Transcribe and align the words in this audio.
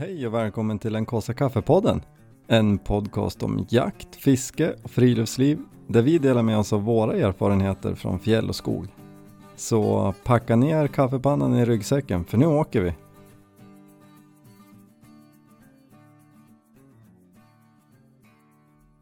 Hej 0.00 0.26
och 0.26 0.34
välkommen 0.34 0.78
till 0.78 0.92
den 0.92 1.06
kaffe 1.06 1.34
kaffepodden. 1.34 2.02
En 2.46 2.78
podcast 2.78 3.42
om 3.42 3.66
jakt, 3.68 4.16
fiske 4.16 4.74
och 4.82 4.90
friluftsliv 4.90 5.58
där 5.86 6.02
vi 6.02 6.18
delar 6.18 6.42
med 6.42 6.58
oss 6.58 6.72
av 6.72 6.82
våra 6.82 7.16
erfarenheter 7.16 7.94
från 7.94 8.18
fjäll 8.18 8.48
och 8.48 8.56
skog. 8.56 8.88
Så 9.56 10.14
packa 10.24 10.56
ner 10.56 10.86
kaffepannan 10.86 11.54
i 11.54 11.64
ryggsäcken 11.64 12.24
för 12.24 12.38
nu 12.38 12.46
åker 12.46 12.80
vi. 12.80 12.94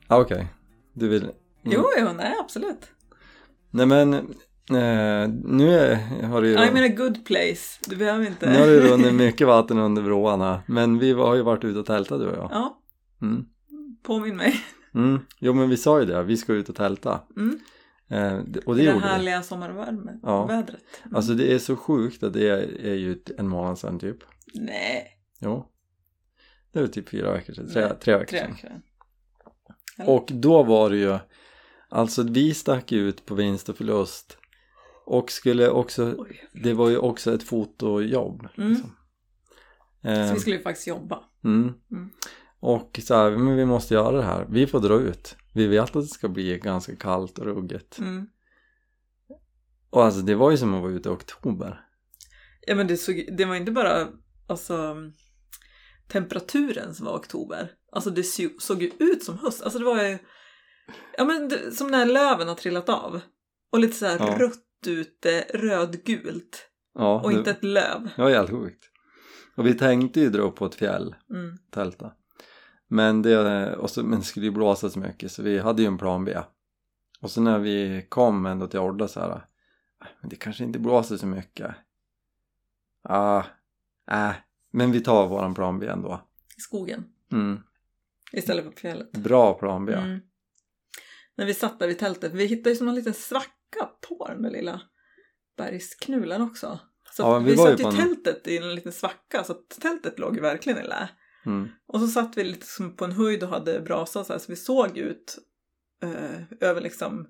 Ah, 0.07 0.21
Okej, 0.21 0.37
okay. 0.37 0.47
du 0.93 1.09
vill? 1.09 1.23
Mm. 1.23 1.35
Jo, 1.63 1.85
jo, 1.99 2.09
nej 2.17 2.35
absolut. 2.41 2.91
Nej 3.71 3.87
men 3.87 4.35
eh, 4.71 5.29
nu 5.45 5.71
är, 5.71 5.95
har 6.27 6.43
det 6.43 6.49
ju... 6.49 6.57
I'm 6.57 6.79
in 6.87 6.93
a 6.93 6.95
good 6.97 7.25
place, 7.27 7.81
du 7.87 7.97
behöver 7.97 8.27
inte... 8.27 8.51
Nu 8.53 8.59
har 8.59 8.67
det 8.67 8.81
runnit 8.81 9.15
mycket 9.27 9.47
vatten 9.47 9.79
under 9.79 10.03
broarna 10.03 10.63
men 10.67 10.99
vi 10.99 11.13
har 11.13 11.35
ju 11.35 11.43
varit 11.43 11.65
ute 11.65 11.79
och 11.79 11.87
tältat 11.87 12.21
du 12.21 12.27
och 12.27 12.37
jag. 12.37 12.49
Ja, 12.53 12.83
Mm. 13.23 13.45
påminn 14.03 14.37
mig. 14.37 14.55
Mm. 14.95 15.21
Jo 15.39 15.53
men 15.55 15.69
vi 15.69 15.77
sa 15.77 16.01
ju 16.01 16.07
det, 16.07 16.23
vi 16.23 16.37
ska 16.37 16.53
ut 16.53 16.69
och 16.69 16.75
tälta. 16.77 17.21
Mm. 17.37 17.59
Eh, 18.11 18.45
det- 18.47 18.61
och 18.61 18.77
det 18.77 18.83
Det, 18.83 18.87
det 18.87 18.93
gjorde 18.95 19.05
vi. 19.07 19.13
härliga 19.13 19.43
sommarvärme, 19.43 20.19
Ja. 20.23 20.47
vädret. 20.47 20.83
Mm. 21.05 21.17
Alltså 21.17 21.35
det 21.35 21.55
är 21.55 21.59
så 21.59 21.77
sjukt 21.77 22.23
att 22.23 22.33
det 22.33 22.49
är, 22.49 22.87
är 22.87 22.95
ju 22.95 23.19
en 23.39 23.49
månad 23.49 23.79
sedan 23.79 23.99
typ. 23.99 24.17
Nej, 24.55 25.07
Jo. 25.41 25.67
Det 26.73 26.81
väl 26.81 26.89
typ 26.93 27.09
fyra 27.09 27.33
veckor 27.33 27.53
sedan, 27.53 27.69
tre, 27.73 27.89
tre 28.01 28.15
veckor 28.19 28.27
tre 28.27 28.39
sedan. 28.39 28.51
veckor. 28.53 28.71
Eller? 29.99 30.11
Och 30.13 30.27
då 30.33 30.63
var 30.63 30.91
det 30.91 30.97
ju, 30.97 31.19
alltså 31.89 32.23
vi 32.23 32.55
stack 32.55 32.93
ut 32.93 33.27
på 33.27 33.35
vinst 33.35 33.69
och 33.69 33.77
förlust. 33.77 34.39
Och 35.11 35.31
skulle 35.33 35.69
också, 35.71 36.15
Oj. 36.19 36.49
det 36.53 36.75
var 36.75 36.89
ju 36.91 36.99
också 36.99 37.35
ett 37.35 37.43
fotojobb. 37.43 38.49
Mm. 38.57 38.71
Liksom. 38.71 38.91
Så 40.03 40.09
Eh, 40.09 40.33
vi 40.35 40.41
skulle 40.41 40.57
ju 40.57 40.63
faktiskt 40.63 40.87
jobba. 40.87 41.25
mm. 41.45 41.75
Mm. 41.91 42.11
Och 42.61 43.01
så 43.03 43.15
här, 43.15 43.31
men 43.31 43.57
vi 43.57 43.65
måste 43.65 43.95
göra 43.95 44.17
det 44.17 44.23
här. 44.23 44.47
Vi 44.51 44.67
får 44.67 44.81
dra 44.81 44.95
ut. 45.01 45.37
Vi 45.55 45.67
vet 45.67 45.85
att 45.85 45.93
det 45.93 46.03
ska 46.07 46.29
bli 46.29 46.59
ganska 46.59 46.97
kallt 46.97 47.39
och 47.39 47.45
ruggigt. 47.45 47.99
Mm. 47.99 48.27
Och 49.91 50.05
alltså 50.05 50.21
det 50.21 50.35
var 50.35 50.51
ju 50.51 50.57
som 50.57 50.75
att 50.75 50.83
vara 50.83 50.93
ute 50.93 51.09
i 51.09 51.13
oktober. 51.13 51.81
Ja 52.67 52.75
men 52.75 52.87
det, 52.87 52.97
såg, 52.97 53.29
det 53.39 53.45
var 53.45 53.55
inte 53.55 53.73
bara 53.73 54.09
alltså, 54.49 54.97
temperaturen 56.09 56.95
som 56.95 57.07
var 57.07 57.17
oktober. 57.19 57.71
Alltså 57.93 58.11
det 58.11 58.23
så- 58.23 58.49
såg 58.59 58.83
ju 58.83 58.91
ut 58.99 59.23
som 59.25 59.39
höst. 59.39 59.63
Alltså 59.63 59.79
det 59.79 59.85
var 59.85 60.05
ju 60.05 60.19
ja, 61.19 61.25
men 61.25 61.49
det, 61.49 61.73
som 61.73 61.91
när 61.91 62.07
löven 62.07 62.49
har 62.49 62.55
trillat 62.55 62.89
av. 62.89 63.21
Och 63.73 63.79
lite 63.79 63.95
så 63.97 64.07
här 64.07 64.19
Ja. 64.19 64.39
rött 64.39 64.65
ute, 64.87 65.41
rödgult. 65.55 66.69
Ja, 66.95 67.21
Och 67.21 67.31
det, 67.31 67.37
inte 67.39 67.51
ett 67.51 67.65
löv. 67.65 68.09
det 68.17 68.23
var 68.23 68.31
helt 68.31 68.51
sjukt. 68.51 68.85
Och 69.57 69.67
vi 69.67 69.75
tänkte 69.75 70.21
ju 70.21 70.31
dra 70.31 70.43
upp 70.43 70.57
på 70.57 70.67
ett 70.67 70.75
fjäll, 70.75 71.15
Mm. 71.31 71.59
tälta. 71.71 72.13
Men 72.89 73.23
det, 73.23 73.77
och 73.77 73.91
så, 73.91 74.03
men 74.03 74.19
det 74.19 74.25
skulle 74.25 74.47
ju 74.47 74.53
blåsa 74.53 74.91
så 74.91 74.99
mycket 74.99 75.33
så 75.33 75.43
vi 75.43 75.59
hade 75.59 75.83
ju 75.83 75.89
en 75.89 75.99
plan 75.99 76.25
B. 76.25 76.39
Och 77.21 77.31
så 77.31 77.41
när 77.41 77.59
vi 77.59 78.07
kom 78.09 78.47
ändå 78.47 78.67
till 78.67 78.81
Orda 78.81 79.09
så 79.09 79.21
här. 79.21 79.31
"Äh, 79.31 80.07
Men 80.21 80.31
det 80.31 80.37
kanske 80.37 80.65
inte 80.65 80.79
blåser 80.79 81.17
så 81.17 81.27
mycket. 81.27 81.75
Ah, 83.03 83.45
äh, 84.11 84.33
men 84.73 84.93
vi 84.93 85.01
tar 85.01 85.27
våran 85.29 85.55
plan 85.55 85.79
B 85.79 85.87
ändå. 85.87 86.21
I 86.57 86.61
skogen. 86.61 87.05
Mm. 87.33 87.61
Istället 88.33 88.65
för 88.65 88.71
på 88.71 88.79
fjället. 88.79 89.13
Bra 89.13 89.55
plan 89.55 89.85
B. 89.85 89.93
Mm. 89.95 90.21
När 91.37 91.47
vi 91.47 91.55
satt 91.55 91.79
där 91.79 91.89
vid 91.89 91.99
tältet, 91.99 92.33
vi 92.33 92.47
hittade 92.47 92.71
ju 92.71 92.77
som 92.77 92.89
en 92.89 92.95
liten 92.95 93.15
svacka 93.15 93.51
på 94.09 94.27
den 94.29 94.43
där 94.43 94.51
lilla 94.51 94.81
bergsknulen 95.57 96.43
också. 96.43 96.79
Så 97.13 97.23
Ja, 97.23 97.39
vi 97.39 97.45
vi, 97.45 97.51
ju 97.51 97.57
satt 97.57 97.81
ju 97.81 97.85
en- 97.85 97.97
tältet 97.97 98.49
i 98.49 98.57
en 98.59 98.75
liten 98.75 98.93
svacka 98.93 99.45
så 99.45 99.55
tältet 99.55 100.19
låg 100.19 100.35
ju 100.37 100.41
verkligen 100.43 100.79
i 100.85 100.87
lä. 100.87 101.09
Mm. 101.47 101.69
Och 101.87 102.01
så 102.01 102.07
satt 102.07 102.37
vi 102.39 102.45
lite 102.45 102.67
som 102.67 102.97
på 102.97 103.05
en 103.05 103.13
höjd 103.13 103.43
och 103.43 103.49
hade 103.49 103.81
brasa 103.81 104.25
så 104.25 104.33
här 104.33 104.41
så 104.41 104.53
vi 104.53 104.57
såg 104.57 104.99
ut 104.99 105.39
eh, 106.03 106.43
över 106.69 106.81
liksom, 106.81 107.27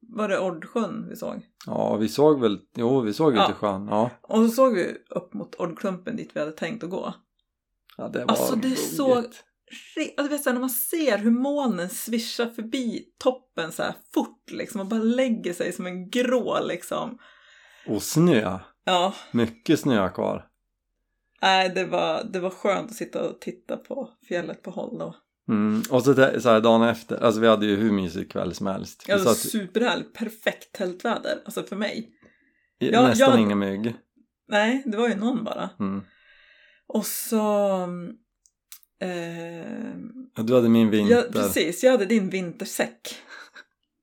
var 0.00 0.28
det 0.28 0.38
Ordsjön 0.38 1.06
vi 1.08 1.16
såg? 1.16 1.46
Ja, 1.66 1.96
vi 1.96 2.08
såg 2.08 2.40
väl, 2.40 2.58
jo 2.76 3.00
vi 3.00 3.12
såg 3.12 3.32
ut 3.32 3.38
Ja. 3.38 3.50
i 3.50 3.54
sjön. 3.54 3.86
Ja, 3.88 4.10
Och 4.22 4.36
så 4.44 4.48
såg 4.48 4.74
vi 4.74 4.96
upp 5.10 5.34
mot 5.34 5.54
Ordklumpen 5.54 6.16
dit 6.16 6.30
vi 6.34 6.40
hade 6.40 6.52
tänkt 6.52 6.84
att 6.84 6.90
gå. 6.90 7.14
ja 7.96 8.08
det 8.08 8.18
var 8.18 8.26
Alltså, 8.28 8.56
det 8.56 8.68
roligt. 8.68 8.96
såg- 8.96 9.24
och 10.16 10.22
du 10.22 10.28
vet 10.28 10.42
så 10.42 10.48
här, 10.50 10.54
när 10.54 10.60
man 10.60 10.70
ser 10.70 11.18
hur 11.18 11.30
molnen 11.30 11.88
svischar 11.88 12.46
förbi 12.46 13.04
toppen 13.18 13.72
så 13.72 13.82
här 13.82 13.94
fort 14.14 14.50
liksom 14.50 14.80
och 14.80 14.86
bara 14.86 15.00
lägger 15.02 15.52
sig 15.52 15.72
som 15.72 15.86
en 15.86 16.10
grå 16.10 16.58
liksom. 16.64 17.18
Och 17.86 18.02
snö. 18.02 18.58
Ja, 18.84 19.14
Mycket 19.32 19.80
snö 19.80 20.08
kvar. 20.10 20.46
nej 21.42 21.72
det 21.74 21.84
var, 21.84 22.24
det 22.32 22.40
var 22.40 22.50
skönt 22.50 22.90
att 22.90 22.96
sitta 22.96 23.28
och 23.28 23.40
titta 23.40 23.76
på 23.76 24.10
fjället 24.28 24.62
på 24.62 24.70
håll 24.70 24.98
då. 24.98 25.14
Mm. 25.48 25.82
Och 25.90 26.02
så, 26.04 26.12
där- 26.12 26.38
så 26.40 26.48
här 26.48 26.60
dagen 26.60 26.82
efter, 26.82 27.24
alltså 27.24 27.40
vi 27.40 27.48
hade 27.48 27.66
ju 27.66 27.76
hur 27.76 27.92
mysig 27.92 28.30
kväll 28.32 28.54
som 28.54 28.66
helst. 28.66 29.04
Ja, 29.08 29.16
det 29.18 29.24
var 29.24 29.34
superhärligt, 29.34 30.14
perfekt 30.14 30.72
tältväder, 30.72 31.38
alltså 31.44 31.62
för 31.62 31.76
mig. 31.76 32.10
i- 32.80 32.90
Ja, 32.92 33.02
nästan 33.08 33.30
jag- 33.30 33.40
inga 33.40 33.54
mygg. 33.54 33.94
Nej, 34.48 34.82
det 34.86 34.96
var 34.96 35.08
ju 35.08 35.14
någon 35.14 35.44
bara. 35.44 35.70
Mm. 35.80 36.02
Och 36.86 37.06
så... 37.06 37.38
Eh, 39.00 40.44
du 40.44 40.54
hade 40.54 40.68
min 40.68 40.90
vinter. 40.90 41.16
ja, 41.16 41.22
precis, 41.32 41.84
jag 41.84 41.92
hade 41.92 42.04
din 42.06 42.30
vintersäck. 42.30 43.16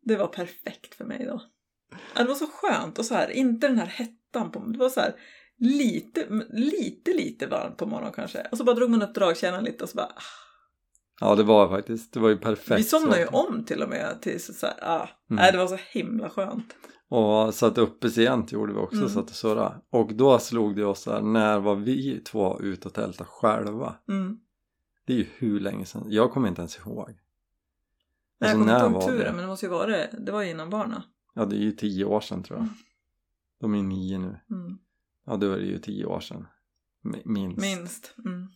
Det 0.02 0.16
var 0.16 0.28
perfekt 0.28 0.96
för 0.96 1.06
mig 1.06 1.26
då. 1.26 1.42
Ja, 2.16 2.22
det 2.22 2.28
var 2.28 2.36
så 2.36 2.48
skönt 2.48 3.00
och 3.00 3.06
så 3.06 3.14
här, 3.16 3.30
inte 3.30 3.68
den 3.68 3.78
här 3.78 3.86
hettan 3.86 4.52
på... 4.52 4.60
Det 4.60 4.78
var 4.78 4.90
så 4.90 5.00
här 5.00 5.16
lite, 5.60 6.28
lite, 6.50 7.14
lite 7.14 7.48
varmt 7.48 7.78
på 7.78 7.86
morgonen 7.86 8.14
kanske. 8.16 8.48
Och 8.52 8.58
så 8.58 8.64
bara 8.64 8.76
drog 8.76 8.90
man 8.90 9.02
upp 9.02 9.16
dragkärran 9.16 9.64
lite 9.64 9.84
och 9.84 9.90
så 9.90 9.96
bara... 9.98 10.06
ah. 10.08 10.22
Ja 11.20 11.36
det 11.36 11.44
var 11.44 11.70
faktiskt, 11.70 12.14
det 12.14 12.20
var 12.20 12.30
ju 12.30 12.38
perfekt. 12.38 12.80
Vi 12.80 12.84
somnade 12.84 13.20
ju 13.20 13.26
om 13.28 13.64
till 13.66 13.82
och 13.84 13.90
med 13.90 14.18
tills 14.22 14.60
så 14.60 14.66
här, 14.66 14.76
ah. 14.82 14.96
Mm. 14.98 15.08
Nej, 15.42 15.52
det 15.52 15.58
var 15.58 15.68
så 15.68 15.78
himla 15.92 16.30
skönt. 16.30 16.76
Och 17.10 17.54
satt 17.54 17.78
uppe 17.78 18.10
sent 18.10 18.52
gjorde 18.52 18.74
vi 18.74 18.80
också, 18.80 18.98
Mm. 18.98 19.10
satt 19.10 19.30
och 19.30 19.36
surrade. 19.36 19.76
Och 19.92 20.14
då 20.16 20.40
slog 20.40 20.76
det 20.76 20.86
oss 20.86 21.02
så 21.02 21.12
här, 21.12 21.22
när 21.22 21.60
var 21.60 21.76
vi 21.76 22.22
två 22.24 22.60
ute 22.62 22.88
och 22.88 22.94
tälta 22.94 23.26
själva? 23.26 23.96
Mm. 24.10 24.38
Det 25.06 25.14
är 25.14 25.18
ju 25.18 25.28
hur 25.38 25.60
länge 25.60 25.86
sedan, 25.86 26.06
jag 26.10 26.32
kommer 26.32 26.48
inte 26.48 26.62
ens 26.62 26.78
ihåg. 26.78 27.08
Nej, 27.08 27.16
jag 28.40 28.48
Alltså, 28.50 28.60
kommer 28.60 28.80
när 28.80 28.86
inte 28.88 29.00
ihåg 29.00 29.08
turen 29.18 29.36
men 29.36 29.42
det 29.44 29.48
måste 29.48 29.66
ju 29.66 29.70
vara 29.70 29.88
det. 29.88 30.10
Det 30.20 30.32
var 30.32 30.42
ju 30.44 30.50
innan 30.52 30.70
barna. 30.70 31.04
Ja 31.34 31.46
det 31.46 31.56
är 31.56 31.60
ju 31.60 31.72
tio 31.72 32.06
år 32.06 32.22
sedan 32.22 32.44
tror 32.44 32.58
jag. 32.60 32.64
Mm. 32.64 32.76
De 33.60 33.76
är 33.76 33.84
nio 33.84 34.18
nu. 34.18 34.40
Mm. 34.50 34.78
Ja 35.26 35.38
då 35.38 35.52
är 35.52 35.58
det 35.58 35.66
ju 35.66 35.80
tio 35.80 36.06
år 36.06 36.20
sedan. 36.20 36.48
Mi- 37.04 37.22
Minst. 37.26 37.62
Minst. 37.62 38.16
Mm. 38.26 38.48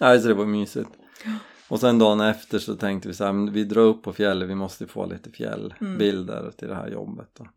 Nej, 0.00 0.20
så 0.20 0.28
det 0.28 0.34
var 0.34 0.46
mysigt. 0.46 0.90
Och 1.68 1.80
sen 1.80 1.98
dagen 1.98 2.20
efter 2.20 2.58
så 2.58 2.74
tänkte 2.76 3.08
vi 3.08 3.14
så 3.14 3.24
här, 3.24 3.50
vi 3.50 3.64
drar 3.64 3.82
upp 3.82 4.02
på 4.02 4.12
fjället, 4.12 4.48
vi 4.48 4.54
måste 4.54 4.86
få 4.86 5.06
lite 5.06 5.30
fjällbilder 5.30 6.50
till 6.50 6.68
det 6.68 6.74
här 6.74 6.88
jobbet 6.88 7.28
då. 7.32 7.48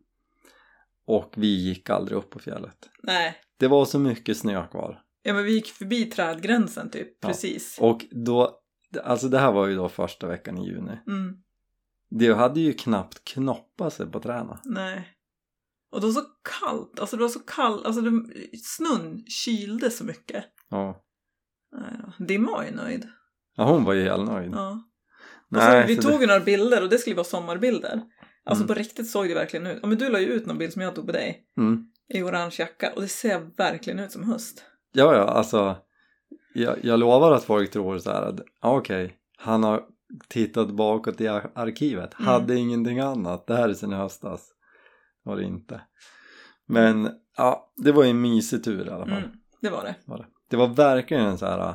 Och 1.04 1.32
vi 1.36 1.46
gick 1.68 1.90
aldrig 1.90 2.18
upp 2.18 2.30
på 2.30 2.38
fjället. 2.38 2.88
Nej. 3.02 3.34
Det 3.56 3.68
var 3.68 3.84
så 3.84 3.98
mycket 3.98 4.36
snö 4.36 4.66
kvar. 4.66 5.02
Ja 5.22 5.34
men 5.34 5.44
vi 5.44 5.52
gick 5.52 5.66
förbi 5.68 6.04
trädgränsen 6.04 6.90
typ, 6.90 7.08
Ja. 7.20 7.28
precis. 7.28 7.78
Och 7.80 8.04
då, 8.10 8.58
alltså 9.04 9.28
det 9.28 9.38
här 9.38 9.52
var 9.52 9.66
ju 9.66 9.76
då 9.76 9.88
första 9.88 10.26
veckan 10.26 10.58
i 10.58 10.66
juni. 10.66 10.98
Mm, 11.06 11.36
Det 12.10 12.34
hade 12.34 12.60
ju 12.60 12.72
knappt 12.72 13.24
knoppat 13.24 13.92
sig 13.94 14.06
på 14.06 14.20
träna. 14.20 14.60
nej. 14.64 15.08
Och 15.92 16.00
det 16.00 16.06
var 16.06 16.14
så 16.14 16.24
kallt, 16.60 17.00
alltså 17.00 17.16
det 17.16 17.22
var 17.22 17.28
så 17.30 17.40
kallt, 17.40 17.86
alltså 17.86 18.00
det, 18.02 18.10
snön 18.64 19.24
kylde 19.26 19.90
så 19.90 20.04
mycket. 20.04 20.44
Ja. 20.70 21.04
Nej 21.72 21.90
då. 22.18 22.24
Dimma 22.24 22.50
var 22.52 22.64
ju 22.64 22.70
nöjd. 22.70 23.08
ja, 23.56 23.64
hon 23.64 23.84
var 23.84 23.92
ju 23.92 24.02
helt 24.04 24.26
nöjd. 24.28 24.52
Ja. 24.52 24.88
Nej, 25.48 25.62
alltså, 25.80 25.94
vi 25.94 26.02
tog 26.02 26.20
ju 26.20 26.26
några 26.26 26.40
bilder 26.40 26.82
och 26.82 26.88
det 26.88 26.98
skulle 26.98 27.16
vara 27.16 27.24
sommarbilder. 27.24 28.02
Alltså 28.44 28.64
Mm. 28.64 28.68
på 28.68 28.74
riktigt 28.74 29.10
såg 29.10 29.28
det 29.28 29.34
verkligen 29.34 29.66
ut. 29.66 29.78
Ja 29.82 29.88
men 29.88 29.98
du 29.98 30.08
la 30.08 30.20
ju 30.20 30.26
ut 30.26 30.46
någon 30.46 30.58
bild 30.58 30.72
som 30.72 30.82
jag 30.82 30.94
tog 30.94 31.06
på 31.06 31.12
dig. 31.12 31.46
det, 31.56 31.60
mm. 31.62 31.84
I 32.08 32.22
orange 32.22 32.54
jacka 32.58 32.92
och 32.96 33.02
det 33.02 33.08
ser 33.08 33.40
verkligen 33.56 33.98
ut 33.98 34.12
som 34.12 34.24
höst. 34.24 34.64
Ja, 34.92 35.14
ja, 35.14 35.24
alltså. 35.24 35.76
Jag, 36.54 36.84
jag 36.84 37.00
lovar 37.00 37.32
att 37.32 37.44
folk 37.44 37.70
tror 37.70 37.98
så 37.98 38.10
här 38.10 38.22
att, 38.22 38.40
okej, 38.60 39.16
han 39.36 39.62
har 39.64 39.84
tittat 40.28 40.70
bakåt 40.70 41.20
i 41.20 41.28
ar- 41.28 41.50
arkivet, 41.54 42.14
Mm. 42.18 42.26
hade 42.28 42.56
ingenting 42.56 43.00
annat, 43.00 43.46
det 43.46 43.54
här 43.54 43.68
är 43.68 43.74
sen 43.74 43.92
i 43.92 43.96
höstas. 43.96 44.48
Var 45.22 45.36
det 45.36 45.44
inte. 45.44 45.80
Men, 46.66 47.10
ja, 47.36 47.72
det 47.76 47.92
var 47.92 48.04
ju 48.04 48.10
en 48.10 48.20
mysig 48.20 48.64
tur 48.64 48.86
i 48.86 48.90
alla 48.90 49.06
fall. 49.06 49.18
Mm, 49.18 49.30
det 49.60 49.70
var 49.70 49.84
det. 49.84 49.94
Var 50.04 50.18
det. 50.18 50.26
det 50.50 50.56
var 50.56 50.66
verkligen 50.68 51.24
en 51.26 51.38
så 51.38 51.46
här, 51.46 51.74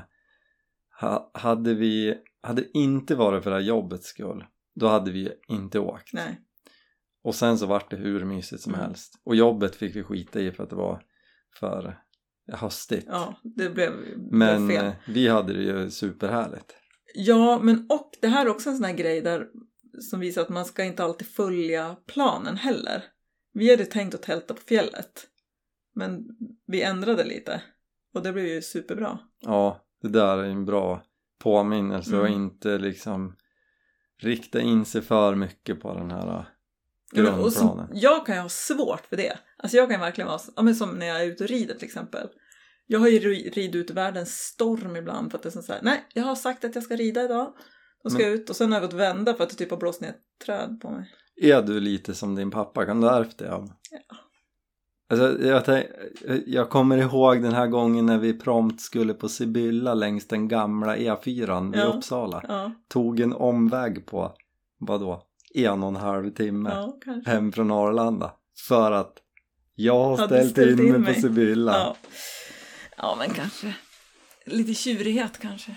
ha, 1.01 1.31
hade 1.33 1.73
vi, 1.73 2.17
hade 2.41 2.77
inte 2.77 3.15
varit 3.15 3.43
för 3.43 3.49
det 3.51 3.55
här 3.57 3.63
jobbets 3.63 4.07
skull, 4.07 4.45
då 4.75 4.87
hade 4.87 5.11
vi 5.11 5.31
inte 5.47 5.79
åkt. 5.79 6.13
Nej. 6.13 6.41
Och 7.23 7.35
sen 7.35 7.57
så 7.57 7.65
vart 7.65 7.89
det 7.89 7.97
hur 7.97 8.25
mysigt 8.25 8.61
som 8.61 8.73
Mm. 8.73 8.85
helst. 8.85 9.21
Och 9.23 9.35
jobbet 9.35 9.75
fick 9.75 9.95
vi 9.95 10.03
skita 10.03 10.39
i 10.39 10.51
för 10.51 10.63
att 10.63 10.69
det 10.69 10.75
var 10.75 11.01
för 11.59 11.99
höstigt. 12.53 13.05
Ja, 13.09 13.35
det 13.43 13.69
blev, 13.69 13.91
Men 14.17 14.65
blev 14.67 14.77
fel. 14.77 14.85
eh, 14.85 14.93
vi 15.07 15.27
hade 15.27 15.53
det 15.53 15.63
ju 15.63 15.89
superhärligt. 15.91 16.75
Ja, 17.15 17.59
men 17.63 17.85
och 17.89 18.11
det 18.21 18.27
här 18.27 18.45
är 18.45 18.49
också 18.49 18.69
en 18.69 18.75
sån 18.75 18.85
här 18.85 18.93
grej 18.93 19.21
där 19.21 19.47
som 20.09 20.19
visar 20.19 20.41
att 20.41 20.49
man 20.49 20.65
ska 20.65 20.83
inte 20.83 21.03
alltid 21.03 21.27
följa 21.27 21.95
planen 22.07 22.55
heller. 22.57 23.03
Vi 23.53 23.69
hade 23.71 23.85
tänkt 23.85 24.15
att 24.15 24.21
tälta 24.21 24.53
på 24.53 24.61
fjället. 24.61 25.27
Men 25.95 26.25
vi 26.67 26.81
ändrade 26.81 27.23
lite. 27.23 27.61
Och 28.13 28.23
det 28.23 28.33
blev 28.33 28.45
ju 28.45 28.61
superbra. 28.61 29.19
Ja, 29.39 29.85
Det 30.01 30.07
där 30.09 30.37
är 30.37 30.43
en 30.43 30.65
bra 30.65 31.03
påminnelse 31.39 32.15
och 32.17 32.27
Mm. 32.27 32.41
inte 32.43 32.77
liksom 32.77 33.35
rikta 34.21 34.61
in 34.61 34.85
sig 34.85 35.01
för 35.01 35.35
mycket 35.35 35.79
på 35.81 35.93
den 35.93 36.11
här 36.11 36.45
Ja, 37.13 37.21
men- 37.23 37.33
och 37.33 37.53
så- 37.53 37.59
grundplanen. 37.59 37.89
jag 37.93 38.25
kan 38.25 38.35
ju 38.35 38.41
ha 38.41 38.49
svårt 38.49 39.05
för 39.05 39.17
det. 39.17 39.37
Alltså 39.63 39.77
jag 39.77 39.89
kan 39.89 39.99
verkligen 39.99 40.27
vara, 40.27 40.39
ja, 40.55 40.61
men 40.61 40.75
som 40.75 40.89
när 40.89 41.05
jag 41.05 41.21
är 41.21 41.25
ute 41.25 41.43
och 41.43 41.49
rider 41.49 41.73
till 41.75 41.85
exempel. 41.85 42.27
Jag 42.87 42.99
har 42.99 43.07
ju 43.07 43.19
ri- 43.19 43.49
ridit 43.53 43.75
ut 43.75 43.89
i 43.89 43.93
världens 43.93 44.29
storm 44.33 44.95
ibland 44.95 45.31
för 45.31 45.37
att 45.37 45.43
det 45.43 45.49
är 45.49 45.51
som 45.51 45.61
så 45.63 45.73
här, 45.73 45.79
nej, 45.83 46.05
jag 46.13 46.23
har 46.23 46.35
sagt 46.35 46.65
att 46.65 46.75
jag 46.75 46.83
ska 46.83 46.95
rida 46.95 47.23
idag. 47.23 47.53
Då 48.03 48.09
ska 48.09 48.19
Men- 48.19 48.27
jag 48.27 48.35
ut 48.35 48.49
och 48.49 48.55
sen 48.55 48.71
har 48.71 48.81
jag 48.81 48.91
fått 48.91 48.99
vända 48.99 49.33
för 49.33 49.43
att 49.43 49.49
det 49.49 49.55
typ 49.55 49.69
har 49.71 49.77
blåst 49.77 50.01
ner 50.01 50.09
ett 50.09 50.45
träd 50.45 50.79
på 50.81 50.89
mig. 50.91 51.11
Är 51.41 51.61
du 51.61 51.79
lite 51.79 52.13
som 52.15 52.35
din 52.35 52.51
pappa? 52.51 52.85
Kan 52.85 53.01
du 53.01 53.07
ha 53.07 53.17
ärvt 53.19 53.37
det 53.37 53.53
av? 53.53 53.71
Ja. 53.91 54.15
Alltså, 55.09 55.43
jag, 55.45 55.63
jag 56.45 56.69
kommer 56.69 56.97
ihåg 56.97 57.41
den 57.43 57.53
här 57.53 57.67
gången 57.67 58.05
när 58.05 58.17
vi 58.17 58.33
prompt 58.33 58.81
skulle 58.81 59.13
på 59.13 59.29
Sibylla 59.29 59.93
längs 59.93 60.27
den 60.27 60.47
gamla 60.47 60.95
E4 60.97 61.75
i 61.75 61.79
Ja. 61.79 61.85
Uppsala. 61.85 62.43
Ja, 62.47 62.71
Tog 62.87 63.19
en 63.19 63.33
omväg 63.33 64.05
på, 64.05 64.31
vadå, 64.79 65.23
en 65.55 65.83
och 65.83 65.89
en 65.89 65.95
halv 65.95 66.29
timme 66.29 66.69
ja 66.69 66.97
hem 67.25 67.51
från 67.51 67.71
Arlanda. 67.71 68.31
För 68.67 68.91
att 68.91 69.17
jag 69.79 70.03
har 70.03 70.27
ställt, 70.27 70.51
ställt 70.51 70.79
in 70.79 70.85
in 70.85 70.91
mig 70.91 71.01
mig. 71.01 71.13
på 71.13 71.21
Sibylla. 71.21 71.71
Ja, 71.73 71.95
Ja. 72.97 73.15
men 73.19 73.29
kanske. 73.29 73.73
Lite 74.45 74.73
tjurighet 74.73 75.39
kanske. 75.39 75.75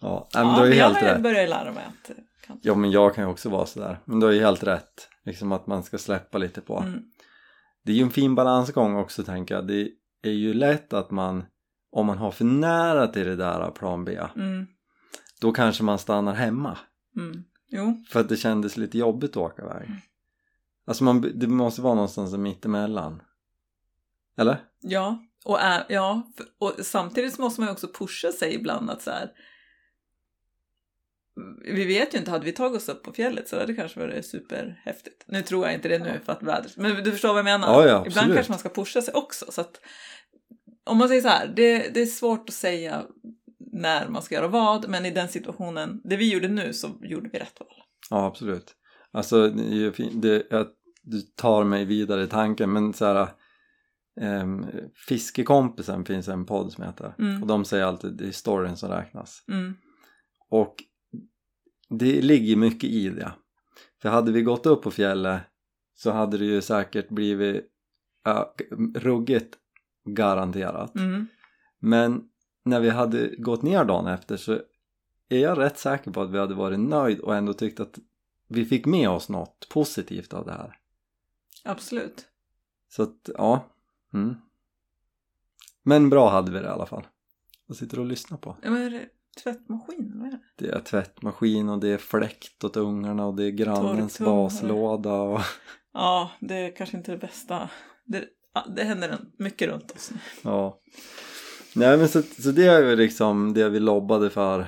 ja 0.00 0.28
men 0.34 0.42
ja, 0.46 0.48
du 0.54 0.58
har 0.58 0.64
ju 0.64 0.70
men 0.70 0.78
helt 0.78 1.02
jag 1.02 1.14
rätt. 1.14 1.22
börjar 1.22 1.48
lära 1.48 1.72
mig 1.72 1.84
att 1.84 2.08
det 2.16 2.46
kan. 2.46 2.58
Ja 2.62 2.74
men 2.74 2.90
jag 2.90 3.14
kan 3.14 3.24
ju 3.24 3.30
också 3.30 3.48
vara 3.48 3.66
sådär. 3.66 3.98
Men 4.04 4.20
du 4.20 4.26
har 4.26 4.32
ju 4.32 4.40
helt 4.40 4.62
rätt. 4.62 5.08
Liksom 5.24 5.52
att 5.52 5.66
man 5.66 5.82
ska 5.82 5.98
släppa 5.98 6.38
lite 6.38 6.60
på. 6.60 6.78
Mm. 6.78 7.02
Det 7.84 7.92
är 7.92 7.96
ju 7.96 8.02
en 8.02 8.10
fin 8.10 8.34
balansgång 8.34 8.96
också 8.96 9.22
tänker 9.24 9.54
jag. 9.54 9.66
Det 9.66 9.88
är 10.22 10.30
ju 10.32 10.54
lätt 10.54 10.92
att 10.92 11.10
man, 11.10 11.44
om 11.92 12.06
man 12.06 12.18
har 12.18 12.30
för 12.30 12.44
nära 12.44 13.06
till 13.06 13.26
det 13.26 13.36
där 13.36 13.70
plan 13.70 14.04
B, 14.04 14.18
Mm. 14.36 14.66
då 15.40 15.52
kanske 15.52 15.82
man 15.82 15.98
stannar 15.98 16.34
hemma. 16.34 16.78
Mm. 17.16 17.44
För 18.08 18.20
att 18.20 18.28
det 18.28 18.36
kändes 18.36 18.76
lite 18.76 18.98
jobbigt 18.98 19.30
att 19.30 19.36
åka 19.36 19.62
iväg. 19.62 19.88
Alltså 20.86 21.04
man, 21.04 21.32
det 21.34 21.46
måste 21.46 21.82
vara 21.82 21.94
någonstans 21.94 22.36
mittemellan. 22.36 23.22
Eller? 24.38 24.60
ja. 24.80 25.18
Och, 25.44 25.60
är, 25.60 25.84
ja, 25.88 26.22
och 26.58 26.74
samtidigt 26.80 27.34
så 27.34 27.42
måste 27.42 27.60
man 27.60 27.68
ju 27.68 27.72
också 27.72 27.88
pusha 27.88 28.32
sig 28.32 28.54
ibland 28.54 28.90
att 28.90 29.02
så 29.02 29.10
här. 29.10 29.30
Vi 31.64 31.84
vet 31.84 32.14
ju 32.14 32.18
inte, 32.18 32.30
hade 32.30 32.44
vi 32.44 32.52
tagit 32.52 32.76
oss 32.76 32.88
upp 32.88 33.02
på 33.02 33.12
fjället 33.12 33.48
så 33.48 33.56
hade 33.56 33.66
det 33.66 33.74
kanske 33.74 34.00
varit 34.00 34.26
superhäftigt. 34.26 35.24
Nu 35.26 35.42
tror 35.42 35.64
jag 35.64 35.74
inte 35.74 35.88
det 35.88 35.98
nu 35.98 36.20
för 36.24 36.32
att 36.32 36.42
vädret, 36.42 36.76
men 36.76 37.04
du 37.04 37.12
förstår 37.12 37.28
vad 37.28 37.38
jag 37.38 37.44
menar. 37.44 37.68
Ja, 37.68 37.88
ja, 37.88 38.06
ibland 38.06 38.34
kanske 38.34 38.52
man 38.52 38.58
ska 38.58 38.68
pusha 38.68 39.02
sig 39.02 39.14
också. 39.14 39.52
Så 39.52 39.60
att, 39.60 39.80
om 40.84 40.98
man 40.98 41.08
säger 41.08 41.22
så 41.22 41.28
här, 41.28 41.52
det, 41.56 41.94
det 41.94 42.02
är 42.02 42.06
svårt 42.06 42.48
att 42.48 42.54
säga 42.54 43.06
när 43.72 44.08
man 44.08 44.22
ska 44.22 44.34
göra 44.34 44.48
vad, 44.48 44.88
men 44.88 45.06
i 45.06 45.10
den 45.10 45.28
situationen, 45.28 46.00
det 46.04 46.16
vi 46.16 46.32
gjorde 46.32 46.48
nu 46.48 46.72
så 46.72 46.88
gjorde 47.00 47.28
vi 47.32 47.38
rätt 47.38 47.60
val. 47.60 47.68
Ja 48.10 48.26
absolut. 48.26 48.74
Alltså 49.12 49.48
det, 49.48 49.90
det, 50.12 50.46
jag, 50.50 50.66
du 51.02 51.20
tar 51.20 51.64
mig 51.64 51.84
vidare 51.84 52.22
i 52.22 52.26
tanken 52.26 52.72
men 52.72 52.92
så 52.92 53.04
här 53.04 53.28
ehm, 54.20 54.66
Fiskekompisen 55.08 56.04
finns 56.04 56.28
en 56.28 56.46
podd 56.46 56.72
som 56.72 56.84
heter 56.84 57.14
Mm. 57.18 57.42
och 57.42 57.48
de 57.48 57.64
säger 57.64 57.84
alltid 57.84 58.12
det 58.12 58.26
är 58.26 58.32
storyn 58.32 58.76
som 58.76 58.90
räknas. 58.90 59.44
Mm. 59.48 59.74
Och 60.48 60.74
det 61.88 62.22
ligger 62.22 62.56
mycket 62.56 62.90
i 62.90 63.08
det. 63.08 63.32
För 64.02 64.08
hade 64.08 64.32
vi 64.32 64.42
gått 64.42 64.66
upp 64.66 64.82
på 64.82 64.90
fjället 64.90 65.42
så 65.94 66.10
hade 66.10 66.38
det 66.38 66.44
ju 66.44 66.60
säkert 66.62 67.08
blivit 67.08 67.68
ja, 68.24 68.54
ruggigt 68.94 69.54
garanterat. 70.04 70.96
Mm. 70.96 71.26
Men 71.78 72.22
när 72.64 72.80
vi 72.80 72.90
hade 72.90 73.28
gått 73.38 73.62
ner 73.62 73.84
dagen 73.84 74.06
efter 74.06 74.36
så 74.36 74.52
är 75.28 75.38
jag 75.38 75.58
rätt 75.58 75.78
säker 75.78 76.10
på 76.10 76.22
att 76.22 76.30
vi 76.30 76.38
hade 76.38 76.54
varit 76.54 76.80
nöjd 76.80 77.20
och 77.20 77.36
ändå 77.36 77.52
tyckt 77.52 77.80
att 77.80 77.98
vi 78.52 78.64
fick 78.64 78.86
med 78.86 79.08
oss 79.10 79.28
något 79.28 79.66
positivt 79.70 80.32
av 80.32 80.46
det 80.46 80.52
här. 80.52 80.76
Absolut. 81.64 82.26
Så 82.88 83.02
att, 83.02 83.28
ja. 83.38 83.66
Mm. 84.14 84.34
Men 85.82 86.10
bra 86.10 86.30
hade 86.30 86.50
vi 86.52 86.58
det 86.58 86.64
i 86.64 86.68
alla 86.68 86.86
fall. 86.86 87.06
Vad 87.66 87.76
sitter 87.76 87.96
du 87.96 88.00
och 88.02 88.08
lyssnar 88.08 88.38
på? 88.38 88.56
Ja, 88.62 88.70
men 88.70 88.82
är 88.82 88.90
det 88.90 89.08
tvättmaskin? 89.42 90.12
Vad 90.16 90.26
är 90.26 90.30
det? 90.30 90.40
Det 90.56 90.68
är 90.70 90.80
tvättmaskin 90.80 91.68
och 91.68 91.78
det 91.80 91.88
är 91.88 91.98
fläkt 91.98 92.64
åt 92.64 92.76
ungarna 92.76 93.26
och 93.26 93.34
det 93.34 93.44
är 93.44 93.50
grannens 93.50 94.20
vaslåda 94.20 95.12
och 95.12 95.40
Ja, 95.92 96.30
det 96.40 96.54
är 96.54 96.76
kanske 96.76 96.96
inte 96.96 97.12
det 97.12 97.18
bästa. 97.18 97.70
Det, 98.04 98.24
det 98.76 98.84
händer 98.84 99.18
mycket 99.38 99.68
runt 99.68 99.90
oss 99.90 100.10
nu. 100.10 100.18
ja. 100.42 100.80
Nej 101.74 101.98
men 101.98 102.08
så, 102.08 102.22
så 102.22 102.50
det 102.50 102.66
är 102.66 102.82
ju 102.90 102.96
liksom 102.96 103.54
det 103.54 103.68
vi 103.68 103.80
lobbade 103.80 104.30
för 104.30 104.66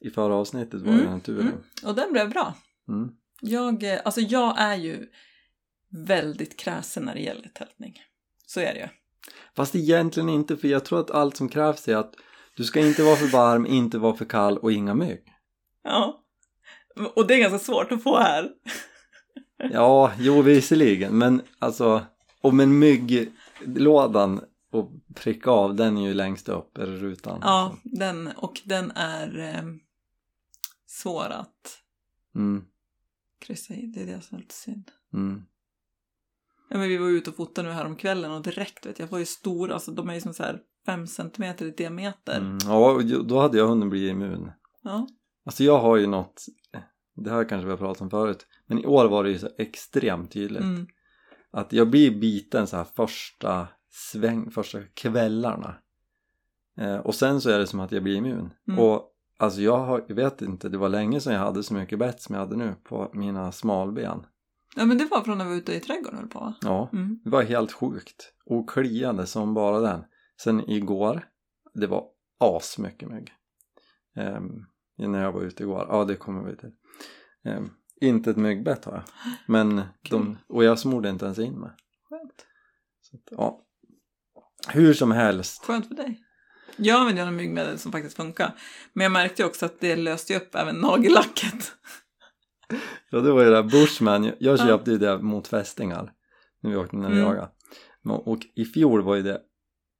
i 0.00 0.10
förra 0.10 0.34
avsnittet 0.34 0.80
var 0.82 0.92
ju 0.92 0.98
Mm, 0.98 1.10
den 1.10 1.20
turen. 1.20 1.40
mm. 1.46 1.58
Och 1.84 1.94
den 1.94 2.12
blev 2.12 2.30
bra. 2.30 2.54
Mm. 2.88 3.08
Jag, 3.40 3.82
eh, 3.82 4.00
alltså 4.04 4.20
jag 4.20 4.60
är 4.60 4.76
ju 4.76 5.06
väldigt 5.90 6.56
kräsen 6.56 7.02
när 7.02 7.14
det 7.14 7.20
gäller 7.20 7.48
tältning. 7.48 7.94
Så 8.46 8.60
är 8.60 8.74
det 8.74 8.80
ju. 8.80 8.88
Fast 9.56 9.74
egentligen 9.74 10.28
inte 10.28 10.56
för 10.56 10.68
jag 10.68 10.84
tror 10.84 11.00
att 11.00 11.10
allt 11.10 11.36
som 11.36 11.48
krävs 11.48 11.88
är 11.88 11.96
att 11.96 12.14
du 12.56 12.64
ska 12.64 12.80
inte 12.80 13.02
vara 13.02 13.16
för 13.16 13.26
varm, 13.26 13.66
inte 13.66 13.98
vara 13.98 14.14
för 14.14 14.24
kall 14.24 14.58
och 14.58 14.72
inga 14.72 14.94
mygg. 14.94 15.22
Ja. 15.82 16.24
Och 17.14 17.26
det 17.26 17.34
är 17.34 17.38
ganska 17.38 17.58
svårt 17.58 17.92
att 17.92 18.02
få 18.02 18.18
här. 18.18 18.50
Ja, 19.72 20.12
jo 20.18 20.42
visserligen 20.42 21.18
men 21.18 21.42
alltså 21.58 22.02
om 22.40 22.60
en 22.60 22.78
mygglådan 22.78 24.40
och 24.70 24.90
pricka 25.14 25.50
av 25.50 25.74
den 25.74 25.98
är 25.98 26.08
ju 26.08 26.14
längst 26.14 26.48
upp, 26.48 26.70
det 26.74 26.86
rutan? 26.86 27.38
Ja, 27.42 27.76
den, 27.82 28.30
och 28.36 28.60
den 28.64 28.90
är 28.90 29.38
eh, 29.38 29.62
svår 30.86 31.26
att 31.30 31.78
Mm, 32.34 32.64
kryssa 33.38 33.74
i. 33.74 33.86
Det 33.86 34.02
är 34.02 34.06
det 34.06 34.20
som 34.20 34.36
är 34.36 34.40
lite 34.42 34.54
synd. 34.54 34.90
mm. 35.14 35.42
Ja, 36.70 36.78
men 36.78 36.88
vi 36.88 36.96
var 36.96 37.08
ute 37.08 37.30
och 37.30 37.36
fotade 37.36 37.68
nu 37.68 37.74
här 37.74 37.84
om 37.84 37.96
kvällen 37.96 38.30
och 38.32 38.42
direkt 38.42 38.86
vet 38.86 38.98
jag, 38.98 39.06
jag 39.06 39.10
var 39.10 39.18
ju 39.18 39.26
stor, 39.26 39.70
alltså 39.70 39.90
de 39.92 40.08
är 40.10 40.14
ju 40.14 40.20
som 40.20 40.34
så 40.34 40.42
här 40.42 40.60
fem 40.86 41.06
centimeter 41.06 41.66
i 41.66 41.70
diameter. 41.70 42.36
Mm. 42.40 42.58
Ja, 42.64 43.00
då 43.24 43.40
hade 43.40 43.58
jag 43.58 43.68
hunnit 43.68 43.90
bli 43.90 44.08
immun. 44.08 44.50
Ja. 44.82 45.06
Alltså 45.44 45.64
jag 45.64 45.78
har 45.78 45.96
ju 45.96 46.06
något, 46.06 46.44
det 47.16 47.30
här 47.30 47.48
kanske 47.48 47.64
vi 47.64 47.70
har 47.70 47.78
pratat 47.78 48.00
om 48.02 48.10
förut, 48.10 48.46
men 48.66 48.78
i 48.78 48.86
år 48.86 49.08
var 49.08 49.24
det 49.24 49.30
ju 49.30 49.38
så 49.38 49.48
extremt 49.58 50.32
tydligt 50.32 50.62
Mm. 50.62 50.86
att 51.50 51.72
jag 51.72 51.90
blir 51.90 52.10
biten 52.20 52.66
så 52.66 52.76
här 52.76 52.86
första 52.96 53.68
sväng, 53.90 54.50
första 54.50 54.82
kvällarna. 54.82 55.74
Eh, 56.78 56.96
och 56.96 57.14
sen 57.14 57.40
så 57.40 57.50
är 57.50 57.58
det 57.58 57.66
som 57.66 57.80
att 57.80 57.92
jag 57.92 58.02
blir 58.02 58.16
immun. 58.16 58.50
Mm. 58.68 58.80
Och 58.80 59.14
alltså 59.38 59.60
jag, 59.60 59.78
har, 59.78 60.04
jag 60.08 60.14
vet 60.14 60.42
inte, 60.42 60.68
det 60.68 60.78
var 60.78 60.88
länge 60.88 61.20
sedan 61.20 61.32
jag 61.32 61.40
hade 61.40 61.62
så 61.62 61.74
mycket 61.74 61.98
bett 61.98 62.20
som 62.22 62.34
jag 62.34 62.40
hade 62.42 62.56
nu 62.56 62.74
på 62.84 63.10
mina 63.14 63.52
smalben. 63.52 64.26
ja, 64.76 64.84
men 64.84 64.98
det 64.98 65.04
var 65.04 65.20
från 65.20 65.38
när 65.38 65.44
vi 65.44 65.50
var 65.50 65.56
ute 65.56 65.74
i 65.74 65.80
trädgården 65.80 66.18
höll 66.18 66.28
på 66.28 66.38
va? 66.40 66.54
Ja, 66.60 66.90
Mm. 66.92 67.20
det 67.24 67.30
var 67.30 67.42
helt 67.42 67.72
sjukt. 67.72 68.32
Och 68.46 68.70
kliade 68.70 69.26
som 69.26 69.54
bara 69.54 69.80
den. 69.80 70.04
Sen 70.42 70.70
igår, 70.70 71.28
det 71.74 71.86
var 71.86 72.04
as 72.40 72.78
mycket 72.78 73.08
mygg. 73.08 73.32
Ehm, 74.16 74.64
när 74.96 75.22
jag 75.22 75.32
var 75.32 75.40
ute 75.42 75.62
igår, 75.62 75.86
ja 75.88 76.04
det 76.04 76.16
kommer 76.16 76.42
vi 76.50 76.56
till. 76.56 76.70
Ehm, 77.44 77.70
inte 78.00 78.30
ett 78.30 78.36
myggbett 78.36 78.84
har 78.84 78.92
jag. 78.92 79.02
Men 79.46 79.82
de, 80.10 80.38
och 80.48 80.64
jag 80.64 80.78
smorde 80.78 81.08
inte 81.08 81.24
ens 81.24 81.38
in 81.38 81.60
mig. 81.60 81.70
Skönt. 82.08 82.46
Så 83.00 83.18
ja. 83.30 83.64
Hur 84.68 84.92
som 84.94 85.10
helst. 85.10 85.64
Skönt 85.64 85.88
för 85.88 85.94
dig. 85.94 86.20
Jag 86.78 87.00
använder 87.00 87.22
ju 87.22 87.28
en 87.28 87.36
myggmedel 87.36 87.78
som 87.78 87.92
faktiskt 87.92 88.16
funkar. 88.16 88.54
Men 88.92 89.02
jag 89.02 89.12
märkte 89.12 89.44
också 89.44 89.66
att 89.66 89.80
det 89.80 89.96
löste 89.96 90.36
upp 90.36 90.54
även 90.54 90.76
nagellacket. 90.76 91.72
Ja 93.10 93.20
det 93.20 93.32
var 93.32 93.40
ju 93.42 93.50
det 93.50 93.54
där 93.56 93.62
Bushman, 93.62 94.24
jag, 94.24 94.34
jag 94.38 94.58
Ja. 94.58 94.66
köpte 94.66 94.90
ju 94.90 94.98
det 94.98 95.18
mot 95.18 95.48
fästingar. 95.48 96.12
När 96.60 96.70
vi 96.70 96.76
åkte 96.76 96.96
när 96.96 97.08
vi 97.10 97.14
Mm. 97.20 97.26
jagade. 97.28 97.50
Och 98.04 98.38
i 98.54 98.64
fjol 98.64 99.02
var 99.02 99.14
ju 99.16 99.22
det 99.22 99.40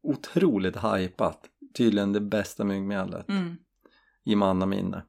otroligt 0.03 0.77
hypat. 0.77 1.45
Tydligen 1.77 2.13
det 2.13 2.21
bästa 2.21 2.65
myggmedlet 2.65 3.29
Mm. 3.29 3.57
i 4.25 4.37
mannaminne. 4.37 5.03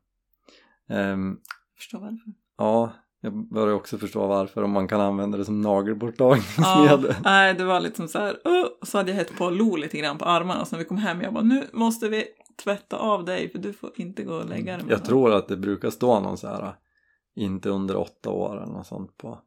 Ehm, 0.90 1.38
Förstår 1.78 2.00
varför. 2.00 2.34
Ja, 2.58 2.94
jag 3.22 3.50
börjar 3.50 3.74
också 3.76 3.98
förstå 3.98 4.28
varför 4.28 4.64
om 4.64 4.72
man 4.72 4.88
kan 4.88 5.02
använda 5.02 5.38
det 5.38 5.46
som 5.46 5.64
Ja, 5.64 5.70
nagelborttagningsmedel. 5.74 7.16
nej, 7.24 7.54
det 7.54 7.64
var 7.66 7.80
liksom 7.80 8.08
så 8.08 8.20
här, 8.20 8.36
och 8.48 8.88
så 8.88 8.98
hade 8.98 9.12
jag 9.12 9.16
hett 9.18 9.38
på 9.38 9.50
lo 9.50 9.76
lite 9.76 9.98
grann 9.98 10.18
på 10.18 10.26
armarna. 10.26 10.66
Så 10.66 10.76
när 10.76 10.84
vi 10.84 10.88
kom 10.88 10.98
hem, 10.98 11.22
jag 11.22 11.34
bara, 11.34 11.44
nu 11.44 11.64
måste 11.74 12.10
vi 12.10 12.26
tvätta 12.64 12.98
av 12.98 13.26
dig 13.26 13.50
för 13.52 13.60
du 13.60 13.74
får 13.74 13.92
inte 13.96 14.24
gå 14.24 14.34
och 14.34 14.50
lägga 14.50 14.78
dig. 14.78 14.86
Jag 14.90 15.00
den." 15.00 15.08
tror 15.08 15.34
att 15.34 15.48
det 15.48 15.58
brukar 15.58 15.90
stå 15.90 16.20
någon 16.20 16.38
så 16.38 16.48
här 16.48 16.76
inte 17.36 17.70
under 17.70 17.96
åtta 17.98 18.30
år 18.30 18.64
eller 18.64 18.74
något 18.74 18.88
sånt 18.88 19.18
på. 19.18 19.40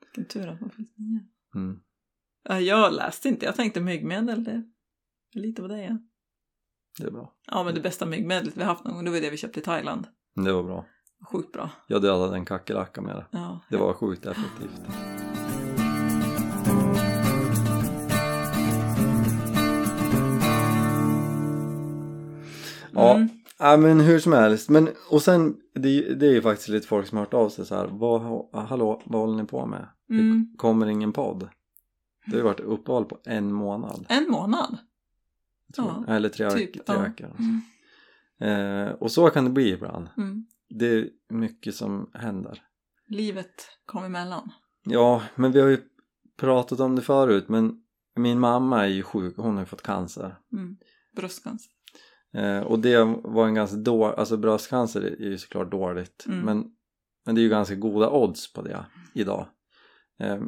Vilken 0.00 0.24
tur 0.42 0.48
att 0.48 0.60
man 0.60 0.70
finns 0.70 0.88
nya. 0.96 1.20
Mm. 1.54 1.80
Ja, 2.48 2.60
Jag 2.60 2.92
läste 2.92 3.28
inte, 3.28 3.46
jag 3.46 3.56
tänkte 3.56 3.80
myggmedel, 3.80 4.44
det 4.44 4.50
är 5.34 5.40
lite 5.40 5.62
på 5.62 5.68
dig. 5.68 5.86
Ja. 5.90 5.98
Det 6.98 7.06
är 7.06 7.10
bra. 7.10 7.32
ja, 7.50 7.64
men 7.64 7.74
det 7.74 7.80
bästa 7.80 8.06
myggmedlet 8.06 8.56
vi 8.56 8.62
haft 8.62 8.84
någon 8.84 8.94
gång, 8.94 9.04
det 9.04 9.10
var 9.10 9.20
det 9.20 9.30
vi 9.30 9.36
köpte 9.36 9.60
i 9.60 9.62
Thailand. 9.62 10.06
Det 10.44 10.52
var 10.52 10.62
bra. 10.62 10.86
Sjukt 11.22 11.52
bra. 11.52 11.70
Jag 11.86 12.02
dödade 12.02 12.36
en 12.36 12.44
kackerlacka 12.44 13.00
med 13.00 13.16
det. 13.16 13.26
Ja. 13.30 13.60
Det 13.68 13.76
var 13.76 13.92
sjukt 13.92 14.26
effektivt. 14.26 14.80
Ja, 22.92 23.14
Mm. 23.16 23.28
ja 23.58 23.76
men 23.76 24.00
hur 24.00 24.18
som 24.18 24.32
helst. 24.32 24.68
Men, 24.70 24.88
och 25.10 25.22
sen, 25.22 25.56
det, 25.74 25.88
är- 25.88 26.14
det 26.14 26.26
är 26.26 26.32
ju 26.32 26.42
faktiskt 26.42 26.68
lite 26.68 26.86
folk 26.86 27.06
som 27.06 27.18
har 27.18 27.24
hört 27.24 27.34
av 27.34 27.48
sig 27.48 27.66
så 27.66 27.74
här. 27.74 27.86
Vad, 27.86 28.20
ha- 28.20 28.50
hallå, 28.68 29.02
vad 29.04 29.20
håller 29.20 29.42
ni 29.42 29.44
på 29.48 29.66
med? 29.66 29.88
Mm. 30.10 30.48
Det 30.52 30.58
kommer 30.58 30.86
ingen 30.86 31.12
podd. 31.12 31.48
Det 32.26 32.30
har 32.30 32.36
ju 32.38 32.42
varit 32.44 32.60
uppehåll 32.60 33.04
på 33.04 33.18
en 33.24 33.52
månad. 33.52 34.06
En 34.08 34.30
månad? 34.30 34.76
Jag. 35.76 36.04
Eller 36.08 36.28
tre, 36.28 36.50
typ, 36.50 36.72
tre 36.72 36.82
ja. 36.96 37.00
veckor. 37.00 37.30
Mm. 37.38 37.60
Eh, 38.86 38.92
och 38.92 39.10
så 39.12 39.30
kan 39.30 39.44
det 39.44 39.50
bli 39.50 39.70
ibland. 39.72 40.08
Mm. 40.16 40.46
Det 40.70 40.86
är 40.86 41.08
mycket 41.28 41.74
som 41.74 42.10
händer. 42.14 42.62
Livet 43.08 43.68
kom 43.84 44.04
emellan. 44.04 44.50
Ja, 44.84 45.22
men 45.34 45.52
vi 45.52 45.60
har 45.60 45.68
ju 45.68 45.78
pratat 46.38 46.80
om 46.80 46.96
det 46.96 47.02
förut. 47.02 47.48
Men 47.48 47.82
min 48.16 48.40
mamma 48.40 48.82
är 48.84 48.88
ju 48.88 49.02
sjuk. 49.02 49.36
Hon 49.36 49.54
har 49.54 49.62
ju 49.62 49.66
fått 49.66 49.82
cancer. 49.82 50.36
Mm. 50.52 50.76
Bröstcancer. 51.16 51.72
Eh, 52.34 52.60
och 52.60 52.78
det 52.78 53.04
var 53.24 53.46
en 53.46 53.54
ganska 53.54 53.76
dålig, 53.76 54.14
alltså 54.18 54.36
bröstcancer 54.36 55.02
är 55.02 55.28
ju 55.28 55.38
såklart 55.38 55.70
dåligt 55.70 56.24
Mm. 56.26 56.40
men, 56.40 56.64
men 57.26 57.34
det 57.34 57.40
är 57.40 57.42
ju 57.42 57.48
ganska 57.48 57.74
goda 57.74 58.10
odds 58.10 58.52
på 58.52 58.62
det 58.62 58.86
idag. 59.14 59.46
Eh, 60.20 60.42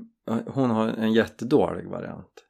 hon 0.46 0.70
har 0.70 0.88
en 0.88 1.12
jättedålig 1.12 1.86
variant. 1.88 2.44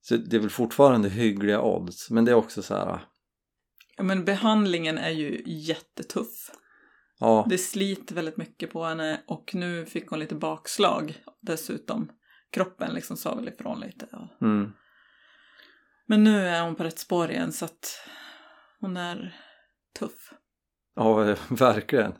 Så 0.00 0.16
det 0.16 0.36
är 0.36 0.40
väl 0.40 0.50
fortfarande 0.50 1.08
hyggliga 1.08 1.62
odds 1.62 2.10
men 2.10 2.24
det 2.24 2.30
är 2.30 2.34
också 2.34 2.62
så 2.62 2.74
här, 2.74 3.04
Ja, 3.96 4.02
men 4.02 4.24
behandlingen 4.24 4.98
är 4.98 5.10
ju 5.10 5.42
jättetuff. 5.46 6.50
ja, 7.18 7.46
Det 7.50 7.58
sliter 7.58 8.14
väldigt 8.14 8.36
mycket 8.36 8.72
på 8.72 8.84
henne 8.84 9.20
och 9.26 9.54
nu 9.54 9.86
fick 9.86 10.08
hon 10.10 10.18
lite 10.18 10.34
bakslag 10.34 11.22
dessutom. 11.42 12.12
Kroppen 12.50 12.94
liksom 12.94 13.16
sa 13.16 13.34
väl 13.34 13.48
ifrån 13.48 13.80
lite. 13.80 14.08
Mm, 14.40 14.72
Men 16.06 16.24
nu 16.24 16.48
är 16.48 16.62
hon 16.64 16.74
på 16.74 16.84
rätt 16.84 16.98
spår 16.98 17.30
igen 17.30 17.52
så 17.52 17.64
att 17.64 18.00
hon 18.80 18.96
är 18.96 19.36
tuff. 19.98 20.32
ja 20.94 21.36
verkligen. 21.48 22.14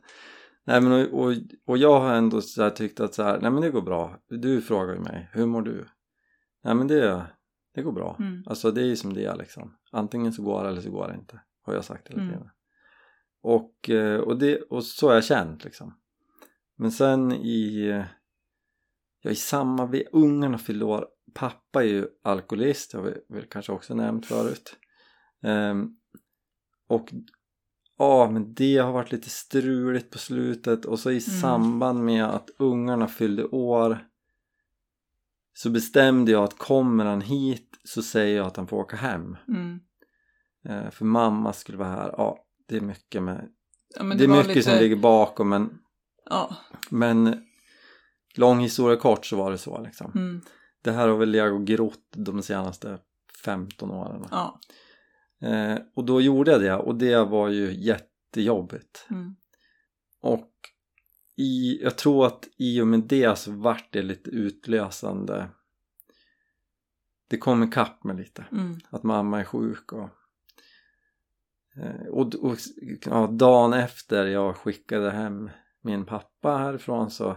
Nej 0.66 0.80
men 0.80 0.92
och, 0.92 1.20
och, 1.24 1.32
och 1.66 1.78
jag 1.78 2.00
har 2.00 2.14
ändå 2.14 2.40
så 2.40 2.70
tyckt 2.70 3.00
att 3.00 3.14
så 3.14 3.22
här, 3.22 3.40
nej 3.40 3.50
men 3.50 3.62
det 3.62 3.70
går 3.70 3.82
bra. 3.82 4.18
Du 4.28 4.62
frågar 4.62 4.94
ju 4.94 5.00
mig, 5.00 5.30
hur 5.32 5.46
mår 5.46 5.62
du? 5.62 5.86
Nej 6.64 6.74
men 6.74 6.86
det, 6.88 7.26
det 7.74 7.82
går 7.82 7.92
bra. 7.92 8.16
Mm. 8.18 8.42
Alltså 8.46 8.70
det 8.70 8.80
är 8.80 8.86
ju 8.86 8.96
som 8.96 9.14
det 9.14 9.24
är 9.24 9.36
liksom. 9.36 9.76
Antingen 9.92 10.32
så 10.32 10.42
går 10.42 10.62
det 10.62 10.68
eller 10.68 10.80
så 10.80 10.90
går 10.90 11.08
det 11.08 11.14
inte. 11.14 11.40
Har 11.66 11.74
jag 11.74 11.84
sagt 11.84 12.08
hela 12.08 12.22
Mm. 12.22 12.34
tiden. 12.34 12.50
Och, 13.42 13.90
eh, 13.90 14.20
och, 14.20 14.38
det, 14.38 14.60
och 14.62 14.84
så 14.84 15.08
har 15.08 15.14
jag 15.14 15.24
känt 15.24 15.64
liksom. 15.64 15.94
Men 16.76 16.92
sen 16.92 17.32
i, 17.32 17.86
ja, 19.20 19.30
i 19.30 19.34
samma, 19.34 19.86
vi, 19.86 20.06
ungarna 20.12 20.58
fyllde 20.58 20.84
år. 20.84 21.06
Pappa 21.34 21.82
är 21.82 21.88
ju 21.88 22.08
alkoholist, 22.22 22.92
jag 22.92 23.00
har 23.00 23.04
väl- 23.10 23.20
väl 23.28 23.44
kanske 23.46 23.72
också 23.72 23.94
nämnt 23.94 24.26
förut. 24.26 24.76
Ehm, 25.42 25.96
och 26.88 27.12
ja, 27.98 28.30
men 28.30 28.54
det 28.54 28.76
har 28.76 28.92
varit 28.92 29.12
lite 29.12 29.30
struligt 29.30 30.10
på 30.10 30.18
slutet 30.18 30.84
och 30.84 30.98
så 30.98 31.10
i 31.10 31.20
samband 31.20 32.04
med 32.04 32.24
att 32.24 32.50
ungarna 32.58 33.08
fyllde 33.08 33.44
år 33.44 34.06
så 35.52 35.70
bestämde 35.70 36.32
jag 36.32 36.44
att 36.44 36.58
kommer 36.58 37.04
han 37.04 37.20
hit 37.20 37.80
så 37.84 38.02
säger 38.02 38.36
jag 38.36 38.46
att 38.46 38.56
han 38.56 38.66
får 38.66 38.76
åka 38.76 38.96
hem. 38.96 39.36
Mm. 39.48 39.80
Eh, 40.68 40.90
för 40.90 41.04
mamma 41.04 41.52
skulle 41.52 41.78
vara 41.78 41.88
här. 41.88 42.14
Ja, 42.16 42.38
det 42.68 42.76
är 42.76 42.80
mycket 42.80 43.22
med 43.22 43.48
Ja, 43.96 44.02
men 44.02 44.18
det 44.18 44.24
är 44.24 44.28
mycket 44.28 44.64
som 44.64 44.74
ligger 44.74 44.96
bakom 44.96 45.48
men, 45.48 45.78
Ja. 46.24 46.56
men 46.90 47.46
lång 48.34 48.60
historia 48.60 48.96
kort 48.96 49.26
så 49.26 49.36
var 49.36 49.50
det 49.50 49.58
så 49.58 49.80
liksom. 49.80 50.12
Mm. 50.14 50.40
Det 50.82 50.92
här 50.92 51.08
har 51.08 51.16
väl 51.16 51.34
jag 51.34 51.54
och 51.54 51.66
grott 51.66 52.12
de 52.16 52.42
senaste 52.42 52.98
15 53.44 53.90
åren. 53.90 54.24
Ja. 54.30 54.60
Eh, 55.42 55.78
och 55.94 56.04
då 56.04 56.20
gjorde 56.20 56.50
jag 56.50 56.60
det 56.60 56.74
och 56.74 56.94
det 56.94 57.24
var 57.24 57.48
ju 57.48 57.74
jättejobbigt. 57.74 59.06
Mm. 59.10 59.36
Och 60.20 60.50
i, 61.36 61.82
jag 61.82 61.98
tror 61.98 62.26
att 62.26 62.48
i 62.58 62.80
och 62.80 62.86
med 62.86 63.00
det 63.00 63.38
så 63.38 63.52
vart 63.52 63.92
det 63.92 64.02
lite 64.02 64.30
utlösande. 64.30 65.48
Det 67.28 67.38
kom 67.38 67.62
ikapp 67.62 68.04
mig 68.04 68.16
lite. 68.16 68.44
Mm. 68.52 68.80
Att 68.90 69.02
mamma 69.02 69.40
är 69.40 69.44
sjuk 69.44 69.92
och 69.92 70.10
och, 72.10 72.34
och 72.34 72.56
ja, 73.04 73.26
dagen 73.26 73.72
efter 73.72 74.26
jag 74.26 74.56
skickade 74.56 75.10
hem 75.10 75.50
min 75.82 76.04
pappa 76.06 76.56
härifrån 76.56 77.10
så 77.10 77.36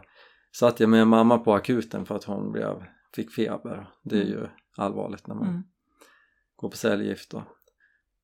satt 0.51 0.79
jag 0.79 0.89
med 0.89 1.07
mamma 1.07 1.37
på 1.37 1.53
akuten 1.53 2.05
för 2.05 2.15
att 2.15 2.23
hon 2.23 2.51
blev, 2.51 2.85
fick 3.15 3.31
feber. 3.31 3.89
Det 4.03 4.21
är 4.21 4.25
ju 4.25 4.47
allvarligt 4.77 5.27
när 5.27 5.35
man 5.35 5.47
Mm. 5.47 5.63
går 6.55 6.69
på 6.69 6.77
cellgift 6.77 7.31
då. 7.31 7.43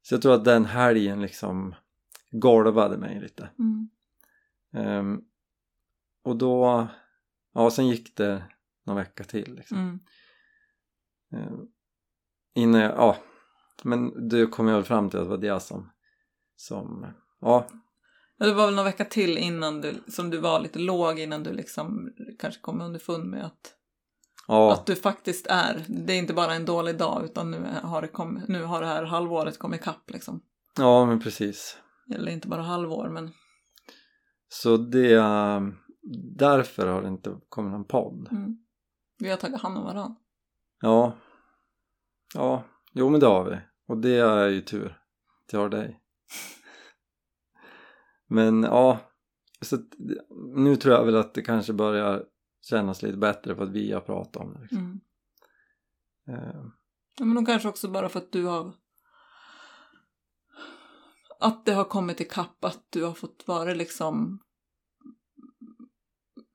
Så 0.01 0.13
jag 0.13 0.22
tror 0.22 0.34
att 0.34 0.45
den 0.45 0.65
helgen 0.65 1.22
liksom 1.22 1.75
golvade 2.31 2.98
mig 2.98 3.19
lite. 3.22 3.50
Mm. 3.60 3.89
Ehm, 4.74 5.22
och 6.24 6.36
då, 6.38 6.88
ja 7.53 7.72
sen 7.72 7.88
gick 7.88 8.17
det 8.17 8.43
någon 8.84 8.95
vecka 8.95 9.24
till 9.24 9.55
liksom. 9.55 9.77
Mm. 9.77 10.00
Ehm, 11.31 11.67
innan 12.53 12.81
jag, 12.81 12.91
ja, 12.91 13.17
men 13.84 14.29
det 14.29 14.45
kom 14.45 14.67
jag 14.67 14.75
väl 14.75 14.84
fram 14.84 15.10
till 15.10 15.19
att 15.19 15.25
det 15.25 15.29
var 15.29 15.38
det 15.38 15.60
som, 15.60 15.91
som, 16.56 17.08
ja, 17.42 17.68
det 18.38 18.54
var 18.54 18.66
väl 18.66 18.76
några 18.76 18.90
vecka 18.90 19.06
till 19.06 19.38
innan 19.38 19.82
du, 19.82 20.04
som 20.08 20.30
du 20.30 20.38
var 20.38 20.60
lite 20.60 20.80
låg 20.80 21.20
innan 21.20 21.44
du 21.44 21.54
liksom 21.54 22.14
kanske 22.40 22.62
kom 22.62 22.82
underfund 22.82 23.26
med 23.26 23.46
att, 23.46 23.74
ja, 24.48 24.74
att 24.74 24.86
du 24.86 24.96
faktiskt 24.96 25.48
är, 25.48 25.86
det 25.88 26.14
är 26.14 26.18
inte 26.18 26.34
bara 26.34 26.54
en 26.54 26.66
dålig 26.66 26.98
dag 26.98 27.26
utan 27.26 27.52
nu 27.52 27.68
har 27.84 28.02
det, 28.02 28.08
kom, 28.08 28.42
nu 28.48 28.64
har 28.64 28.82
det 28.82 28.88
här 28.88 29.04
halvåret 29.04 29.60
kommit 29.60 29.82
ikapp 29.82 30.12
liksom. 30.12 30.42
ja 30.78 31.06
men 31.06 31.20
precis. 31.20 31.78
Eller 32.16 32.32
inte 32.32 32.48
bara 32.48 32.62
halvår 32.62 33.10
men 33.10 33.32
Så 34.50 34.78
det, 34.78 35.16
ehm, 35.16 35.76
därför 36.38 36.88
har 36.88 37.02
det 37.02 37.08
inte 37.08 37.38
kommit 37.50 37.72
någon 37.72 37.86
podd. 37.86 38.28
mm. 38.32 38.58
vi 39.20 39.30
har 39.30 39.38
tagit 39.38 39.62
hand 39.62 39.78
om 39.78 39.84
varandra. 39.84 40.16
Ja, 40.82 41.18
ja, 42.34 42.64
jo 42.94 43.10
men 43.10 43.20
det 43.20 43.26
har 43.26 43.50
vi. 43.50 43.58
Och 43.88 43.98
det 43.98 44.16
är 44.16 44.48
ju 44.48 44.62
tur 44.62 45.02
att 45.46 45.54
jag 45.54 45.60
har 45.60 45.70
dig. 45.70 46.05
Men 48.27 48.63
ja, 48.63 49.00
så 49.62 49.77
nu 50.55 50.75
tror 50.75 50.94
jag 50.96 51.05
väl 51.05 51.15
att 51.15 51.34
det 51.34 51.41
kanske 51.41 51.74
börjar 51.74 52.25
kännas 52.62 53.01
lite 53.01 53.17
bättre 53.17 53.55
för 53.55 53.63
att 53.63 53.72
vi 53.72 53.91
har 53.91 54.01
pratat 54.01 54.36
om 54.44 54.53
det. 54.53 54.60
Liksom. 54.62 54.77
Mm. 56.27 56.39
Eh, 56.39 56.65
Ja, 57.20 57.25
men 57.25 57.36
de 57.36 57.46
kanske 57.46 57.67
också 57.70 57.88
bara 57.88 58.10
för 58.10 58.20
att 58.20 58.32
du 58.32 58.46
har 58.46 58.74
att 61.39 61.65
det 61.65 61.74
har 61.74 61.84
kommit 61.86 62.22
ikapp, 62.22 62.65
att 62.65 62.86
du 62.89 63.03
har 63.03 63.13
fått 63.13 63.48
vara 63.48 63.74
liksom 63.74 64.39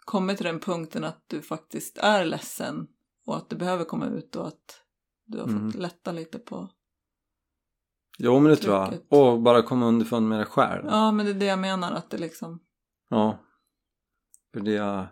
kommit 0.05 0.37
till 0.37 0.47
den 0.47 0.61
punkten 0.61 1.05
att 1.05 1.25
du 1.27 1.43
faktiskt 1.43 1.99
är 1.99 2.25
ledsen 2.25 2.87
och 3.27 3.37
att 3.37 3.49
det 3.49 3.57
behöver 3.57 3.85
komma 3.85 4.07
ut 4.07 4.37
och 4.37 4.49
att 4.49 4.83
du 5.25 5.39
har 5.39 5.49
Mm. 5.49 5.73
fått 5.73 5.81
lätta 5.81 6.13
lite 6.13 6.39
på 6.39 6.69
jo 8.21 8.41
men 8.41 8.51
det 8.51 8.57
tror 8.57 8.75
jag. 8.75 8.95
Och 9.09 9.41
bara 9.43 9.63
komma 9.63 9.87
underfund 9.87 10.29
med 10.29 10.39
det 10.41 10.45
själv. 10.45 10.85
Ja, 10.87 11.13
men 11.13 11.27
det 11.27 11.33
är 11.33 11.35
det 11.35 11.45
jag 11.47 11.59
menar 11.59 11.93
att 11.93 12.11
det 12.11 12.19
liksom 12.19 12.61
Ja. 13.09 13.39
För 14.53 14.61
det, 14.61 15.09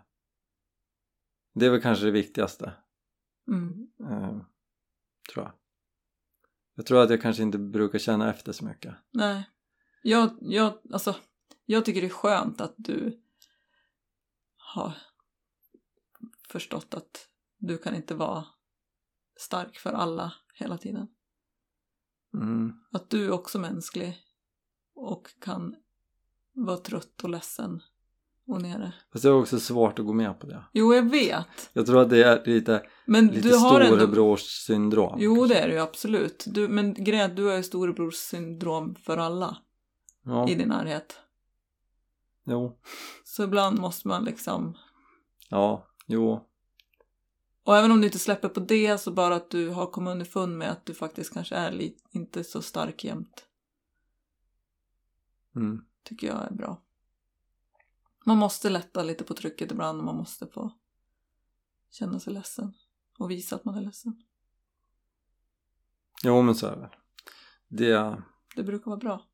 det 1.53 1.65
är 1.65 1.69
väl 1.69 1.81
kanske 1.81 2.05
det 2.05 2.11
viktigaste. 2.11 2.73
mm, 3.47 3.87
Eh, 3.99 4.37
tror 5.33 5.45
jag. 5.45 5.51
Jag 6.75 6.85
tror 6.85 7.01
att 7.03 7.09
jag 7.09 7.21
kanske 7.21 7.43
inte 7.43 7.57
brukar 7.57 7.99
känna 7.99 8.29
efter 8.29 8.51
så 8.51 8.65
mycket. 8.65 8.95
nej. 9.11 9.49
Jag, 10.03 10.37
jag, 10.41 10.73
alltså, 10.93 11.15
jag 11.65 11.85
tycker 11.85 12.01
det 12.01 12.07
är 12.07 12.11
skönt 12.11 12.61
att 12.61 12.73
du 12.77 13.21
har 14.57 14.93
förstått 16.47 16.93
att 16.93 17.27
du 17.57 17.77
kan 17.77 17.95
inte 17.95 18.15
vara 18.15 18.45
stark 19.39 19.77
för 19.77 19.93
alla 19.93 20.33
hela 20.53 20.77
tiden. 20.77 21.07
Mm. 22.33 22.73
Att 22.91 23.09
du 23.09 23.25
är 23.25 23.31
också 23.31 23.59
mänsklig 23.59 24.17
och 24.95 25.27
kan 25.41 25.75
vara 26.53 26.77
trött 26.77 27.23
och 27.23 27.29
ledsen 27.29 27.81
och 28.47 28.61
nere. 28.61 28.93
Fast 29.13 29.23
det 29.23 29.29
är 29.29 29.33
också 29.33 29.59
svårt 29.59 29.99
att 29.99 30.05
gå 30.05 30.13
med 30.13 30.39
på 30.39 30.47
det. 30.47 30.63
Jo, 30.73 30.93
jag 30.93 31.09
vet. 31.09 31.69
Jag 31.73 31.85
tror 31.85 32.01
att 32.01 32.09
det 32.09 32.23
är 32.23 32.45
lite, 32.45 32.83
Men 33.05 33.27
lite 33.27 33.57
har 33.57 33.81
ändå... 33.81 33.95
storebrorssyndrom. 33.97 35.17
Jo, 35.21 35.35
kanske. 35.35 35.53
det 35.53 35.59
är 35.59 35.67
det 35.67 35.73
ju 35.73 35.79
absolut. 35.79 36.43
Du, 36.47 36.67
men 36.67 36.93
grejen 36.93 37.35
du 37.35 37.45
har 37.45 37.55
ju 37.55 37.63
storebrorssyndrom 37.63 38.95
för 38.95 39.17
alla 39.17 39.57
Ja, 40.23 40.49
i 40.49 40.55
din 40.55 40.67
närhet. 40.69 41.19
jo. 42.45 42.79
Så 43.23 43.43
ibland 43.43 43.79
måste 43.79 44.07
man 44.07 44.23
liksom... 44.23 44.77
Ja, 45.49 45.87
jo. 46.07 46.48
Och 47.69 47.77
även 47.77 47.91
om 47.91 48.01
du 48.01 48.07
inte 48.07 48.19
släpper 48.19 48.49
på 48.49 48.59
det 48.59 48.97
så 48.97 49.11
bara 49.11 49.35
att 49.35 49.49
du 49.49 49.69
har 49.69 49.87
kommit 49.87 50.11
underfund 50.11 50.57
med 50.57 50.71
att 50.71 50.85
du 50.85 50.93
faktiskt 50.93 51.33
kanske 51.33 51.55
är 51.55 51.71
lite, 51.71 52.03
inte 52.11 52.43
så 52.43 52.61
stark 52.61 53.03
jämt. 53.03 53.45
Mm. 55.55 55.85
Tycker 56.03 56.27
jag 56.27 56.47
är 56.47 56.51
bra. 56.51 56.81
Man 58.25 58.37
måste 58.37 58.69
lätta 58.69 59.03
lite 59.03 59.23
på 59.23 59.33
trycket 59.33 59.71
ibland 59.71 59.99
och 59.99 60.05
man 60.05 60.15
måste 60.15 60.47
få 60.47 60.71
känna 61.91 62.19
sig 62.19 62.33
ledsen. 62.33 62.73
Och 63.19 63.31
visa 63.31 63.55
att 63.55 63.65
man 63.65 63.75
är 63.75 63.81
ledsen. 63.81 64.23
Jo, 66.23 66.41
men 66.41 66.55
så 66.55 66.67
är 66.67 66.75
det. 66.75 66.91
Det, 67.67 68.23
Det 68.55 68.63
brukar 68.63 68.85
vara 68.85 68.99
bra. 68.99 69.28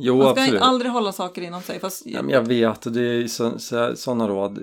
Jo, 0.00 0.16
Man 0.16 0.34
ska 0.34 0.40
absolut. 0.42 0.62
aldrig 0.62 0.92
hålla 0.92 1.12
saker 1.12 1.42
inom 1.42 1.62
sig. 1.62 1.80
Fast 1.80 2.06
Ja, 2.06 2.22
men 2.22 2.30
jag 2.30 2.42
vet 2.46 2.86
och 2.86 2.92
det 2.92 3.00
är 3.00 3.26
så, 3.28 3.58
så, 3.58 3.96
sådana 3.96 4.28
råd. 4.28 4.62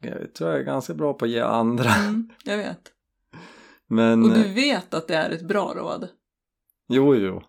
Jag 0.00 0.34
tror 0.34 0.50
jag 0.50 0.58
är 0.60 0.64
ganska 0.64 0.94
bra 0.94 1.14
på 1.14 1.24
att 1.24 1.30
ge 1.30 1.40
andra. 1.40 1.90
mm, 1.90 2.28
jag 2.44 2.56
vet. 2.56 2.90
Men 3.88 4.24
Och 4.24 4.36
eh, 4.36 4.42
du 4.42 4.52
vet 4.52 4.94
att 4.94 5.08
det 5.08 5.14
är 5.14 5.30
ett 5.30 5.48
bra 5.48 5.74
råd. 5.76 6.08
jo, 6.88 7.14
jo. 7.14 7.42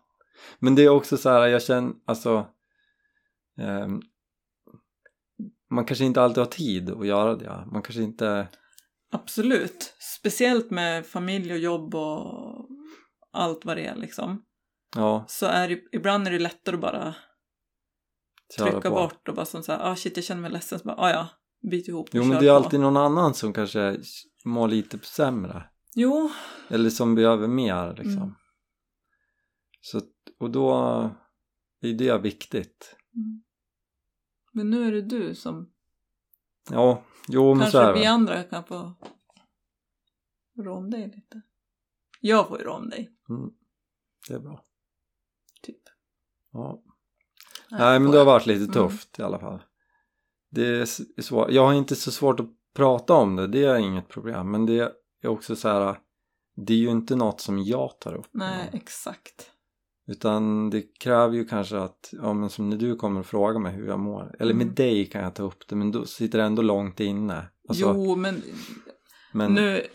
Men 0.60 0.76
det 0.76 0.84
är 0.84 0.90
också 0.90 1.18
så 1.18 1.30
här, 1.30 1.48
jag 1.48 1.64
känner 1.64 1.94
alltså. 2.06 2.46
ehm, 3.62 4.02
man 5.72 5.86
kanske 5.86 6.06
inte 6.06 6.22
alltid 6.22 6.38
har 6.38 6.52
tid 6.52 6.90
att 6.90 7.08
göra 7.08 7.36
det. 7.36 7.64
Man 7.72 7.82
kanske 7.82 8.02
inte. 8.04 8.48
Absolut. 9.12 9.94
Speciellt 10.20 10.72
med 10.72 11.06
familj 11.06 11.52
och 11.54 11.60
jobb 11.60 11.96
och 11.96 12.68
allt 13.32 13.66
vad 13.66 13.78
det 13.78 13.86
är 13.86 13.96
liksom. 13.96 14.42
Ja, 14.96 15.26
Så 15.28 15.46
är 15.46 15.68
det, 15.68 15.82
ibland 15.92 16.28
är 16.28 16.32
det 16.32 16.40
lättare 16.40 16.76
att 16.76 16.82
bara 16.82 17.16
trycka 18.58 18.90
bort 18.90 19.28
och 19.28 19.36
bara 19.36 19.46
som 19.46 19.64
så 19.64 19.72
här, 19.72 19.92
ah 19.92 19.96
shit 19.96 20.18
jag 20.18 20.24
känner 20.26 20.42
mig 20.42 20.52
ledsen. 20.52 20.80
Så 20.80 20.86
bara, 20.86 20.98
ah 20.98 21.10
ja, 21.10 21.28
byt 21.72 21.88
ihop 21.88 22.10
och 22.10 22.16
Jo, 22.16 22.24
men 22.24 22.40
det 22.40 22.48
är 22.48 22.50
på. 22.50 22.56
alltid 22.56 22.80
någon 22.80 22.98
annan 22.98 23.34
som 23.34 23.54
kanske 23.54 23.98
mår 24.46 24.68
lite 24.68 25.00
sämre. 25.00 25.70
Jo, 25.96 26.30
Eller 26.68 26.90
som 26.90 27.16
behöver 27.16 27.48
mer 27.48 27.94
liksom. 27.94 28.22
Mm. 28.24 28.36
Så, 29.82 30.02
och 30.40 30.52
då 30.52 30.74
är 31.82 31.94
det 31.94 32.18
viktigt. 32.18 32.96
Mm. 33.16 33.44
men 34.52 34.70
nu 34.70 34.88
är 34.88 34.92
det 34.92 35.02
du 35.02 35.36
som 35.36 35.72
Ja, 36.70 37.04
jo 37.28 37.54
men 37.54 37.72
så 37.72 37.78
är 37.78 37.84
kanske 37.84 38.00
vi 38.00 38.06
andra 38.06 38.44
kan 38.44 38.64
få 38.64 38.94
rå 40.58 40.76
om 40.76 40.90
dig 40.90 41.08
lite. 41.16 41.42
Jag 42.22 42.48
får 42.48 42.60
ju 42.60 42.66
rå 42.66 42.74
om 42.74 42.90
dig, 42.90 43.12
Mm. 43.30 43.50
Det 44.28 44.34
är 44.34 44.40
bra. 44.40 44.64
Typ. 45.66 45.82
Ja. 46.54 46.82
Nej, 47.72 47.80
Nej 47.80 48.00
men 48.00 48.12
det 48.12 48.18
har 48.18 48.26
varit 48.26 48.46
lite 48.46 48.64
Mm. 48.64 48.74
tufft 48.74 49.20
i 49.20 49.22
alla 49.22 49.40
fall. 49.40 49.62
Det 50.52 50.66
är 50.68 51.22
svårt. 51.22 51.52
Jag 51.52 51.66
har 51.66 51.74
inte 51.74 51.96
så 51.96 52.12
svårt 52.12 52.40
att 52.40 52.50
prata 52.76 53.14
om 53.14 53.36
det, 53.36 53.48
det 53.48 53.64
är 53.66 53.76
inget 53.76 54.08
problem. 54.10 54.52
Men 54.52 54.66
det 54.66 54.94
är 55.22 55.28
också 55.28 55.56
så 55.56 55.68
här, 55.70 56.00
det 56.56 56.74
är 56.74 56.78
ju 56.78 56.90
inte 56.92 57.16
något 57.16 57.42
som 57.42 57.64
jag 57.64 58.00
tar 58.00 58.14
upp. 58.16 58.34
med 58.34 58.48
Nej, 58.48 58.66
någon. 58.66 58.76
exakt. 58.82 59.52
Utan 60.08 60.70
det 60.70 60.82
kräver 61.00 61.36
ju 61.36 61.46
kanske 61.46 61.78
att, 61.78 62.10
ja 62.12 62.34
men 62.34 62.50
som 62.50 62.70
när 62.70 62.78
du 62.78 62.96
kommer 62.96 63.20
och 63.20 63.26
frågar 63.26 63.60
mig 63.60 63.74
hur 63.74 63.88
jag 63.88 64.00
mår. 64.00 64.36
Eller 64.40 64.54
med 64.54 64.64
Mm. 64.64 64.76
dig 64.76 65.06
kan 65.06 65.22
jag 65.24 65.36
ta 65.36 65.44
upp 65.44 65.68
det 65.68 65.76
men 65.76 65.92
då 65.92 66.06
sitter 66.06 66.38
det 66.38 66.44
ändå 66.44 66.62
långt 66.62 67.00
inne. 67.00 67.48
Alltså, 67.70 67.84
jo, 67.96 68.16
men, 68.16 68.42
men, 69.34 69.54
nu, 69.54 69.86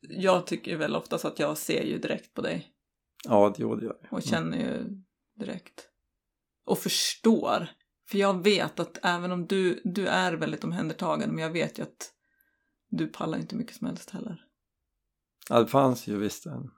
jag 0.00 0.46
tycker 0.46 0.76
väl 0.76 0.96
oftast 0.96 1.24
att 1.24 1.38
jag 1.38 1.58
ser 1.58 1.82
ju 1.82 1.98
direkt 1.98 2.34
på 2.34 2.40
dig 2.42 2.66
Ja, 3.24 3.54
jo, 3.58 3.76
det 3.76 3.84
gör 3.84 3.98
jag. 4.02 4.12
och 4.12 4.22
känner 4.22 4.58
ju 4.58 5.02
direkt. 5.34 5.88
Och 6.64 6.78
förstår. 6.78 7.68
För 8.08 8.18
jag 8.18 8.42
vet 8.44 8.80
att 8.80 8.98
även 9.02 9.32
om 9.32 9.46
du, 9.46 9.80
du 9.84 10.06
är 10.06 10.32
väldigt 10.32 10.64
omhändertagande, 10.64 11.34
men 11.34 11.44
jag 11.44 11.50
vet 11.50 11.78
ju 11.78 11.82
att 11.82 12.12
du 12.88 13.06
pallar 13.06 13.38
inte 13.38 13.56
mycket 13.56 13.76
som 13.76 13.86
helst 13.86 14.10
heller. 14.10 14.44
Ja, 15.48 15.60
det 15.60 15.66
fanns 15.66 16.06
ju 16.06 16.18
visst 16.18 16.46
en 16.46 16.70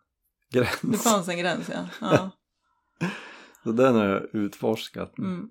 gräns. 0.51 0.81
Det 0.83 0.99
fanns 0.99 1.29
en 1.29 1.39
gräns, 1.39 1.69
ja. 1.69 1.89
ja. 2.01 2.31
Så 3.63 3.73
den 3.73 3.95
har 3.95 4.05
jag 4.05 4.35
utforskat. 4.35 5.19
Mm. 5.19 5.51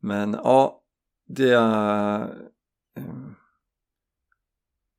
Men 0.00 0.32
ja, 0.32 0.82
det 1.26 1.50
är... 1.50 2.50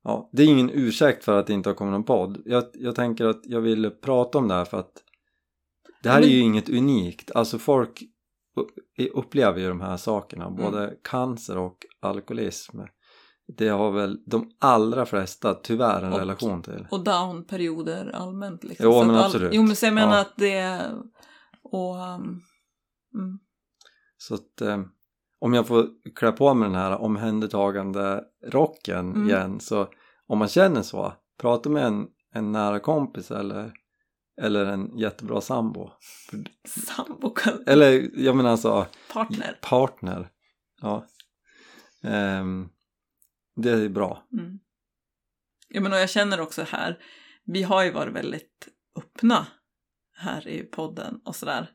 Ja, 0.08 0.30
det 0.32 0.42
är 0.42 0.46
ingen 0.46 0.70
ursäkt 0.70 1.24
för 1.24 1.38
att 1.38 1.46
det 1.46 1.52
inte 1.52 1.68
har 1.68 1.74
kommit 1.74 1.92
någon 1.92 2.04
podd. 2.04 2.42
Jag, 2.44 2.64
jag 2.74 2.94
tänker 2.94 3.24
att 3.24 3.40
jag 3.44 3.60
vill 3.60 3.90
prata 3.90 4.38
om 4.38 4.48
det 4.48 4.54
här 4.54 4.64
för 4.64 4.78
att 4.78 4.92
det 6.02 6.08
här 6.10 6.20
Men- 6.20 6.28
är 6.28 6.32
ju 6.32 6.40
inget 6.40 6.68
unikt. 6.68 7.30
Alltså 7.34 7.58
folk 7.58 8.02
upplever 9.12 9.60
ju 9.60 9.68
de 9.68 9.80
här 9.80 9.96
sakerna, 9.96 10.50
både 10.50 10.94
cancer 11.02 11.58
och 11.58 11.76
alkoholism. 12.00 12.78
Det 13.56 13.68
har 13.68 13.90
väl 13.92 14.18
de 14.26 14.50
allra 14.58 15.06
flesta 15.06 15.54
tyvärr 15.54 16.02
en 16.02 16.12
Och- 16.12 16.18
relation 16.18 16.62
till. 16.62 16.86
Och 16.90 17.04
downperioder 17.04 18.10
allmänt 18.14 18.64
liksom. 18.64 18.86
Jo, 18.86 19.04
men 19.04 19.16
all- 19.16 19.24
absolut. 19.24 19.54
Jo 19.54 19.62
men 19.62 19.76
så 19.76 19.86
jag 19.86 19.94
menar 19.94 20.14
Ja. 20.14 20.20
att 20.20 20.36
det 20.36 20.80
och 21.62 21.94
um, 21.96 22.40
mm, 23.14 23.38
Så 24.18 24.34
att 24.34 24.60
eh, 24.60 24.78
om 25.46 25.54
jag 25.54 25.66
får 25.66 25.88
klä 26.14 26.32
på 26.32 26.54
mig 26.54 26.68
den 26.68 26.78
här 26.78 26.98
omhändertagande 27.00 28.24
rocken 28.46 29.10
Mm. 29.14 29.28
igen 29.28 29.60
så 29.60 29.88
om 30.26 30.38
man 30.38 30.48
känner 30.48 30.82
så, 30.82 31.12
prata 31.40 31.68
med 31.70 31.84
en, 31.84 32.06
en 32.34 32.52
nära 32.52 32.80
kompis 32.80 33.30
eller, 33.30 33.72
eller 34.42 34.66
en 34.66 34.98
jättebra 34.98 35.40
sambo. 35.40 35.90
sambo 36.68 37.34
Eller 37.66 38.10
jag 38.20 38.36
menar 38.36 38.50
alltså 38.50 38.86
partner. 39.12 39.58
partner. 39.62 40.28
Ja. 40.82 41.06
Ehm, 42.02 42.68
det 43.56 43.70
är 43.70 43.88
bra. 43.88 44.22
Mm. 44.32 44.58
Ja, 45.68 45.80
men 45.80 45.92
och 45.92 45.98
jag 45.98 46.10
känner 46.10 46.40
också 46.40 46.62
här, 46.62 46.98
vi 47.44 47.62
har 47.62 47.84
ju 47.84 47.90
varit 47.90 48.14
väldigt 48.14 48.68
öppna 48.96 49.46
här 50.14 50.48
i 50.48 50.62
podden 50.62 51.20
och 51.24 51.36
sådär 51.36 51.70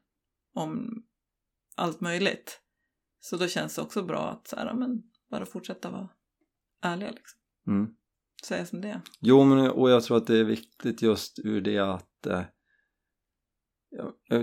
om 0.55 1.03
allt 1.75 2.01
möjligt. 2.01 2.60
Så 3.23 3.37
då 3.37 3.47
känns 3.47 3.75
det 3.75 3.81
också 3.81 4.03
bra 4.03 4.29
att 4.29 4.47
så 4.47 4.55
här, 4.55 4.73
men 4.73 5.03
bara 5.29 5.45
fortsätta 5.45 5.91
vara 5.91 6.09
ärliga 6.81 7.11
liksom. 7.11 7.39
Mm. 7.67 7.93
Säga 8.43 8.65
som 8.65 8.81
det 8.81 8.87
är. 8.87 9.01
Jo, 9.19 9.43
men 9.43 9.71
och 9.71 9.89
jag 9.89 10.03
tror 10.03 10.17
att 10.17 10.27
det 10.27 10.37
är 10.37 10.43
viktigt 10.43 11.01
just 11.01 11.39
ur 11.39 11.61
det 11.61 11.79
att 11.79 12.25
eh, 12.25 12.43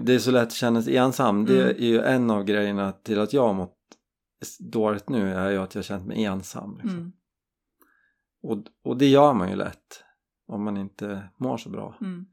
det 0.02 0.14
är 0.14 0.18
så 0.18 0.30
lätt 0.30 0.46
att 0.46 0.52
känna 0.52 0.82
sig 0.82 0.96
ensam. 0.96 1.44
Det 1.44 1.62
Mm. 1.62 1.76
är 1.76 1.86
ju 1.88 2.00
en 2.00 2.30
av 2.30 2.44
grejerna 2.44 2.92
till 2.92 3.20
att 3.20 3.32
jag 3.32 3.46
har 3.46 3.54
mått 3.54 3.78
dåligt 4.58 5.08
nu 5.08 5.32
är 5.34 5.50
ju 5.50 5.58
att 5.58 5.74
jag 5.74 5.78
har 5.78 5.84
känt 5.84 6.06
mig 6.06 6.24
ensam. 6.24 6.74
Liksom. 6.74 6.98
Mm. 6.98 7.12
Och, 8.42 8.64
och 8.84 8.96
det 8.96 9.06
gör 9.06 9.34
man 9.34 9.50
ju 9.50 9.56
lätt 9.56 10.04
om 10.46 10.64
man 10.64 10.76
inte 10.76 11.28
mår 11.36 11.56
så 11.56 11.70
bra. 11.70 11.96
Mm. 12.00 12.26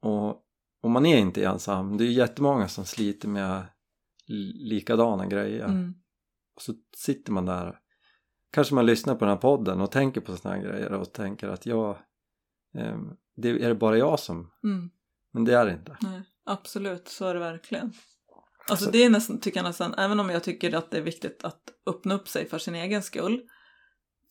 Och, 0.00 0.42
och 0.82 0.90
man 0.90 1.06
är 1.06 1.18
inte 1.18 1.44
ensam. 1.44 1.96
Det 1.96 2.04
är 2.04 2.06
ju 2.06 2.12
jättemånga 2.12 2.68
som 2.68 2.84
sliter 2.84 3.28
med 3.28 3.62
likadana 4.54 5.26
grejer. 5.26 5.64
Mm. 5.64 5.94
Och 6.56 6.62
så 6.62 6.74
sitter 6.96 7.32
man 7.32 7.46
där. 7.46 7.78
Kanske 8.52 8.74
man 8.74 8.86
lyssnar 8.86 9.14
på 9.14 9.24
den 9.24 9.34
här 9.34 9.40
podden 9.40 9.80
och 9.80 9.90
tänker 9.92 10.20
på 10.20 10.36
sådana 10.36 10.56
här 10.56 10.64
grejer 10.64 10.92
och 10.92 11.12
tänker 11.12 11.48
att 11.48 11.66
jag, 11.66 11.90
eh, 12.74 12.98
det 13.36 13.48
är 13.48 13.68
det 13.68 13.74
bara 13.74 13.98
jag 13.98 14.20
som, 14.20 14.50
Mm. 14.64 14.90
men 15.32 15.44
det 15.44 15.54
är 15.54 15.66
det 15.66 15.72
inte. 15.72 15.96
Nej, 16.00 16.22
absolut, 16.44 17.08
så 17.08 17.26
är 17.26 17.34
det 17.34 17.40
verkligen. 17.40 17.92
Alltså 18.70 18.84
Så- 18.84 18.90
det 18.90 19.04
är 19.04 19.10
nästan, 19.10 19.40
tycker 19.40 19.58
jag 19.58 19.64
nästan, 19.64 19.94
även 19.94 20.20
om 20.20 20.30
jag 20.30 20.42
tycker 20.44 20.74
att 20.74 20.90
det 20.90 20.98
är 20.98 21.02
viktigt 21.02 21.44
att 21.44 21.62
öppna 21.86 22.14
upp 22.14 22.28
sig 22.28 22.48
för 22.48 22.58
sin 22.58 22.74
egen 22.74 23.02
skull. 23.02 23.42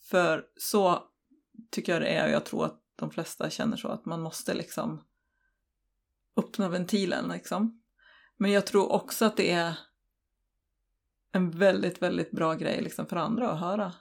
För 0.09 0.45
så 0.57 1.03
tycker 1.71 1.93
jag 1.93 2.01
det 2.01 2.07
är 2.07 2.25
och 2.27 2.31
jag 2.33 2.45
tror 2.45 2.65
att 2.65 2.81
de 2.95 3.11
flesta 3.11 3.49
känner 3.49 3.77
så 3.77 3.87
att 3.87 4.05
man 4.05 4.21
måste 4.21 4.53
liksom 4.53 5.01
öppna 6.37 6.69
ventilen 6.69 7.27
liksom. 7.27 7.81
Men 8.37 8.51
jag 8.51 8.65
tror 8.67 8.91
också 8.91 9.25
att 9.25 9.37
det 9.37 9.51
är 9.51 9.73
en 11.31 11.51
väldigt, 11.51 12.01
väldigt 12.01 12.31
bra 12.31 12.53
grej 12.53 12.81
liksom 12.81 13.05
för 13.05 13.15
andra 13.15 13.51
att 13.51 13.59
höra. 13.59 13.93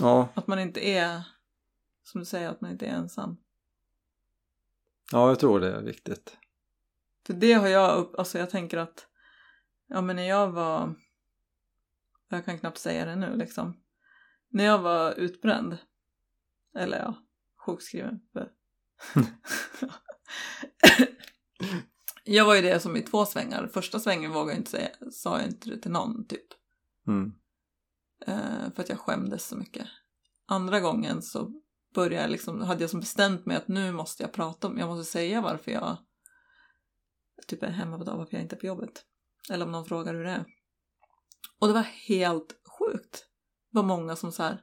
Ja, 0.00 0.28
Att 0.34 0.46
man 0.46 0.58
inte 0.58 0.88
är, 0.88 1.22
som 2.02 2.18
du 2.20 2.24
säger, 2.24 2.48
att 2.50 2.60
man 2.60 2.70
inte 2.70 2.86
är 2.86 2.90
ensam. 2.94 3.36
ja 5.12 5.28
jag 5.28 5.38
tror 5.40 5.60
det 5.60 5.72
är 5.76 5.82
viktigt. 5.82 6.36
För 7.26 7.32
det 7.34 7.52
har 7.52 7.68
jag 7.68 7.96
upp, 7.98 8.14
alltså 8.18 8.38
jag 8.38 8.50
tänker 8.50 8.78
att, 8.78 9.06
ja 9.86 10.00
men 10.00 10.16
när 10.16 10.28
jag 10.28 10.48
var, 10.52 10.94
jag 12.28 12.44
kan 12.44 12.58
knappt 12.58 12.78
säga 12.78 13.04
det 13.04 13.16
nu 13.16 13.36
liksom. 13.36 13.82
När 14.48 14.64
jag 14.64 14.78
var 14.78 15.12
utbränd, 15.12 15.78
eller 16.76 16.98
ja, 16.98 17.14
sjukskriven. 17.66 18.20
för- 18.32 18.52
jag 22.26 22.44
var 22.44 22.54
ju 22.54 22.62
det 22.62 22.80
som 22.80 22.96
i 22.96 23.02
två 23.02 23.26
svängar. 23.26 23.70
Första 23.72 24.00
svängen 24.00 24.32
vågade 24.32 24.50
jag 24.50 24.60
inte 24.60 24.70
säga, 24.70 24.88
sa 25.12 25.38
jag 25.38 25.48
inte 25.48 25.70
det 25.70 25.78
till 25.78 25.90
någon 25.90 26.26
typ. 26.26 26.46
Mm. 27.06 27.32
Eh, 28.26 28.72
för 28.74 28.82
att 28.82 28.88
jag 28.88 28.98
skämdes 28.98 29.46
så 29.46 29.56
mycket. 29.56 29.86
Andra 30.46 30.80
gången 30.80 31.22
så 31.22 31.52
började 31.94 32.22
jag 32.22 32.30
liksom, 32.30 32.60
hade 32.60 32.80
jag 32.80 32.90
som 32.90 33.00
bestämt 33.00 33.46
mig 33.46 33.56
att 33.56 33.68
nu 33.68 33.92
måste 33.92 34.22
jag 34.22 34.32
prata 34.32 34.66
om, 34.66 34.78
jag 34.78 34.88
måste 34.88 35.12
säga 35.12 35.40
varför 35.40 35.72
jag 35.72 35.96
typ 37.46 37.62
är 37.62 37.70
hemma 37.70 37.98
på 37.98 38.04
dag, 38.04 38.16
varför 38.16 38.34
jag 38.34 38.42
inte 38.42 38.56
är 38.56 38.60
på 38.60 38.66
jobbet. 38.66 39.04
Eller 39.50 39.64
om 39.64 39.72
någon 39.72 39.84
frågar 39.84 40.14
hur 40.14 40.24
det 40.24 40.30
är. 40.30 40.44
Och 41.58 41.66
det 41.66 41.74
var 41.74 41.82
helt 41.82 42.60
sjukt. 42.78 43.26
Det 43.70 43.76
var 43.76 43.82
många 43.82 44.16
som 44.16 44.32
så 44.32 44.42
här, 44.42 44.62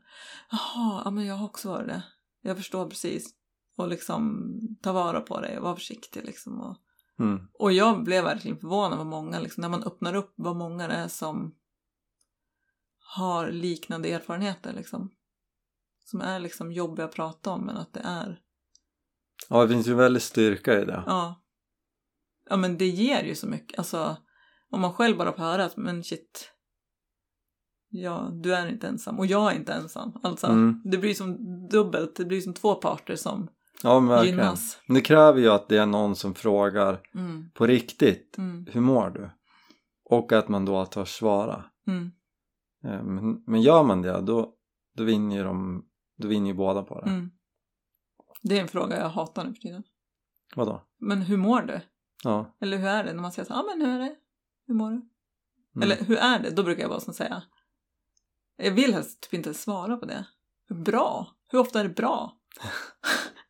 jaha, 0.51 1.01
ja 1.05 1.11
men 1.11 1.25
jag 1.25 1.35
har 1.35 1.45
också 1.45 1.69
varit 1.69 1.87
det. 1.87 2.03
Jag 2.41 2.57
förstår 2.57 2.89
precis. 2.89 3.35
Och 3.77 3.87
liksom 3.87 4.49
ta 4.81 4.93
vara 4.93 5.21
på 5.21 5.41
det 5.41 5.57
och 5.57 5.63
vara 5.63 5.75
försiktig 5.75 6.25
liksom. 6.25 6.61
Och, 6.61 6.77
Mm. 7.19 7.47
och 7.53 7.71
jag 7.73 8.03
blev 8.03 8.23
verkligen 8.23 8.57
förvånad 8.57 8.97
vad 8.97 9.07
många, 9.07 9.39
liksom, 9.39 9.61
när 9.61 9.69
man 9.69 9.83
öppnar 9.83 10.15
upp, 10.15 10.33
vad 10.35 10.55
många 10.55 10.87
det 10.87 10.93
är 10.93 11.07
som 11.07 11.55
har 13.15 13.51
liknande 13.51 14.09
erfarenheter 14.11 14.73
liksom. 14.73 15.11
Som 16.05 16.21
är 16.21 16.39
liksom 16.39 16.71
jobbiga 16.71 17.05
att 17.05 17.13
prata 17.15 17.51
om 17.51 17.65
men 17.65 17.77
att 17.77 17.93
det 17.93 18.01
är, 18.03 18.39
Ja, 19.49 19.61
det 19.63 19.69
finns 19.69 19.87
ju 19.87 19.93
väldigt 19.93 20.23
styrka 20.23 20.81
i 20.81 20.85
det. 20.85 21.03
ja. 21.07 21.39
Ja 22.49 22.57
men 22.57 22.77
det 22.77 22.87
ger 22.87 23.23
ju 23.23 23.35
så 23.35 23.47
mycket, 23.47 23.77
alltså 23.79 24.17
Om 24.69 24.81
man 24.81 24.93
själv 24.93 25.17
bara 25.17 25.31
får 25.33 25.43
höra 25.43 25.65
att 25.65 25.77
men 25.77 26.03
shit, 26.03 26.49
ja, 27.89 28.29
du 28.43 28.55
är 28.55 28.67
inte 28.67 28.87
ensam 28.87 29.19
och 29.19 29.25
jag 29.25 29.51
är 29.51 29.55
inte 29.55 29.73
ensam. 29.73 30.19
Alltså, 30.23 30.47
Mm. 30.47 30.81
det 30.85 30.97
blir 30.97 31.13
som 31.13 31.37
dubbelt, 31.69 32.15
det 32.15 32.25
blir 32.25 32.41
som 32.41 32.53
två 32.53 32.75
parter 32.75 33.15
som 33.15 33.49
Ja 33.83 33.99
men 33.99 34.09
verkligen. 34.09 34.37
gynnas. 34.39 34.77
Men 34.85 34.95
det 34.95 35.01
kräver 35.01 35.39
ju 35.41 35.49
att 35.49 35.69
det 35.69 35.77
är 35.77 35.85
någon 35.85 36.15
som 36.15 36.35
frågar 36.35 37.01
Mm, 37.15 37.49
på 37.53 37.67
riktigt. 37.67 38.37
mm, 38.37 38.67
Hur 38.71 38.81
mår 38.81 39.09
du? 39.09 39.29
Och 40.05 40.31
att 40.31 40.47
man 40.49 40.65
då 40.65 40.85
törs 40.85 41.09
svara. 41.09 41.63
mm. 41.87 42.11
Eh, 42.83 43.03
Men, 43.03 43.43
men 43.47 43.61
gör 43.61 43.83
man 43.83 44.01
det 44.01 44.21
då, 44.21 44.53
då 44.95 45.03
vinner 45.03 45.35
ju 45.35 45.43
de, 45.43 45.85
då 46.17 46.27
vinner 46.27 46.47
ju 46.47 46.53
båda 46.53 46.83
på 46.83 47.01
det. 47.01 47.09
Mm. 47.09 47.31
Det 48.41 48.57
är 48.57 48.61
en 48.61 48.67
fråga 48.67 48.99
jag 48.99 49.09
hatar 49.09 49.43
nu 49.43 49.53
för 49.53 49.61
tiden. 49.61 49.83
Vadå? 50.55 50.81
Men 50.99 51.21
hur 51.21 51.37
mår 51.37 51.61
du? 51.61 51.81
Ja. 52.23 52.55
Eller 52.61 52.77
hur 52.77 52.87
är 52.87 53.03
det? 53.03 53.13
När 53.13 53.21
man 53.21 53.31
säger 53.31 53.45
så 53.47 53.53
ja 53.53 53.59
ah, 53.59 53.63
men 53.63 53.81
hur 53.81 53.95
är 53.95 53.99
det? 53.99 54.15
Hur 54.67 54.73
mår 54.73 54.89
du? 54.89 54.95
Mm. 54.95 55.09
Eller 55.81 56.05
hur 56.05 56.17
är 56.17 56.39
det? 56.39 56.49
Då 56.49 56.63
brukar 56.63 56.81
jag 56.81 56.89
bara 56.89 56.99
som 56.99 57.13
säga. 57.13 57.43
Jag 58.57 58.71
vill 58.71 58.93
helst 58.93 59.21
typ 59.21 59.33
inte 59.33 59.53
svara 59.53 59.97
på 59.97 60.05
det. 60.05 60.25
Bra? 60.69 61.27
Hur 61.49 61.59
ofta 61.59 61.79
är 61.79 61.83
det 61.83 61.89
bra? 61.95 62.37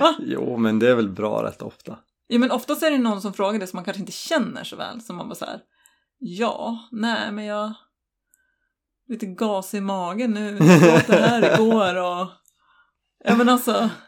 Va? 0.00 0.14
Jo 0.20 0.56
men 0.56 0.78
det 0.78 0.88
är 0.88 0.94
väl 0.94 1.08
bra 1.08 1.42
rätt 1.44 1.62
ofta. 1.62 1.98
Ja 2.26 2.38
men 2.38 2.50
oftast 2.50 2.82
är 2.82 2.90
det 2.90 2.98
någon 2.98 3.22
som 3.22 3.32
frågar 3.32 3.58
det 3.60 3.66
som 3.66 3.76
man 3.76 3.84
kanske 3.84 4.00
inte 4.00 4.12
känner 4.12 4.64
så 4.64 4.76
väl. 4.76 5.00
Som 5.00 5.16
man 5.16 5.28
bara 5.28 5.34
så 5.34 5.44
här. 5.44 5.60
Ja, 6.18 6.88
nej 6.92 7.32
men 7.32 7.44
jag... 7.44 7.72
Lite 9.08 9.26
gas 9.26 9.74
i 9.74 9.80
magen 9.80 10.30
nu. 10.30 10.58
Jag 10.60 10.94
åt 10.96 11.06
det 11.06 11.16
här 11.16 11.54
igår 11.54 11.94
och... 11.96 12.28
Ja 13.24 13.36
men 13.36 13.48
alltså. 13.48 13.90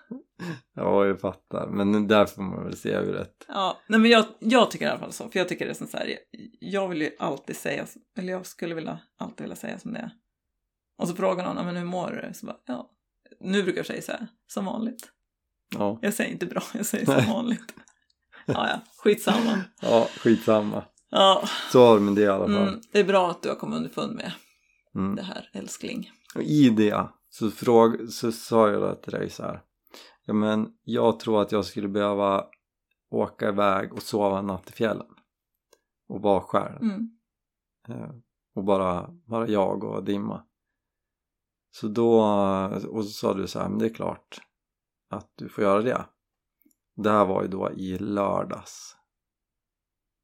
Ja 0.74 1.06
jag 1.06 1.20
fattar. 1.20 1.66
Men 1.68 2.08
där 2.08 2.26
får 2.26 2.42
man 2.42 2.64
väl 2.64 2.76
se 2.76 2.88
ur 2.90 3.16
ett. 3.16 3.44
Ja, 3.48 3.78
nej 3.86 4.00
men 4.00 4.10
jag, 4.10 4.24
jag 4.38 4.70
tycker 4.70 4.86
i 4.86 4.88
alla 4.88 4.98
fall 4.98 5.12
så. 5.12 5.28
För 5.28 5.38
jag 5.38 5.48
tycker 5.48 5.64
det 5.64 5.72
är 5.72 5.74
som 5.74 5.86
så 5.86 5.96
här. 5.96 6.06
Jag, 6.06 6.18
jag 6.60 6.88
vill 6.88 7.00
ju 7.02 7.10
alltid 7.18 7.56
säga, 7.56 7.86
eller 8.18 8.32
jag 8.32 8.46
skulle 8.46 8.74
vilja, 8.74 8.98
alltid 9.18 9.40
vilja 9.44 9.56
säga 9.56 9.78
som 9.78 9.92
det 9.92 9.98
är. 9.98 10.10
Och 10.98 11.08
så 11.08 11.14
frågar 11.14 11.44
någon, 11.44 11.56
"Ja, 11.56 11.62
men 11.62 11.76
hur 11.76 11.84
mår 11.84 12.22
du? 12.28 12.34
Så 12.34 12.46
bara, 12.46 12.56
ja. 12.66 12.90
Nu 13.40 13.62
brukar 13.62 13.78
jag 13.78 13.86
säga 13.86 14.02
så 14.02 14.12
här, 14.12 14.26
som 14.46 14.64
vanligt. 14.64 15.08
Ja. 15.74 15.98
Jag 16.02 16.14
säger 16.14 16.32
inte 16.32 16.46
bra, 16.46 16.62
jag 16.74 16.86
säger 16.86 17.04
som 17.06 17.32
vanligt. 17.34 17.74
Ja, 18.46 18.68
ja, 18.68 18.80
skitsamma. 19.02 19.60
Ja 19.82 20.08
skitsamma. 20.20 20.84
Ja, 21.10 21.42
Så 21.72 21.86
har 21.86 21.94
vi 21.94 22.00
med 22.00 22.14
det 22.14 22.22
i 22.22 22.28
alla 22.28 22.44
fall. 22.46 22.68
mm, 22.68 22.80
det 22.92 23.00
är 23.00 23.04
bra 23.04 23.30
att 23.30 23.42
du 23.42 23.48
har 23.48 23.56
kommit 23.56 23.76
underfund 23.76 24.14
med 24.16 24.32
Mm. 24.94 25.16
det 25.16 25.22
här, 25.22 25.50
älskling. 25.52 26.10
Och 26.34 26.42
i 26.42 26.70
det 26.70 27.08
så, 27.30 27.50
fråg, 27.50 28.08
så 28.12 28.32
sa 28.32 28.68
jag 28.70 28.82
då 28.82 28.94
till 28.94 29.12
dig 29.12 29.30
så 29.30 29.42
här. 29.42 29.62
Ja 30.24 30.34
men 30.34 30.68
jag 30.82 31.20
tror 31.20 31.42
att 31.42 31.52
jag 31.52 31.64
skulle 31.64 31.88
behöva 31.88 32.44
åka 33.10 33.48
iväg 33.48 33.92
och 33.92 34.02
sova 34.02 34.38
en 34.38 34.46
natt 34.46 34.70
i 34.70 34.72
fjällen. 34.72 35.06
Och 36.08 36.22
vara 36.22 36.40
själv. 36.40 36.82
Mm. 36.82 37.10
Eh, 37.88 38.10
Och 38.54 38.64
bara, 38.64 39.08
bara 39.26 39.48
jag 39.48 39.84
och 39.84 40.04
Dimma. 40.04 40.42
Så 41.70 41.88
då, 41.88 42.20
och 42.90 43.04
så 43.04 43.10
sa 43.10 43.34
du 43.34 43.46
så 43.46 43.58
här, 43.60 43.68
men 43.68 43.78
det 43.78 43.84
är 43.86 43.94
klart 43.94 44.38
att 45.10 45.32
du 45.36 45.48
får 45.48 45.64
göra 45.64 45.82
det. 45.82 46.06
Det 46.96 47.10
här 47.10 47.24
var 47.26 47.42
ju 47.42 47.48
då 47.48 47.70
i 47.72 47.98
lördags. 47.98 48.96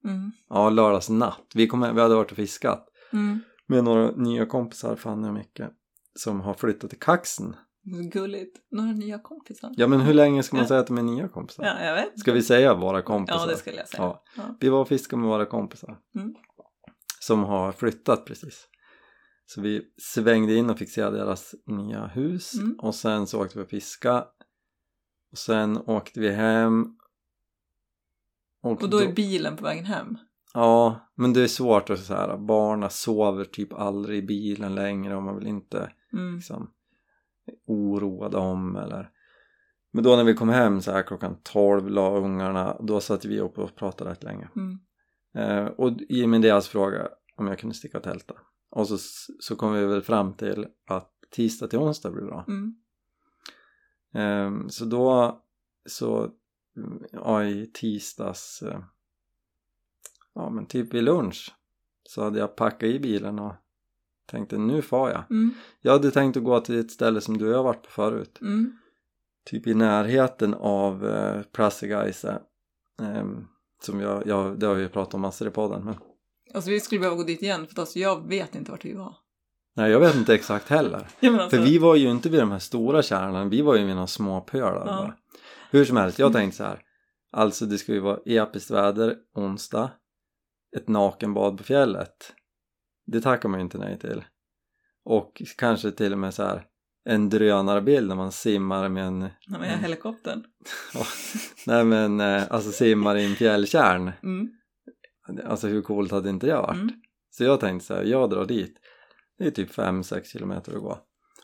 Mm. 0.05 0.33
Ja, 0.49 0.71
lördags 0.71 1.09
natt. 1.09 1.47
Vi, 1.55 1.67
kom, 1.67 1.81
vi 1.95 2.01
hade 2.01 2.15
varit 2.15 2.31
och 2.31 2.37
fiskat 2.37 2.89
Mm. 3.13 3.39
med 3.67 3.85
några 3.85 4.11
nya 4.11 4.47
kompisar, 4.47 4.97
Fanny 4.97 5.29
och 5.29 5.35
Micke, 5.35 5.61
som 6.15 6.41
har 6.41 6.55
flyttat 6.55 6.91
till 6.91 6.99
Kaxen. 6.99 7.57
Gulligt. 8.13 8.57
Några 8.71 8.93
nya 8.93 9.19
kompisar? 9.19 9.71
Ja, 9.77 9.87
men 9.87 10.01
hur 10.01 10.15
länge 10.15 10.43
ska 10.43 10.57
man 10.57 10.67
säga 10.67 10.81
att 10.81 10.87
de 10.87 10.99
är 10.99 11.03
nya 11.03 11.29
kompisar? 11.29 11.65
Ja, 11.65 11.85
jag 11.85 11.95
vet. 11.95 12.21
Ska 12.21 12.33
vi 12.33 12.43
säga 12.43 12.75
våra 12.75 13.03
kompisar? 13.03 13.41
Ja, 13.41 13.47
det 13.47 13.57
skulle 13.57 13.77
jag 13.77 13.89
säga. 13.89 14.03
Ja. 14.03 14.23
Ja. 14.37 14.57
Vi 14.61 14.69
var 14.69 14.81
och 14.81 14.89
fiskade 14.89 15.21
med 15.23 15.29
våra 15.31 15.47
kompisar 15.47 15.99
Mm. 16.15 16.35
som 17.21 17.45
har 17.45 17.73
flyttat 17.73 18.25
precis. 18.27 18.69
Så 19.47 19.61
vi 19.61 19.83
svängde 20.03 20.55
in 20.55 20.71
och 20.71 20.79
se 20.79 21.03
deras 21.11 21.55
nya 21.67 22.07
hus 22.07 22.55
Mm. 22.61 22.77
och 22.79 22.95
sen 22.95 23.27
så 23.27 23.43
åkte 23.43 23.59
vi 23.59 23.65
och 23.65 23.69
fiska 23.69 24.25
och 25.33 25.39
sen 25.39 25.77
åkte 25.77 26.21
vi 26.21 26.31
hem 26.31 26.97
Och 28.63 28.91
då 28.91 28.99
är 28.99 29.13
bilen 29.13 29.57
på 29.57 29.65
vägen 29.65 29.85
hem? 29.85 30.19
Ja, 30.55 31.11
men 31.15 31.33
det 31.33 31.43
är 31.43 31.47
svårt 31.49 31.91
att 31.91 32.01
säga 32.01 32.37
barna 32.39 32.89
sover 32.91 33.45
typ 33.45 33.73
aldrig 33.73 34.19
i 34.19 34.27
bilen 34.27 34.75
längre 34.75 35.17
och 35.17 35.23
man 35.23 35.39
vill 35.39 35.47
inte 35.47 35.93
Mm. 36.13 36.35
liksom 36.35 36.71
oroa 37.67 38.29
dem 38.29 38.77
eller 38.77 39.11
men 39.93 40.05
då 40.05 40.17
när 40.17 40.25
vi 40.25 40.35
kom 40.35 40.49
hem 40.49 40.81
så 40.81 40.93
här 40.93 41.03
klockan 41.03 41.37
12 41.43 41.89
la 41.91 42.17
ungarna 42.19 42.77
då 42.81 43.01
satt 43.01 43.25
vi 43.25 43.41
upp 43.41 43.59
och 43.59 43.75
pratade 43.77 44.11
rätt 44.11 44.23
länge 44.23 44.49
Mm. 44.57 44.79
Eh, 45.35 45.65
och 45.67 45.93
i 46.09 46.27
min 46.27 46.41
deras 46.41 46.69
fråga 46.69 47.09
om 47.37 47.47
jag 47.47 47.59
kunde 47.59 47.75
sticka 47.75 47.99
och 47.99 48.05
tälta. 48.05 48.35
Och 48.71 48.89
så, 48.89 48.97
så 49.41 49.57
kom 49.57 49.73
vi 49.73 49.85
väl 49.87 50.03
fram 50.03 50.35
till 50.35 50.67
att 50.87 51.11
tisdag 51.31 51.69
till 51.69 51.79
onsdag 51.79 52.11
blir 52.11 52.25
bra. 52.25 52.45
Mm. 52.49 52.75
Eh, 54.15 54.67
så 54.69 54.85
då, 54.85 55.39
så, 55.87 56.31
mm, 56.77 57.05
ja 57.13 57.45
i 57.45 57.67
tisdags, 57.67 58.63
eh, 58.63 58.81
ja 60.35 60.51
men 60.51 60.67
typ 60.67 60.95
vid 60.95 61.05
lunch 61.05 61.55
så 62.09 62.25
hade 62.25 62.39
jag 62.39 62.57
packat 62.57 62.83
i 62.83 63.01
bilen 63.01 63.39
och 63.39 63.53
tänkte 64.27 64.59
nu 64.59 64.83
far 64.83 65.11
jag. 65.11 65.31
Mm. 65.31 65.55
Jag 65.81 65.93
hade 65.93 66.11
tänkt 66.11 66.37
att 66.37 66.45
gå 66.45 66.61
till 66.61 66.81
ett 66.81 66.91
ställe 66.91 67.21
som 67.21 67.39
du 67.39 67.47
och 67.47 67.53
jag 67.53 67.57
har 67.57 67.65
varit 67.65 67.83
på 67.83 67.91
förut. 67.91 68.39
Mm. 68.41 68.79
Typ 69.45 69.67
i 69.67 69.75
närheten 69.75 70.55
av 70.55 71.07
eh, 71.07 71.43
Prassigeise. 71.43 72.43
Eh, 73.01 73.27
som 73.83 74.01
jag, 74.01 74.27
jag, 74.27 74.59
det 74.59 74.67
har 74.67 74.75
vi 74.75 74.83
ju 74.83 74.89
pratat 74.89 75.15
om 75.15 75.21
massor 75.21 75.49
i 75.49 75.51
podden 75.51 75.85
men 75.85 75.95
Alltså 76.55 76.71
vi 76.71 76.81
skulle 76.81 76.99
behöva 76.99 77.17
gå 77.17 77.23
dit 77.23 77.43
igen 77.43 77.67
för 77.67 77.81
alltså, 77.81 77.99
jag 77.99 78.29
vet 78.29 78.55
inte 78.55 78.71
vart 78.71 78.85
vi 78.85 78.93
var. 78.93 79.17
Nej 79.77 79.91
jag 79.91 80.01
vet 80.01 80.15
inte 80.15 80.35
exakt 80.35 80.69
heller. 80.69 81.07
Alltså, 81.23 81.49
För 81.57 81.59
vi 81.65 81.79
var 81.79 81.97
ju 81.97 82.11
inte 82.11 82.29
vid 82.29 82.41
de 82.41 82.51
här 82.51 82.59
stora 82.59 83.03
kärnorna, 83.03 83.45
vi 83.45 83.63
var 83.63 83.77
ju 83.77 83.85
vid 83.85 83.95
några 83.95 84.07
små 84.07 84.41
pölar 84.41 84.87
Ja. 84.87 84.97
bara. 84.97 85.15
Hur 85.71 85.85
som 85.85 85.97
helst, 85.97 86.19
jag 86.19 86.27
Mm. 86.27 86.41
tänkte 86.41 86.57
så 86.57 86.65
här. 86.65 86.81
Alltså 87.33 87.67
det 87.67 87.79
ska 87.79 87.93
ju 87.93 88.01
vara 88.01 88.19
episkt 88.27 88.71
väder 88.71 89.17
onsdag. 89.35 89.91
Ett 90.77 90.89
nakenbad 90.89 91.59
på 91.59 91.65
fjället. 91.65 92.33
Det 93.07 93.21
tackar 93.21 93.49
man 93.49 93.61
ju 93.61 93.65
inte 93.65 93.79
nej 93.79 93.99
till. 93.99 94.25
Och 95.05 95.43
kanske 95.59 95.91
till 95.91 96.13
och 96.13 96.19
med 96.19 96.35
så 96.35 96.43
här 96.43 96.67
en 97.05 97.29
drönarbild 97.29 98.09
när 98.09 98.15
man 98.17 98.33
simmar 98.33 98.89
med 98.89 99.05
en, 99.07 99.19
Nej, 99.19 99.31
men 99.49 99.71
jag 99.71 99.77
helikoptern. 99.79 100.45
nej 101.67 101.85
men 101.85 102.21
eh, 102.21 102.43
alltså 102.51 102.73
simmar 102.73 103.17
i 103.17 103.25
en 103.27 103.35
fjällkärn. 103.35 104.13
Mm. 104.23 104.49
Alltså 105.47 105.67
hur 105.69 105.83
coolt 105.83 106.11
hade 106.13 106.31
inte 106.31 106.47
det 106.47 106.57
varit? 106.57 106.77
Mm. 106.81 106.91
Så 107.31 107.45
jag 107.45 107.61
tänkte 107.61 107.87
så 107.87 107.95
här, 107.95 108.03
jag 108.05 108.31
drar 108.31 108.45
dit. 108.45 108.77
Det 109.43 109.49
är 109.49 109.51
typ 109.51 109.71
5-6 109.71 110.25
kilometer 110.25 110.73
att 110.77 110.83
gå. 110.83 110.99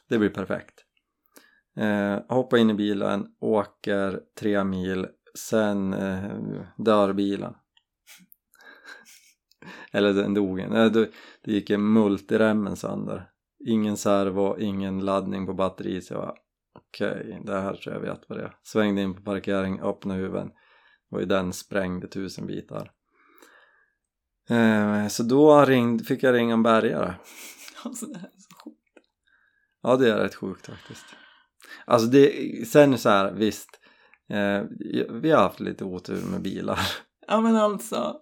Det 0.08 0.18
blir 0.18 0.28
perfekt. 0.28 0.84
Eh, 1.76 2.18
hoppa 2.28 2.58
in 2.58 2.70
i 2.70 2.74
bilen, 2.74 3.26
åker 3.40 4.20
tre 4.40 4.64
mil, 4.64 5.06
sen 5.38 5.92
eh, 5.92 6.30
dör 6.76 7.12
bilen. 7.12 7.54
Eller 9.92 10.12
den 10.12 10.34
dog. 10.34 10.66
Nej, 10.70 10.90
det, 10.90 11.10
det 11.44 11.52
gick 11.52 11.70
en 11.70 11.92
multiremmen 11.92 12.76
sönder. 12.76 13.30
Ingen 13.66 13.96
servo, 13.96 14.58
ingen 14.58 15.04
laddning 15.04 15.46
på 15.46 15.54
batteriet. 15.54 16.04
Så 16.04 16.14
jag 16.14 16.22
bara, 16.22 16.34
okej, 16.74 17.42
det 17.44 17.60
här 17.60 17.74
tror 17.74 17.94
jag 17.94 18.00
vet 18.00 18.28
vad 18.28 18.38
det 18.38 18.44
är. 18.44 18.56
Svängde 18.62 19.02
in 19.02 19.14
på 19.14 19.22
parkering, 19.22 19.80
öppnade 19.80 20.20
huven. 20.20 20.50
Och 21.10 21.22
i 21.22 21.24
den 21.24 21.52
sprängde 21.52 22.08
tusen 22.08 22.46
bitar. 22.46 22.92
Eh, 24.50 25.08
så 25.08 25.22
då 25.22 25.64
ringde, 25.64 26.04
fick 26.04 26.22
jag 26.22 26.34
ringa 26.34 26.54
en 26.54 26.62
bärgare. 26.62 27.14
Alltså 27.84 28.06
det 28.06 28.18
här 28.18 28.26
är 28.28 28.40
så. 28.40 28.72
Ja 29.82 29.96
det 29.96 30.10
är 30.10 30.16
rätt 30.16 30.34
sjukt 30.34 30.66
faktiskt. 30.66 31.04
Alltså 31.84 32.08
det, 32.08 32.68
sen 32.68 32.98
så 32.98 33.08
här 33.08 33.32
visst. 33.32 33.68
Eh, 34.30 34.62
vi 35.10 35.30
har 35.30 35.42
haft 35.42 35.60
lite 35.60 35.84
otur 35.84 36.22
med 36.22 36.42
bilar. 36.42 36.80
Ja 37.30 37.40
men 37.40 37.56
alltså. 37.56 38.16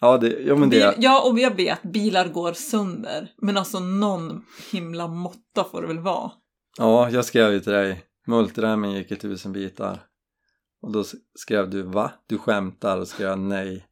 Ja, 0.00 0.18
det, 0.18 0.28
ja 0.28 0.56
men 0.56 0.68
Bil, 0.70 0.80
det, 0.80 0.94
ja 0.98 1.30
och 1.30 1.38
jag 1.38 1.56
vet, 1.56 1.82
bilar 1.82 2.28
går 2.28 2.52
sönder. 2.52 3.32
Men 3.42 3.56
alltså 3.56 3.80
någon 3.80 4.44
himla 4.72 5.08
måtta 5.08 5.64
får 5.64 5.82
det 5.82 5.88
väl 5.88 5.98
vara. 5.98 6.30
ja 6.78 7.10
jag 7.10 7.24
skrev 7.24 7.52
ju 7.52 7.60
till 7.60 7.72
dig. 7.72 8.04
Multiremmen 8.26 8.92
gick 8.92 9.12
i 9.12 9.16
tusen 9.16 9.52
bitar. 9.52 10.02
Och 10.82 10.92
då 10.92 11.04
skrev 11.34 11.70
du 11.70 11.82
va? 11.82 12.12
Du 12.26 12.38
skämtar? 12.38 12.98
Och 12.98 13.08
skrev 13.08 13.28
jag 13.28 13.38
nej. 13.38 13.86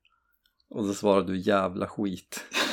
Och 0.70 0.86
då 0.86 0.94
svarade 0.94 1.32
du 1.32 1.38
jävla 1.38 1.86
skit. 1.86 2.44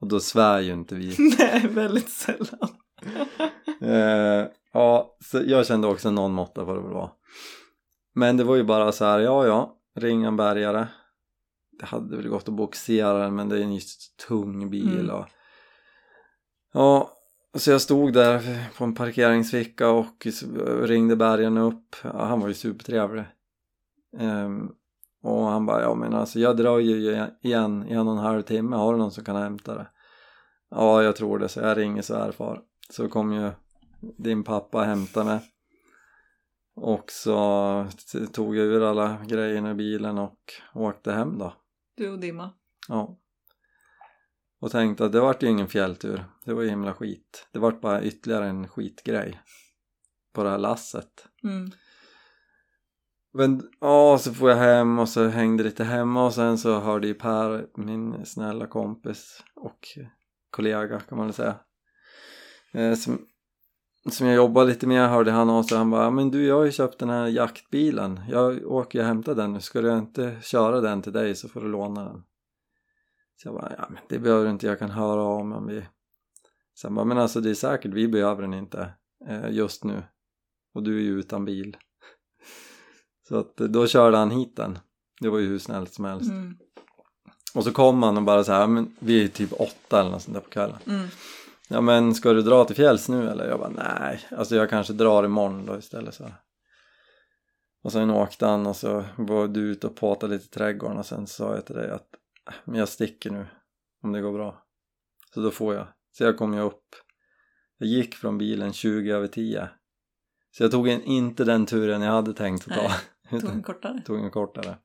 Och 0.00 0.08
då 0.08 0.20
svär 0.20 0.60
ju 0.60 0.72
inte 0.72 0.94
vi. 0.94 1.16
Nej, 1.38 1.66
väldigt 1.68 2.10
sällan. 2.10 2.68
Eh, 3.82 4.46
ja, 4.72 5.16
så 5.24 5.42
jag 5.46 5.66
kände 5.66 5.88
också 5.88 6.10
någon 6.10 6.32
måtta 6.32 6.64
på 6.64 6.74
det 6.74 6.80
var. 6.80 7.12
Men 8.14 8.36
det 8.36 8.44
var 8.44 8.56
ju 8.56 8.62
bara 8.64 8.92
så 8.92 9.04
här, 9.04 9.18
ja 9.18 9.46
ja, 9.46 9.76
ringa 9.96 10.28
en 10.28 10.36
bärgare. 10.36 10.88
Det 11.78 11.84
hade 11.86 12.16
väl 12.16 12.28
gått 12.28 12.48
att 12.48 12.54
boxera 12.54 13.18
den 13.18 13.34
men 13.34 13.48
det 13.48 13.58
är 13.58 13.62
en 13.62 13.74
just 13.74 14.16
tung 14.28 14.70
bil 14.70 14.98
Mm. 15.00 15.10
och 15.10 15.26
ja, 16.72 17.10
så 17.54 17.70
jag 17.70 17.80
stod 17.80 18.12
där 18.12 18.64
på 18.78 18.84
en 18.84 18.94
parkeringsficka 18.94 19.90
och 19.90 20.26
ringde 20.82 21.16
bärgaren 21.16 21.58
upp. 21.58 21.96
Ja, 22.02 22.24
han 22.24 22.40
var 22.40 22.48
ju 22.48 22.54
supertrevlig. 22.54 23.24
Ehm, 24.18 24.68
Och 25.22 25.44
han 25.44 25.66
bara, 25.66 25.82
ja 25.82 25.94
men 25.94 26.14
alltså 26.14 26.38
jag 26.38 26.56
drar 26.56 26.78
ju 26.78 27.26
igen 27.42 27.86
i 27.86 27.92
en 27.92 28.08
och 28.08 28.12
en 28.12 28.18
halv 28.18 28.42
timme, 28.42 28.76
har 28.76 28.92
du 28.92 28.98
någon 28.98 29.12
som 29.12 29.24
kan 29.24 29.36
hämta 29.36 29.74
det? 29.74 29.88
Ja, 30.70 31.02
jag 31.02 31.16
tror 31.16 31.38
det, 31.38 31.48
så 31.48 31.60
jag 31.60 31.78
ringer 31.78 32.02
svärfar. 32.02 32.60
Så 32.90 33.08
kom 33.08 33.32
ju 33.32 33.50
din 34.00 34.44
pappa 34.44 34.78
och 34.78 34.84
hämtade 34.84 35.26
mig. 35.26 35.40
Och 36.74 37.04
så 37.10 37.86
tog 38.32 38.56
jag 38.56 38.66
ur 38.66 38.82
alla 38.82 39.24
grejerna 39.26 39.70
i 39.70 39.74
bilen 39.74 40.18
och 40.18 40.38
åkte 40.74 41.12
hem 41.12 41.38
då. 41.38 41.54
Du 41.96 42.10
och 42.10 42.18
Dimma. 42.18 42.50
Ja. 42.88 43.18
Och 44.60 44.70
tänkte 44.70 45.04
att 45.04 45.12
det 45.12 45.20
vart 45.20 45.42
ju 45.42 45.48
ingen 45.48 45.68
fjälltur. 45.68 46.24
Det 46.44 46.54
var 46.54 46.62
ju 46.62 46.68
himla 46.68 46.94
skit. 46.94 47.48
Det 47.52 47.58
vart 47.58 47.80
bara 47.80 48.02
ytterligare 48.02 48.46
en 48.46 48.68
skitgrej 48.68 49.40
på 50.32 50.44
det 50.44 50.50
här 50.50 50.58
lasset. 50.58 51.26
Mm. 51.42 51.70
Men 53.32 53.62
ja, 53.80 54.18
så 54.18 54.34
får 54.34 54.50
jag 54.50 54.56
hem 54.56 54.98
och 54.98 55.08
så 55.08 55.28
hängde 55.28 55.62
lite 55.62 55.84
hemma 55.84 56.26
och 56.26 56.34
sen 56.34 56.58
så 56.58 56.80
hörde 56.80 57.06
ju 57.06 57.14
Per, 57.14 57.66
min 57.74 58.26
snälla 58.26 58.66
kompis 58.66 59.44
och 59.54 59.78
kollega 60.50 61.00
kan 61.00 61.18
man 61.18 61.26
väl 61.26 61.34
säga. 61.34 61.56
Eh, 62.72 62.94
som, 62.94 63.26
som 64.10 64.26
jag 64.26 64.36
jobbar 64.36 64.64
lite 64.64 64.86
med 64.86 65.08
hörde 65.08 65.30
han 65.30 65.50
av 65.50 65.62
sig. 65.62 65.78
Han 65.78 65.90
bara, 65.90 66.10
men 66.10 66.30
du 66.30 66.46
jag 66.46 66.56
har 66.56 66.64
ju 66.64 66.72
köpt 66.72 66.98
den 66.98 67.10
här 67.10 67.26
jaktbilen. 67.26 68.20
Jag 68.28 68.66
åker 68.72 68.98
ju 68.98 69.02
och 69.02 69.08
hämtar 69.08 69.34
den 69.34 69.52
nu. 69.52 69.60
Ska 69.60 69.80
du 69.80 69.98
inte 69.98 70.36
köra 70.42 70.80
den 70.80 71.02
till 71.02 71.12
dig 71.12 71.34
så 71.34 71.48
får 71.48 71.60
du 71.60 71.68
låna 71.68 72.04
den. 72.04 72.22
Så 73.36 73.48
jag 73.48 73.54
bara, 73.54 73.72
ja 73.78 73.86
men 73.88 74.02
det 74.08 74.18
behöver 74.18 74.44
du 74.44 74.50
inte. 74.50 74.66
Jag 74.66 74.78
kan 74.78 74.90
höra 74.90 75.22
av 75.22 75.46
mig 75.46 75.58
om 75.58 75.66
vi... 75.66 75.84
Sen 76.80 76.94
bara, 76.94 77.04
men 77.04 77.18
alltså 77.18 77.40
det 77.40 77.50
är 77.50 77.54
säkert, 77.54 77.94
vi 77.94 78.08
behöver 78.08 78.42
den 78.42 78.54
inte 78.54 78.92
eh, 79.28 79.50
just 79.50 79.84
nu. 79.84 80.02
Och 80.74 80.82
du 80.82 80.96
är 80.98 81.02
ju 81.02 81.18
utan 81.18 81.44
bil. 81.44 81.76
Så 83.30 83.38
att 83.38 83.56
då 83.56 83.86
körde 83.86 84.16
han 84.16 84.30
hit 84.30 84.56
den. 84.56 84.78
Det 85.20 85.28
var 85.28 85.38
ju 85.38 85.46
hur 85.46 85.58
snällt 85.58 85.94
som 85.94 86.04
helst. 86.04 86.30
Mm. 86.30 86.56
Och 87.54 87.64
så 87.64 87.72
kom 87.72 88.02
han 88.02 88.16
och 88.16 88.22
bara 88.22 88.44
så 88.44 88.52
här, 88.52 88.66
men 88.66 88.96
vi 88.98 89.24
är 89.24 89.28
typ 89.28 89.52
åtta 89.52 90.00
eller 90.00 90.10
något 90.10 90.22
sånt 90.22 90.34
där 90.34 90.40
på 90.40 90.50
kvällen. 90.50 90.76
Mm. 90.86 91.08
Ja 91.68 91.80
men 91.80 92.14
ska 92.14 92.32
du 92.32 92.42
dra 92.42 92.64
till 92.64 92.76
fjälls 92.76 93.08
nu 93.08 93.30
eller? 93.30 93.48
Jag 93.48 93.58
bara 93.58 93.68
nej, 93.98 94.20
alltså 94.36 94.56
jag 94.56 94.70
kanske 94.70 94.92
drar 94.92 95.24
imorgon 95.24 95.66
då 95.66 95.78
istället 95.78 96.14
så. 96.14 96.32
Och 97.82 97.92
sen 97.92 98.10
åkte 98.10 98.46
han 98.46 98.66
och 98.66 98.76
så 98.76 99.04
var 99.16 99.48
du 99.48 99.60
ute 99.60 99.86
och 99.86 99.96
påtade 99.96 100.34
lite 100.34 100.44
i 100.46 100.48
trädgården 100.48 100.98
och 100.98 101.06
sen 101.06 101.26
sa 101.26 101.54
jag 101.54 101.66
till 101.66 101.76
dig 101.76 101.90
att 101.90 102.08
"Äh, 102.48 102.54
men 102.64 102.78
jag 102.78 102.88
sticker 102.88 103.30
nu 103.30 103.46
om 104.02 104.12
det 104.12 104.20
går 104.20 104.32
bra. 104.32 104.62
Så 105.34 105.40
då 105.40 105.50
får 105.50 105.74
jag. 105.74 105.86
Så 106.12 106.24
jag 106.24 106.38
kom 106.38 106.54
ju 106.54 106.60
upp. 106.60 106.94
Jag 107.78 107.88
gick 107.88 108.14
från 108.14 108.38
bilen 108.38 108.72
20 108.72 109.10
över 109.12 109.26
10. 109.26 109.68
Så 110.50 110.62
jag 110.62 110.70
tog 110.70 110.88
inte 110.88 111.44
den 111.44 111.66
turen 111.66 112.02
jag 112.02 112.12
hade 112.12 112.32
tänkt 112.34 112.68
att 112.68 112.74
ta. 112.74 112.82
Nej, 112.82 112.96
Tog 113.30 113.44
en 113.50 113.62
kortare. 113.62 114.02
tog 114.06 114.18
en 114.24 114.30
kortare. 114.30 114.78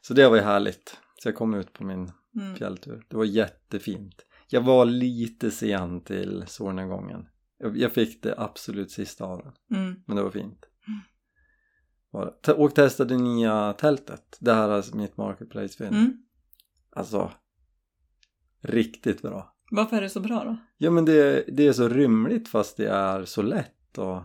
Så 0.00 0.14
det 0.14 0.28
var 0.28 0.36
ju 0.36 0.42
härligt. 0.42 0.96
Så 1.22 1.28
jag 1.28 1.34
kom 1.36 1.54
ut 1.54 1.72
på 1.72 1.84
min 1.84 2.12
Mm. 2.36 2.56
fjälltur. 2.56 3.06
Det 3.08 3.16
var 3.16 3.24
jättefint. 3.24 4.24
Jag 4.48 4.60
var 4.60 4.84
lite 4.84 5.50
sen 5.50 6.00
till 6.04 6.44
solnedgången. 6.46 7.28
Jag, 7.74 7.92
fick 7.92 8.22
det 8.22 8.34
absolut 8.38 8.90
sista 8.90 9.24
av 9.24 9.42
den. 9.42 9.78
Mm. 9.80 10.02
Men 10.06 10.16
det 10.16 10.22
var 10.22 10.30
fint. 10.30 10.66
Var 12.10 12.26
det. 12.26 12.32
Te- 12.42 12.52
Och 12.52 12.74
testade 12.74 13.16
nya 13.16 13.72
tältet. 13.72 14.36
Det 14.40 14.52
här 14.54 14.68
är 14.68 14.96
mitt 14.96 15.16
marketplace-fynd. 15.16 15.94
Mm. 15.96 16.12
Alltså, 16.90 17.32
riktigt 18.62 19.22
bra. 19.22 19.54
Varför 19.70 19.96
är 19.96 20.00
det 20.00 20.08
så 20.10 20.20
bra 20.20 20.44
då? 20.44 20.56
Ja 20.76 20.90
men 20.90 21.04
det, 21.04 21.44
det 21.48 21.66
är 21.66 21.72
så 21.72 21.88
rymligt 21.88 22.48
fast 22.48 22.76
det 22.76 22.88
är 22.88 23.24
så 23.24 23.42
lätt 23.42 23.98
och... 23.98 24.22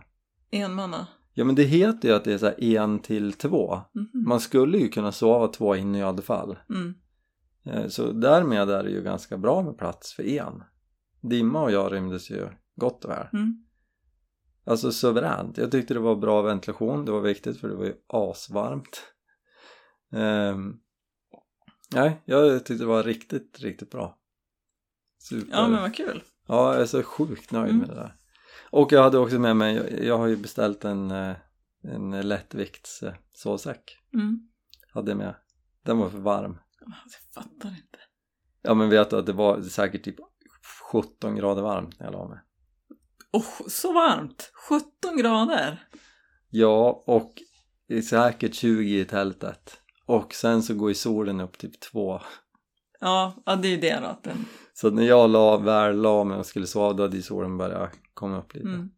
Enmanna? 0.50 1.06
Ja 1.34 1.44
men 1.44 1.54
det 1.54 1.62
heter 1.62 2.08
ju 2.08 2.14
att 2.14 2.24
det 2.24 2.32
är 2.32 2.38
så 2.38 2.46
här 2.46 2.62
en 2.64 2.98
till 2.98 3.32
två. 3.32 3.80
Mhm. 3.94 4.24
Man 4.28 4.40
skulle 4.40 4.78
ju 4.78 4.88
kunna 4.88 5.12
sova 5.12 5.48
två 5.48 5.76
in 5.76 5.94
i 5.94 5.98
nödfall. 5.98 6.58
Mm. 6.70 6.94
Eh, 7.66 7.88
Så 7.88 8.12
därmed 8.12 8.70
är 8.70 8.82
det 8.82 8.90
ju 8.90 9.02
ganska 9.02 9.38
bra 9.38 9.62
med 9.62 9.78
plats 9.78 10.12
för 10.14 10.22
en. 10.22 10.62
Dimma 11.20 11.62
och 11.62 11.72
jag 11.72 11.92
rymdes 11.92 12.30
ju 12.30 12.48
gott 12.76 13.04
och 13.04 13.10
väl. 13.10 13.26
Mm. 13.32 13.64
Alltså 14.66 14.92
suveränt. 14.92 15.58
Jag 15.58 15.70
tyckte 15.70 15.94
det 15.94 16.00
var 16.00 16.16
bra 16.16 16.42
ventilation, 16.42 17.04
det 17.04 17.12
var 17.12 17.20
viktigt 17.20 17.60
för 17.60 17.68
det 17.68 17.74
var 17.74 17.84
ju 17.84 17.94
asvarmt. 18.06 19.02
Ehm, 20.12 20.76
nej, 21.94 22.22
jag 22.24 22.58
tyckte 22.64 22.84
det 22.84 22.88
var 22.88 23.02
riktigt, 23.02 23.58
riktigt 23.60 23.90
bra. 23.90 24.18
Super. 25.18 25.52
Ja 25.52 25.68
men 25.68 25.80
vad 25.82 25.94
kul. 25.94 26.22
Ja, 26.48 26.72
jag 26.72 26.82
är 26.82 26.86
så 26.86 27.02
sjukt 27.02 27.52
nöjd 27.52 27.70
Mm. 27.74 27.78
med 27.78 27.88
det 27.88 27.94
där. 27.94 28.14
Och 28.74 28.92
jag 28.92 29.02
hade 29.02 29.18
också 29.18 29.38
med 29.38 29.56
mig, 29.56 30.04
jag, 30.06 30.18
har 30.18 30.26
ju 30.26 30.36
beställt 30.36 30.84
en, 30.84 31.10
eh, 31.10 31.36
en 31.82 32.28
lättvikts 32.28 33.02
eh. 33.02 33.14
Mm. 34.14 34.48
Hade 34.92 35.10
jag 35.10 35.18
med. 35.18 35.34
Den 35.82 35.98
var 35.98 36.10
för 36.10 36.18
varm. 36.18 36.58
Jag 36.80 37.34
fattar 37.34 37.68
inte. 37.68 37.98
Ja 38.62 38.74
men 38.74 38.88
vet 38.90 39.10
du 39.10 39.18
att 39.18 39.26
det 39.26 39.32
var 39.32 39.62
säkert 39.62 40.04
typ 40.04 40.16
17 40.92 41.36
grader 41.36 41.62
varmt 41.62 41.98
när 41.98 42.06
jag 42.06 42.12
la 42.12 42.28
mig. 42.28 42.38
Oh, 43.32 43.68
så 43.68 43.92
varmt! 43.92 44.50
17 44.68 45.16
grader! 45.16 45.88
Ja, 46.50 47.04
och 47.06 47.42
säkert 48.10 48.54
20 48.54 49.00
i 49.00 49.04
tältet. 49.04 49.80
Och 50.06 50.34
sen 50.34 50.62
så 50.62 50.74
går 50.74 50.88
ju 50.88 50.94
solen 50.94 51.40
upp 51.40 51.58
typ 51.58 51.80
två. 51.80 52.20
Ja, 53.00 53.42
ja 53.46 53.56
det 53.56 53.68
är 53.68 53.70
ju 53.70 53.80
det 53.80 54.00
då. 54.00 54.06
Att 54.06 54.22
den, 54.22 54.44
Så 54.74 54.90
när 54.90 55.02
jag 55.02 55.30
la, 55.30 55.56
väl 55.56 55.96
la 56.00 56.24
mig 56.24 56.38
och 56.38 56.46
skulle 56.46 56.66
sova 56.66 56.92
då 56.92 57.02
hade 57.02 57.16
ju 57.16 57.22
solen 57.22 57.58
börjat 57.58 57.90
komma 58.14 58.38
upp 58.38 58.54
lite. 58.54 58.68
mm. 58.68 58.90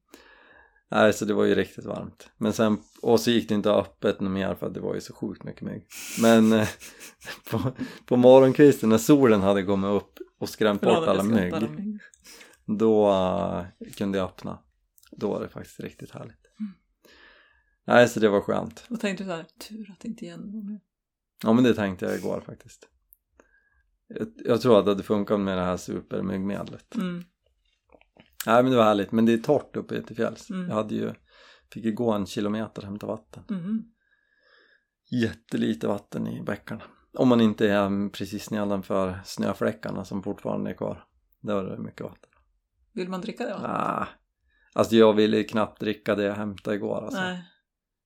Nej, 0.90 1.12
så 1.12 1.24
det 1.24 1.35
var 1.35 1.44
ju 1.44 1.54
riktigt 1.54 1.85
varmt. 1.85 2.28
Men 2.37 2.52
sen, 2.52 2.78
och 3.02 3.20
så 3.20 3.30
gick 3.30 3.48
det 3.48 3.54
inte 3.54 3.70
öppet 3.70 4.20
något 4.20 4.32
mer 4.32 4.54
för 4.54 4.66
att 4.66 4.74
det 4.74 4.80
var 4.80 4.94
ju 4.94 5.00
så 5.00 5.14
sjukt 5.14 5.44
mycket 5.44 5.62
mygg. 5.62 5.87
Men 6.22 6.52
eh, 6.52 6.68
på, 7.50 7.61
på 8.06 8.16
morgonkvisten 8.16 8.88
när 8.88 8.98
solen 8.98 9.40
hade 9.40 9.62
kommit 9.62 10.02
upp 10.02 10.18
och 10.38 10.48
skrämt 10.48 10.80
bort 10.80 11.09
alla 11.09 11.22
mygg. 11.22 11.52
mygg. 11.52 12.00
Då 12.78 13.11
eh, 13.11 13.92
kunde 13.96 14.18
jag 14.18 14.24
öppna. 14.24 14.59
Då 15.11 15.28
var 15.28 15.40
det 15.40 15.48
faktiskt 15.48 15.80
riktigt 15.80 16.11
härligt. 16.11 16.46
Nej, 17.87 18.09
så 18.09 18.20
det 18.20 18.28
var 18.28 18.40
skönt. 18.40 18.85
Då 18.88 18.96
tänkte 18.96 19.24
du 19.24 19.30
så 19.30 19.37
här, 19.37 19.46
tur 19.68 19.90
att 19.90 20.04
inte 20.04 20.24
Jenny 20.24 20.52
var 20.52 20.70
med. 20.70 20.80
Ja, 21.42 21.52
men 21.52 21.64
det 21.64 21.74
tänkte 21.74 22.04
jag 22.04 22.16
igår 22.16 22.42
faktiskt. 22.46 22.88
Jag, 24.08 24.28
jag 24.44 24.60
tror 24.60 24.78
att 24.78 24.84
det 24.84 24.90
hade 24.90 25.02
funkat 25.02 25.40
med 25.40 25.58
det 25.58 25.64
här 25.64 25.76
supermyggmedlet. 25.76 26.94
Mm. 26.94 27.24
Nej, 28.46 28.62
men 28.62 28.72
det 28.72 28.78
var 28.78 28.84
härligt. 28.84 29.12
Men 29.12 29.26
det 29.26 29.32
är 29.32 29.38
torrt 29.38 29.76
uppe 29.76 30.02
till 30.02 30.16
fjälls. 30.16 30.50
Mm. 30.50 30.68
Jag 30.68 30.74
hade 30.74 30.94
ju, 30.94 31.12
fick 31.72 31.84
ju 31.84 31.92
gå 31.92 32.12
en 32.12 32.26
kilometer 32.26 32.82
och 32.82 32.86
hämta 32.86 33.06
vatten. 33.06 33.42
Mhm. 33.48 33.84
Jättelite 35.22 35.88
vatten 35.88 36.26
i 36.26 36.42
bäckarna. 36.42 36.82
Om 37.12 37.28
man 37.28 37.40
inte 37.40 37.68
är 37.70 38.08
precis 38.08 38.50
nedanför 38.50 39.20
snöfläckarna 39.24 40.04
som 40.04 40.22
fortfarande 40.22 40.70
är 40.70 40.74
kvar. 40.74 41.04
Där 41.40 41.54
var 41.54 41.64
det 41.64 41.78
mycket 41.78 42.00
vatten. 42.00 42.30
Vill 42.92 43.08
man 43.08 43.20
dricka 43.20 43.46
det? 43.46 43.52
Va? 43.52 43.60
Ah, 43.62 44.08
alltså 44.72 44.96
jag 44.96 45.12
ville 45.12 45.44
knappt 45.44 45.80
dricka 45.80 46.14
det 46.14 46.22
jag 46.22 46.34
hämtade 46.34 46.76
igår. 46.76 47.04
Alltså. 47.04 47.20
Nej. 47.20 47.44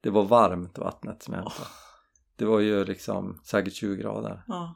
Det 0.00 0.10
var 0.10 0.24
varmt 0.24 0.78
vattnet 0.78 1.22
som 1.22 1.34
jag 1.34 1.40
hämtade. 1.40 1.68
Det 2.36 2.44
var 2.44 2.60
ju 2.60 2.84
liksom 2.84 3.40
säkert 3.44 3.74
20 3.74 3.96
grader. 4.02 4.42
Ja. 4.46 4.74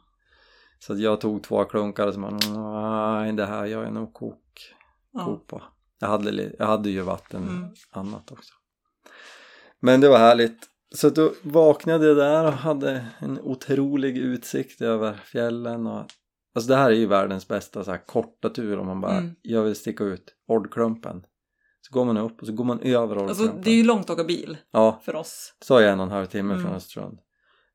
Så 0.86 0.94
jag 0.96 1.20
tog 1.20 1.42
två 1.42 1.64
klunkar 1.64 2.06
och 2.06 2.14
så 2.14 2.20
bara, 2.20 2.30
nej 2.30 3.32
det 3.32 3.46
här 3.46 3.66
gör 3.66 3.84
jag 3.84 3.92
nog 3.92 4.12
kok, 4.14 4.74
kok 5.24 5.46
på. 5.46 5.62
Jag 6.00 6.08
hade, 6.08 6.52
jag 6.58 6.66
hade 6.66 6.90
ju 6.90 7.00
vatten 7.00 7.42
Mm. 7.48 7.68
annat 7.90 8.32
också. 8.32 8.54
Men 9.80 10.00
det 10.00 10.08
var 10.08 10.18
härligt. 10.18 10.68
Så 10.94 11.10
då 11.10 11.32
vaknade 11.42 12.06
jag 12.06 12.16
där 12.16 12.44
och 12.46 12.52
hade 12.52 13.06
en 13.18 13.40
otrolig 13.40 14.18
utsikt 14.18 14.80
över 14.82 15.12
fjällen 15.24 15.86
och 15.86 16.04
Alltså 16.56 16.68
det 16.68 16.76
här 16.76 16.90
är 16.90 16.94
ju 16.94 17.06
världens 17.06 17.48
bästa 17.48 17.84
så 17.84 17.90
här 17.90 18.06
korta 18.06 18.48
tur 18.48 18.78
om 18.78 18.86
man 18.86 19.00
bara, 19.00 19.12
Mm. 19.18 19.34
jag 19.42 19.62
vill 19.62 19.76
sticka 19.76 20.04
ut 20.04 20.34
Ordklumpen. 20.48 21.24
Så 21.80 21.94
går 21.94 22.04
man 22.04 22.16
upp 22.16 22.40
och 22.40 22.46
så 22.46 22.52
går 22.52 22.64
man 22.64 22.80
över 22.80 23.02
Ordklumpen. 23.18 23.28
Alltså 23.28 23.60
det 23.64 23.70
är 23.70 23.74
ju 23.74 23.84
långt 23.84 24.04
att 24.04 24.10
åka 24.10 24.24
bil 24.24 24.56
Ja, 24.70 25.00
för 25.04 25.16
oss. 25.16 25.54
så 25.62 25.76
är 25.76 25.86
en 25.88 26.00
och 26.00 26.06
en 26.06 26.12
halv 26.12 26.26
timme 26.26 26.52
Mm. 26.54 26.64
från 26.66 26.74
Östersund. 26.76 27.18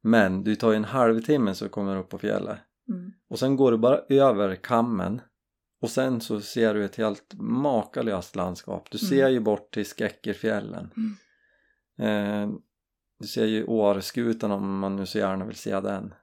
Men 0.02 0.44
du 0.44 0.56
tar 0.56 0.70
ju 0.72 0.76
en 0.76 0.84
halvtimme 0.86 1.56
så 1.56 1.70
kommer 1.70 1.94
du 1.96 2.00
upp 2.02 2.10
på 2.10 2.18
fjället. 2.18 2.58
Mm. 2.90 3.12
Och 3.30 3.40
sen 3.40 3.56
går 3.56 3.72
du 3.72 3.78
bara 3.78 3.98
över 4.10 4.56
kammen 4.56 5.22
och 5.82 5.90
sen 5.90 6.22
så 6.22 6.42
ser 6.42 6.74
du 6.74 6.86
ett 6.86 6.96
helt 6.96 7.34
makalöst 7.38 8.36
landskap. 8.36 8.92
Du 8.92 8.98
ser 8.98 9.20
Mm. 9.22 9.34
ju 9.34 9.40
bort 9.40 9.74
till 9.74 9.86
Skäckerfjällen. 9.86 10.92
Eh, 12.00 12.50
du 13.20 13.28
ser 13.28 13.46
ju 13.46 13.64
Åreskutan 13.66 14.52
om 14.52 14.80
man 14.80 14.96
nu 14.96 15.06
så 15.06 15.18
gärna 15.18 15.46
vill 15.46 15.56
se 15.56 15.80
den. 15.80 16.14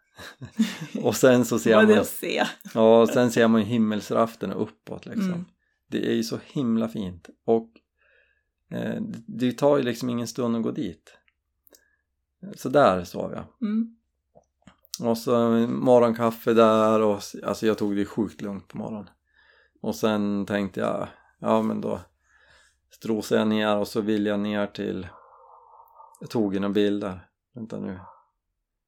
och 1.02 1.16
sen 1.16 1.44
så 1.44 1.59
ser 1.59 1.87
man, 1.87 2.05
se? 2.05 2.42
ja, 2.74 3.00
och 3.02 3.09
sen 3.09 3.31
ser 3.31 3.48
man 3.48 3.61
ju 3.61 3.66
himmelsraften 3.66 4.52
uppåt 4.52 5.07
liksom. 5.07 5.33
Mm. 5.33 5.44
Det 5.90 6.09
är 6.11 6.14
ju 6.14 6.22
så 6.22 6.38
himla 6.46 6.88
fint 6.88 7.29
och 7.44 7.70
eh, 8.70 9.02
det 9.26 9.52
tar 9.52 9.76
ju 9.76 9.83
liksom 9.83 10.11
ingen 10.11 10.26
stund 10.26 10.57
att 10.57 10.62
gå 10.62 10.70
dit. 10.70 11.18
Så 12.57 12.68
där 12.68 13.05
sov 13.05 13.33
jag. 13.33 13.68
Mm. 13.68 13.95
Och 15.00 15.18
så 15.18 15.50
morgonkaffe 15.68 16.52
där 16.52 17.00
och 17.00 17.20
alltså 17.42 17.66
jag 17.66 17.78
tog 17.78 17.96
det 17.96 18.04
sjukt 18.04 18.40
lugnt 18.40 18.68
på 18.68 18.78
morgonen. 18.78 19.11
Och 19.82 19.94
sen 19.94 20.46
tänkte 20.46 20.80
jag, 20.80 21.09
ja 21.38 21.62
men 21.62 21.80
då 21.80 22.00
strosade 22.90 23.40
jag 23.40 23.48
ner 23.48 23.76
och 23.76 23.88
så 23.88 24.00
vill 24.00 24.26
jag 24.26 24.40
ner 24.40 24.66
till, 24.66 25.09
jag 26.20 26.30
tog 26.30 26.54
ju 26.54 26.61
några 26.61 26.72
bilder, 26.72 27.28
vänta 27.54 27.78
nu, 27.78 28.00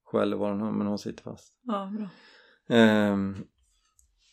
skäller 0.05 0.37
var 0.37 0.51
hon 0.51 0.79
men 0.79 0.87
hon 0.87 0.99
sitter 0.99 1.23
fast. 1.23 1.55
Ja, 1.63 1.93
bra. 1.97 2.09
Ehm, 2.77 3.37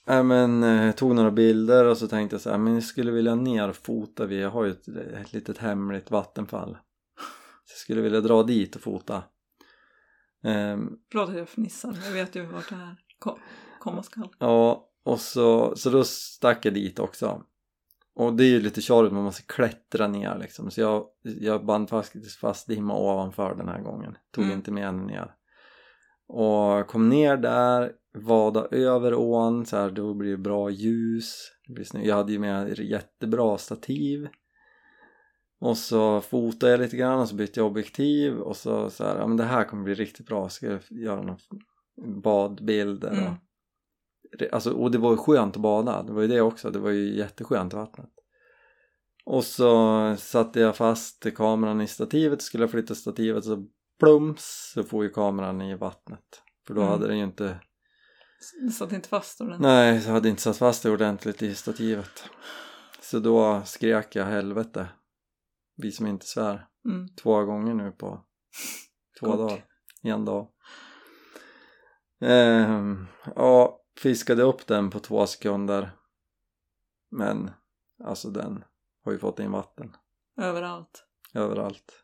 ja, 0.05 0.23
men, 0.23 0.63
eh, 0.63 0.85
jag 0.85 0.97
tog 0.97 1.15
några 1.15 1.31
bilder 1.31 1.85
och 1.85 1.97
så 1.97 2.07
tänkte 2.07 2.33
jag 2.33 2.41
så 2.41 2.49
här, 2.49 2.57
men 2.57 2.73
jag 2.73 2.83
skulle 2.83 3.11
vilja 3.11 3.35
ner 3.35 3.69
och 3.69 3.75
fota 3.75 4.25
vid, 4.25 4.41
jag 4.41 4.49
har 4.49 4.63
ju 4.63 4.71
ett, 4.71 4.87
ett 4.87 5.33
litet 5.33 5.57
hemligt 5.57 6.11
vattenfall. 6.11 6.77
Så 7.65 7.71
jag 7.71 7.77
skulle 7.77 8.01
vilja 8.01 8.21
dra 8.21 8.43
dit 8.43 8.75
och 8.75 8.81
fota. 8.81 9.23
Ehm, 10.45 10.89
Förlåt 11.11 11.29
att 11.29 11.35
jag 11.37 11.49
fnissar. 11.49 11.97
Jag 12.05 12.11
vet 12.11 12.35
ju 12.35 12.45
vart 12.45 12.69
det 12.69 12.75
här 12.75 12.95
ko- 13.19 13.37
komma 13.79 14.03
skall. 14.03 14.29
ja, 14.39 14.89
och 15.05 15.19
så, 15.19 15.75
så 15.75 15.89
då 15.89 16.03
stack 16.03 16.65
jag 16.65 16.73
dit 16.73 16.99
också. 16.99 17.43
Och 18.15 18.33
det 18.33 18.43
är 18.43 18.47
ju 18.49 18.59
lite 18.61 18.81
tjorvigt, 18.81 19.13
man 19.13 19.23
måste 19.23 19.43
klättra 19.43 20.07
ner 20.07 20.37
liksom. 20.39 20.71
Så 20.71 20.81
jag, 20.81 21.05
jag 21.21 21.65
band 21.65 21.89
fast, 21.89 22.13
fast 22.41 22.67
dimma 22.67 22.97
ovanför 22.97 23.55
den 23.55 23.67
här 23.67 23.81
gången. 23.81 24.17
Tog 24.31 24.43
Mm. 24.43 24.57
inte 24.57 24.71
med 24.71 24.83
henne 24.85 25.05
ner. 25.05 25.31
Och 26.27 26.87
kom 26.87 27.09
ner 27.09 27.37
där, 27.37 27.91
vada 28.17 28.65
över 28.71 29.13
ån, 29.13 29.65
så 29.65 29.77
här, 29.77 29.91
då 29.91 30.13
blir 30.13 30.31
det 30.31 30.37
bra 30.37 30.69
ljus. 30.69 31.35
Det 31.67 31.73
blir 31.73 31.85
snyggt. 31.85 32.07
Jag 32.07 32.15
hade 32.15 32.31
ju 32.31 32.39
med 32.39 32.79
jättebra 32.79 33.57
stativ. 33.57 34.27
Och 35.59 35.77
så 35.77 36.21
fotade 36.21 36.71
jag 36.71 36.79
lite 36.81 36.97
grann 36.97 37.19
och 37.19 37.29
så 37.29 37.35
bytte 37.35 37.59
jag 37.59 37.67
objektiv 37.67 38.37
och 38.39 38.57
så 38.57 38.89
så 38.89 39.03
här, 39.03 39.17
ja 39.17 39.27
men 39.27 39.37
det 39.37 39.43
här 39.43 39.63
kommer 39.63 39.83
bli 39.83 39.93
riktigt 39.93 40.25
bra, 40.25 40.49
ska 40.49 40.65
jag 40.67 40.79
göra 40.89 41.21
några 41.21 41.37
badbilder 42.21 43.11
och 43.11 43.17
Mm. 43.17 43.35
Alltså, 44.51 44.71
och 44.73 44.91
det 44.91 44.97
var 44.97 45.11
ju 45.11 45.17
skönt 45.17 45.55
att 45.55 45.61
bada, 45.61 46.03
det 46.03 46.11
var 46.13 46.21
ju 46.21 46.27
det 46.27 46.41
också, 46.41 46.71
det 46.71 46.79
var 46.79 46.89
ju 46.89 47.17
jätteskönt 47.17 47.73
i 47.73 47.75
vattnet. 47.75 48.09
Och 49.25 49.43
så 49.43 50.15
satte 50.19 50.59
jag 50.59 50.75
fast 50.75 51.35
kameran 51.35 51.81
i 51.81 51.87
stativet, 51.87 52.41
skulle 52.41 52.63
jag 52.63 52.71
flytta 52.71 52.95
stativet 52.95 53.43
så 53.45 53.65
plums 53.99 54.71
så 54.73 54.83
får 54.83 55.03
ju 55.03 55.09
kameran 55.09 55.61
i 55.61 55.75
vattnet. 55.75 56.41
För 56.67 56.73
då 56.73 56.81
Mm. 56.81 56.91
hade 56.91 57.07
den 57.07 57.17
ju 57.17 57.23
inte, 57.23 57.59
satt 58.73 58.91
inte 58.91 59.09
fast 59.09 59.41
ordentligt. 59.41 59.61
nej, 59.61 60.01
så 60.01 60.09
hade 60.11 60.29
inte 60.29 60.41
satt 60.41 60.57
fast 60.57 60.83
det 60.83 60.91
ordentligt 60.91 61.41
i 61.41 61.55
stativet. 61.55 62.23
Så 63.01 63.19
då 63.19 63.61
skrek 63.65 64.15
jag 64.15 64.25
helvete, 64.25 64.87
vi 65.75 65.91
som 65.91 66.07
inte 66.07 66.25
svär, 66.25 66.67
Mm. 66.85 67.07
två 67.15 67.43
gånger 67.45 67.73
nu 67.73 67.91
på 67.91 68.25
två 69.19 69.25
Kort. 69.25 69.37
dagar, 69.37 69.65
en 70.01 70.25
dag. 70.25 70.51
Ehm, 72.21 73.05
ja, 73.35 73.81
fiskade 73.97 74.43
upp 74.43 74.67
den 74.67 74.89
på 74.89 74.99
två 74.99 75.27
sekunder. 75.27 75.91
Men 77.11 77.51
alltså 78.03 78.29
den 78.29 78.63
har 79.03 79.11
ju 79.11 79.17
fått 79.19 79.39
in 79.39 79.51
vatten 79.51 79.95
Överallt. 80.37 81.05
överallt. 81.33 82.03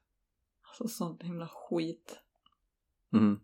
Alltså 0.67 0.88
sånt 0.88 1.23
himla 1.23 1.47
skit. 1.53 2.19
Mm. 3.13 3.39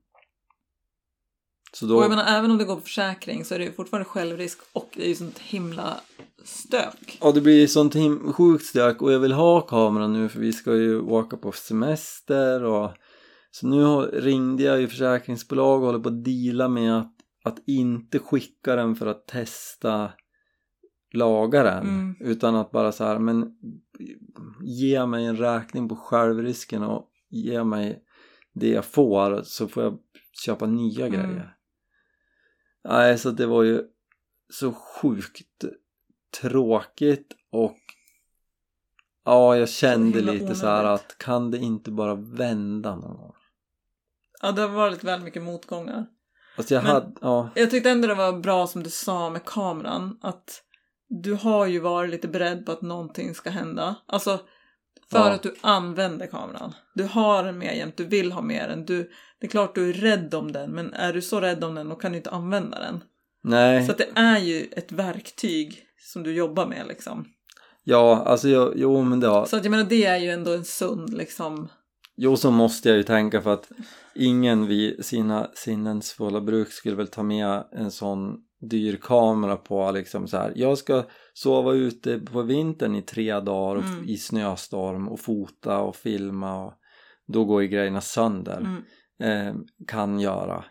Så 1.73 1.85
Och 1.85 1.89
då, 1.89 2.01
jag 2.01 2.09
menar 2.09 2.25
även 2.25 2.51
om 2.51 2.57
det 2.57 2.65
går 2.65 2.75
på 2.75 2.81
försäkring 2.81 3.45
så 3.45 3.55
är 3.55 3.59
det 3.59 3.65
ju 3.65 3.71
fortfarande 3.71 4.05
självrisk 4.09 4.59
och 4.73 4.89
det 4.95 5.03
är 5.05 5.09
ju 5.09 5.15
sånt 5.15 5.39
himla 5.39 5.97
stök. 6.43 7.17
ja 7.21 7.31
det 7.31 7.41
blir 7.41 7.67
sånt 7.67 7.95
him- 7.95 8.33
sjukt 8.33 8.65
stök 8.65 9.01
och 9.01 9.11
jag 9.13 9.19
vill 9.19 9.31
ha 9.33 9.61
kameran 9.61 10.13
nu 10.13 10.29
för 10.29 10.39
vi 10.39 10.53
ska 10.53 10.75
ju 10.75 11.01
åka 11.01 11.37
på 11.37 11.51
semester 11.51 12.63
och 12.63 12.91
så 13.51 13.67
nu 13.67 13.85
ringde 14.21 14.63
jag 14.63 14.81
ju 14.81 14.87
försäkringsbolag 14.87 15.79
och 15.79 15.85
håller 15.85 15.99
på 15.99 16.09
att 16.09 16.25
deala 16.25 16.67
med 16.67 16.97
att, 16.97 17.13
att 17.43 17.57
inte 17.67 18.19
skicka 18.19 18.75
den 18.75 18.95
för 18.95 19.05
att 19.07 19.27
testa 19.27 20.09
lagaren 21.13 21.87
Mm. 21.87 22.15
utan 22.19 22.55
att 22.55 22.71
bara 22.71 22.91
så 22.91 23.03
här 23.03 23.19
men 23.19 23.51
ge 24.63 25.05
mig 25.05 25.25
en 25.25 25.37
räkning 25.37 25.89
på 25.89 25.95
självrisken 25.95 26.83
och 26.83 27.09
ge 27.29 27.63
mig 27.63 27.99
det 28.53 28.69
jag 28.69 28.85
får 28.85 29.41
så 29.43 29.67
får 29.67 29.83
jag 29.83 29.97
köpa 30.45 30.65
nya 30.65 31.07
Mm. 31.07 31.19
grejer 31.19 31.53
nej 32.87 33.17
så 33.17 33.31
det 33.31 33.45
var 33.45 33.63
ju 33.63 33.83
så 34.53 34.73
sjukt 34.73 35.65
tråkigt 36.41 37.33
och 37.51 37.77
ja 39.25 39.57
jag 39.57 39.69
kände 39.69 40.21
lite 40.21 40.55
så 40.55 40.65
här 40.67 40.83
onödigt. 40.83 41.01
att 41.05 41.17
kan 41.17 41.51
det 41.51 41.57
inte 41.57 41.91
bara 41.91 42.15
vända 42.15 42.95
någon 42.95 43.17
gång 43.17 43.33
Ja, 44.41 44.51
det 44.51 44.61
har 44.61 44.69
varit 44.69 45.03
väldigt 45.03 45.25
mycket 45.25 45.43
motgångar. 45.43 46.05
alltså 46.57 46.73
jag 46.73 46.83
Men- 46.83 46.91
hade, 46.93 47.11
ja 47.21 47.49
Jag 47.55 47.71
tyckte 47.71 47.89
ändå 47.89 48.07
det 48.07 48.15
var 48.15 48.39
bra 48.39 48.67
som 48.67 48.83
du 48.83 48.89
sa 48.89 49.29
med 49.29 49.45
kameran 49.45 50.19
att 50.21 50.63
du 51.09 51.33
har 51.33 51.65
ju 51.65 51.79
varit 51.79 52.09
lite 52.11 52.27
beredd 52.27 52.65
på 52.65 52.71
att 52.71 52.81
någonting 52.81 53.35
ska 53.35 53.49
hända. 53.49 53.95
Alltså 54.05 54.39
för 55.11 55.17
Ja. 55.19 55.31
att 55.33 55.43
du 55.43 55.55
använder 55.61 56.27
kameran. 56.27 56.73
Du 56.95 57.03
har 57.03 57.43
den 57.43 57.57
med 57.57 57.77
jämt, 57.77 57.97
du 57.97 58.05
vill 58.05 58.31
ha 58.31 58.41
med 58.41 58.69
den. 58.69 58.85
Du, 58.85 59.09
det 59.39 59.47
är 59.47 59.49
klart 59.49 59.75
du 59.75 59.89
är 59.89 59.93
rädd 59.93 60.33
om 60.33 60.51
den 60.51 60.71
men 60.71 60.93
är 60.93 61.13
du 61.13 61.21
så 61.21 61.41
rädd 61.41 61.63
om 61.63 61.75
den 61.75 61.89
då 61.89 61.95
kan 61.95 62.11
du 62.11 62.17
inte 62.17 62.29
använda 62.29 62.79
den. 62.79 63.03
nej 63.43 63.85
Så 63.87 63.93
det 63.93 64.07
är 64.15 64.39
ju 64.39 64.67
ett 64.71 64.91
verktyg 64.91 65.83
som 65.99 66.23
du 66.23 66.33
jobbar 66.33 66.67
med 66.67 66.87
liksom. 66.87 67.25
ja 67.83 68.23
alltså 68.25 68.49
jag, 68.49 68.73
jo 68.75 69.03
men 69.03 69.19
det 69.19 69.27
har 69.27 69.45
Så 69.45 69.57
att 69.57 69.63
jag 69.63 69.71
menar 69.71 69.83
det 69.83 70.05
är 70.05 70.17
ju 70.17 70.29
ändå 70.29 70.53
en 70.53 70.65
sund 70.65 71.13
liksom. 71.17 71.69
Jo, 72.19 72.37
så 72.37 72.51
måste 72.51 72.89
jag 72.89 72.97
ju 72.97 73.03
tänka 73.03 73.41
för 73.41 73.53
att 73.53 73.69
ingen 74.15 74.67
vid 74.67 75.05
sina 75.05 75.47
sinnens 75.53 76.11
fulla 76.11 76.41
bruk 76.41 76.71
skulle 76.71 76.95
väl 76.95 77.07
ta 77.07 77.23
med 77.23 77.63
en 77.71 77.91
sån 77.91 78.37
dyr 78.59 78.97
kamera 79.01 79.57
på 79.57 79.91
liksom 79.91 80.27
så 80.27 80.37
här. 80.37 80.53
Jag 80.55 80.77
ska 80.77 81.03
sova 81.33 81.73
ute 81.73 82.19
på 82.19 82.41
vintern 82.41 82.95
i 82.95 83.01
tre 83.01 83.39
dagar 83.39 83.81
Mm. 83.83 84.09
i 84.09 84.17
snöstorm 84.17 85.07
och 85.09 85.19
fota 85.19 85.79
och 85.79 85.95
filma 85.95 86.65
och 86.65 86.73
då 87.27 87.45
går 87.45 87.61
ju 87.61 87.67
grejerna 87.67 88.01
sönder. 88.01 88.57
Mm. 88.57 89.47
Eh, 89.47 89.55
kan 89.87 90.19
göra. 90.19 90.65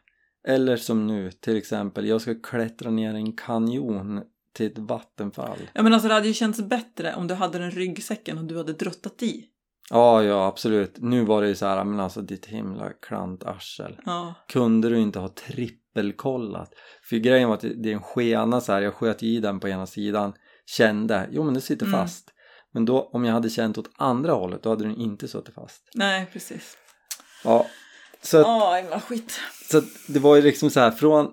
Eller 0.49 0.77
som 0.77 1.07
nu 1.07 1.31
till 1.31 1.57
exempel, 1.57 2.07
jag 2.07 2.20
ska 2.20 2.35
klättra 2.35 2.90
ner 2.90 3.14
en 3.14 3.33
kanjon 3.33 4.22
till 4.53 4.66
ett 4.66 4.79
vattenfall. 4.79 5.59
Ja 5.72 5.83
men 5.83 5.92
alltså 5.92 6.09
det 6.09 6.14
hade 6.14 6.29
ju 6.29 6.35
känts 6.35 6.62
bättre 6.62 7.14
om 7.14 7.27
du 7.27 7.35
hade 7.35 7.59
den 7.59 7.70
ryggsäcken 7.70 8.38
och 8.38 8.44
du 8.44 8.57
hade 8.57 8.72
druttat 8.72 9.22
i. 9.22 9.44
Ja, 9.90 10.22
ja 10.22 10.46
absolut. 10.46 10.96
Nu 10.99 11.25
var 11.25 11.42
det 11.42 11.49
ju 11.49 11.55
så 11.55 11.66
här, 11.66 11.85
men 11.85 12.01
alltså 12.01 12.20
ditt 12.22 12.46
himla 12.46 12.90
klantarsel. 13.03 14.01
Ja. 14.05 14.35
kunde 14.49 14.88
du 14.88 14.99
inte 14.99 15.18
ha 15.18 15.29
trippelkollat? 15.97 16.71
För 17.09 17.17
grejen 17.17 17.49
var 17.49 17.55
att 17.55 17.61
det 17.61 17.91
är 17.91 17.95
en 17.95 18.03
skena 18.03 18.61
så 18.61 18.73
här, 18.73 18.81
jag 18.83 18.95
sköt 18.95 19.23
i 19.23 19.41
den 19.41 19.61
på 19.61 19.69
ena 19.69 19.87
sidan, 19.87 20.33
kände, 20.67 21.29
jo 21.31 21.43
men 21.45 21.55
det 21.55 21.61
sitter 21.61 21.87
Mm. 21.87 22.01
fast. 22.01 22.33
Men 22.73 22.85
då 22.85 23.11
om 23.13 23.25
jag 23.25 23.33
hade 23.33 23.51
känt 23.51 23.79
åt 23.79 23.91
andra 23.97 24.33
hållet, 24.33 24.63
då 24.63 24.71
hade 24.71 24.85
den 24.85 24.97
inte 24.97 25.29
suttit 25.29 25.55
fast. 25.55 25.83
Nej 25.95 26.27
precis. 26.33 26.77
Ja, 27.45 27.67
så, 28.23 28.39
att, 28.39 28.47
Ja, 28.47 28.75
himla 28.83 29.01
skit. 29.01 29.41
så 29.71 29.79
att 29.79 29.85
det 30.09 30.19
var 30.19 30.37
ju 30.37 30.43
liksom 30.43 30.71
så 30.71 30.81
här 30.81 30.91
från, 30.91 31.31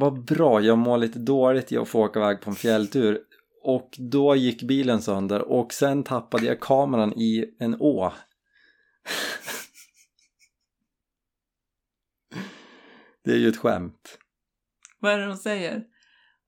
vad 0.00 0.24
bra, 0.24 0.60
jag 0.60 0.78
mår 0.78 0.98
lite 0.98 1.18
dåligt 1.18 1.72
i 1.72 1.76
att 1.76 1.88
få 1.88 2.00
åka 2.00 2.18
iväg 2.20 2.40
på 2.40 2.50
en 2.50 2.56
fjälltur. 2.56 3.20
Och 3.62 3.90
då 3.98 4.36
gick 4.36 4.62
bilen 4.62 5.02
sönder 5.02 5.42
och 5.42 5.72
sen 5.72 6.02
tappade 6.02 6.46
jag 6.46 6.60
kameran 6.60 7.12
i 7.12 7.44
en 7.58 7.76
å. 7.80 8.12
Det 13.24 13.32
är 13.32 13.36
ju 13.36 13.48
ett 13.48 13.56
skämt. 13.56 14.18
Vad 15.00 15.12
är 15.12 15.18
det 15.18 15.26
de 15.26 15.36
säger? 15.36 15.82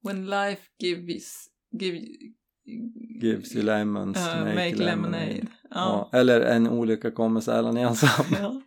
When 0.04 0.26
life 0.26 0.62
gives... 0.78 1.46
Give, 1.80 2.00
Gives 3.22 3.54
you 3.54 3.64
lemons 3.64 4.16
uh, 4.18 4.24
make, 4.24 4.54
make 4.54 4.74
lemonade. 4.74 4.86
lemonade. 5.26 5.46
Ja. 5.70 6.08
Ja. 6.12 6.18
Eller 6.18 6.40
en 6.40 6.68
olycka 6.68 7.10
kommer 7.10 7.40
sällan 7.40 7.76
ensam. 7.86 8.26
ja. 8.40 8.62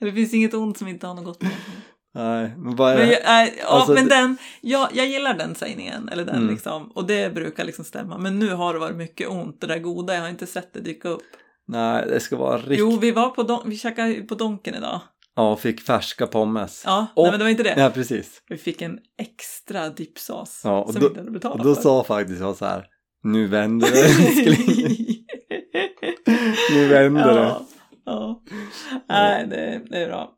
Det 0.00 0.12
finns 0.12 0.34
inget 0.34 0.54
ont 0.54 0.78
som 0.78 0.88
inte 0.88 1.06
har 1.06 1.14
något 1.14 1.24
gott 1.24 1.42
med. 1.42 1.52
Nej, 2.14 2.54
men 2.56 2.76
vad 2.76 2.92
är 2.92 2.98
Men, 2.98 3.08
jag, 3.08 3.42
äh, 3.48 3.54
ja, 3.58 3.66
Alltså, 3.66 3.92
men 3.94 4.08
den, 4.08 4.36
ja, 4.60 4.90
jag 4.94 5.06
gillar 5.06 5.34
den 5.34 5.54
sägningen, 5.54 6.08
eller 6.08 6.24
den 6.24 6.36
Mm. 6.36 6.50
liksom. 6.50 6.90
Och 6.92 7.06
det 7.06 7.34
brukar 7.34 7.64
liksom 7.64 7.84
stämma. 7.84 8.18
Men 8.18 8.38
nu 8.38 8.48
har 8.50 8.72
det 8.74 8.80
varit 8.80 8.96
mycket 8.96 9.28
ont, 9.28 9.60
det 9.60 9.66
där 9.66 9.78
goda, 9.78 10.14
jag 10.14 10.20
har 10.22 10.28
inte 10.28 10.46
sett 10.46 10.72
det 10.72 10.80
dyka 10.80 11.08
upp. 11.08 11.22
Nej, 11.66 12.04
det 12.06 12.20
ska 12.20 12.36
vara 12.36 12.56
riktigt... 12.58 12.78
Jo, 12.78 12.96
vi 12.98 13.10
var 13.10 13.30
på, 13.30 13.42
don- 13.42 13.62
vi 13.68 13.76
käkade 13.76 14.14
på 14.14 14.34
Donken 14.34 14.74
idag. 14.74 15.00
Ja, 15.36 15.52
och 15.52 15.60
fick 15.60 15.80
färska 15.80 16.26
pommes. 16.26 16.82
Ja, 16.86 17.06
Och- 17.14 17.22
nej, 17.22 17.30
men 17.30 17.38
det 17.38 17.44
var 17.44 17.50
inte 17.50 17.62
det. 17.62 17.74
Ja, 17.76 17.90
precis. 17.94 18.42
Vi 18.48 18.56
fick 18.58 18.82
en 18.82 18.98
extra 19.18 19.88
dipsås 19.88 20.60
Ja, 20.64 20.82
och 20.82 20.92
som 20.92 21.00
då- 21.02 21.06
vi 21.06 21.10
inte 21.10 21.20
hade 21.20 21.30
betalat 21.30 21.58
Och 21.58 21.64
då 21.66 21.74
för. 21.74 21.82
sa 21.82 22.04
faktiskt 22.04 22.40
jag 22.40 22.56
så 22.56 22.64
här, 22.64 22.86
nu 23.22 23.46
vänder 23.46 23.90
det 23.90 24.00
älskling. 24.04 25.24
Nu 26.74 26.88
vänder 26.88 27.34
det. 27.34 27.40
ja, 27.40 27.62
ja. 28.04 28.42
Nej, 29.08 29.46
det, 29.46 29.80
det 29.90 29.98
är 30.02 30.06
bra. 30.06 30.30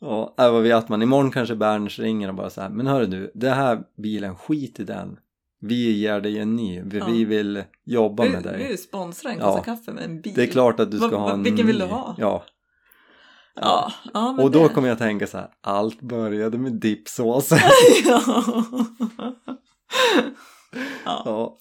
Ja, 0.00 0.34
vad 0.36 0.62
vet 0.62 0.88
man, 0.88 1.02
imorgon 1.02 1.30
kanske 1.30 1.54
Berns 1.56 1.98
ringer 1.98 2.28
och 2.28 2.34
bara 2.34 2.50
så 2.50 2.60
här, 2.60 2.68
men 2.68 2.86
hörru 2.86 3.06
du, 3.06 3.32
det 3.34 3.50
här 3.50 3.80
bilen, 4.02 4.36
skit 4.36 4.80
i 4.80 4.84
den. 4.84 5.16
Vi 5.60 5.92
ger 5.92 6.20
dig 6.20 6.38
en 6.38 6.56
ny, 6.56 6.82
vi, 6.84 6.98
Ja. 6.98 7.06
vi 7.06 7.24
vill 7.24 7.62
jobba 7.84 8.22
Vi, 8.22 8.28
med 8.30 8.42
dig. 8.42 8.66
vi 8.70 8.76
sponsrar 8.76 9.30
en 9.30 9.62
kaffe 9.62 9.92
med 9.92 10.04
en 10.04 10.20
bil. 10.20 10.32
Det 10.36 10.42
är 10.42 10.46
klart 10.46 10.80
att 10.80 10.90
du 10.90 10.96
ska 10.98 11.08
Va- 11.08 11.16
ha 11.18 11.26
va- 11.26 11.32
en 11.32 11.42
vilken 11.42 11.66
vill 11.66 11.78
ny. 11.78 11.84
du 11.84 11.90
ha? 11.90 12.14
Ja. 12.18 12.44
Ja, 13.60 13.92
ja 14.14 14.36
Och 14.38 14.50
då 14.50 14.62
det... 14.68 14.74
kommer 14.74 14.88
jag 14.88 14.98
tänka 14.98 15.26
så 15.26 15.36
här, 15.38 15.48
allt 15.60 16.00
började 16.00 16.58
med 16.58 16.72
dipsås. 16.72 17.50
ja. 18.04 18.22
ja. 18.26 18.64
ja. 21.24 21.58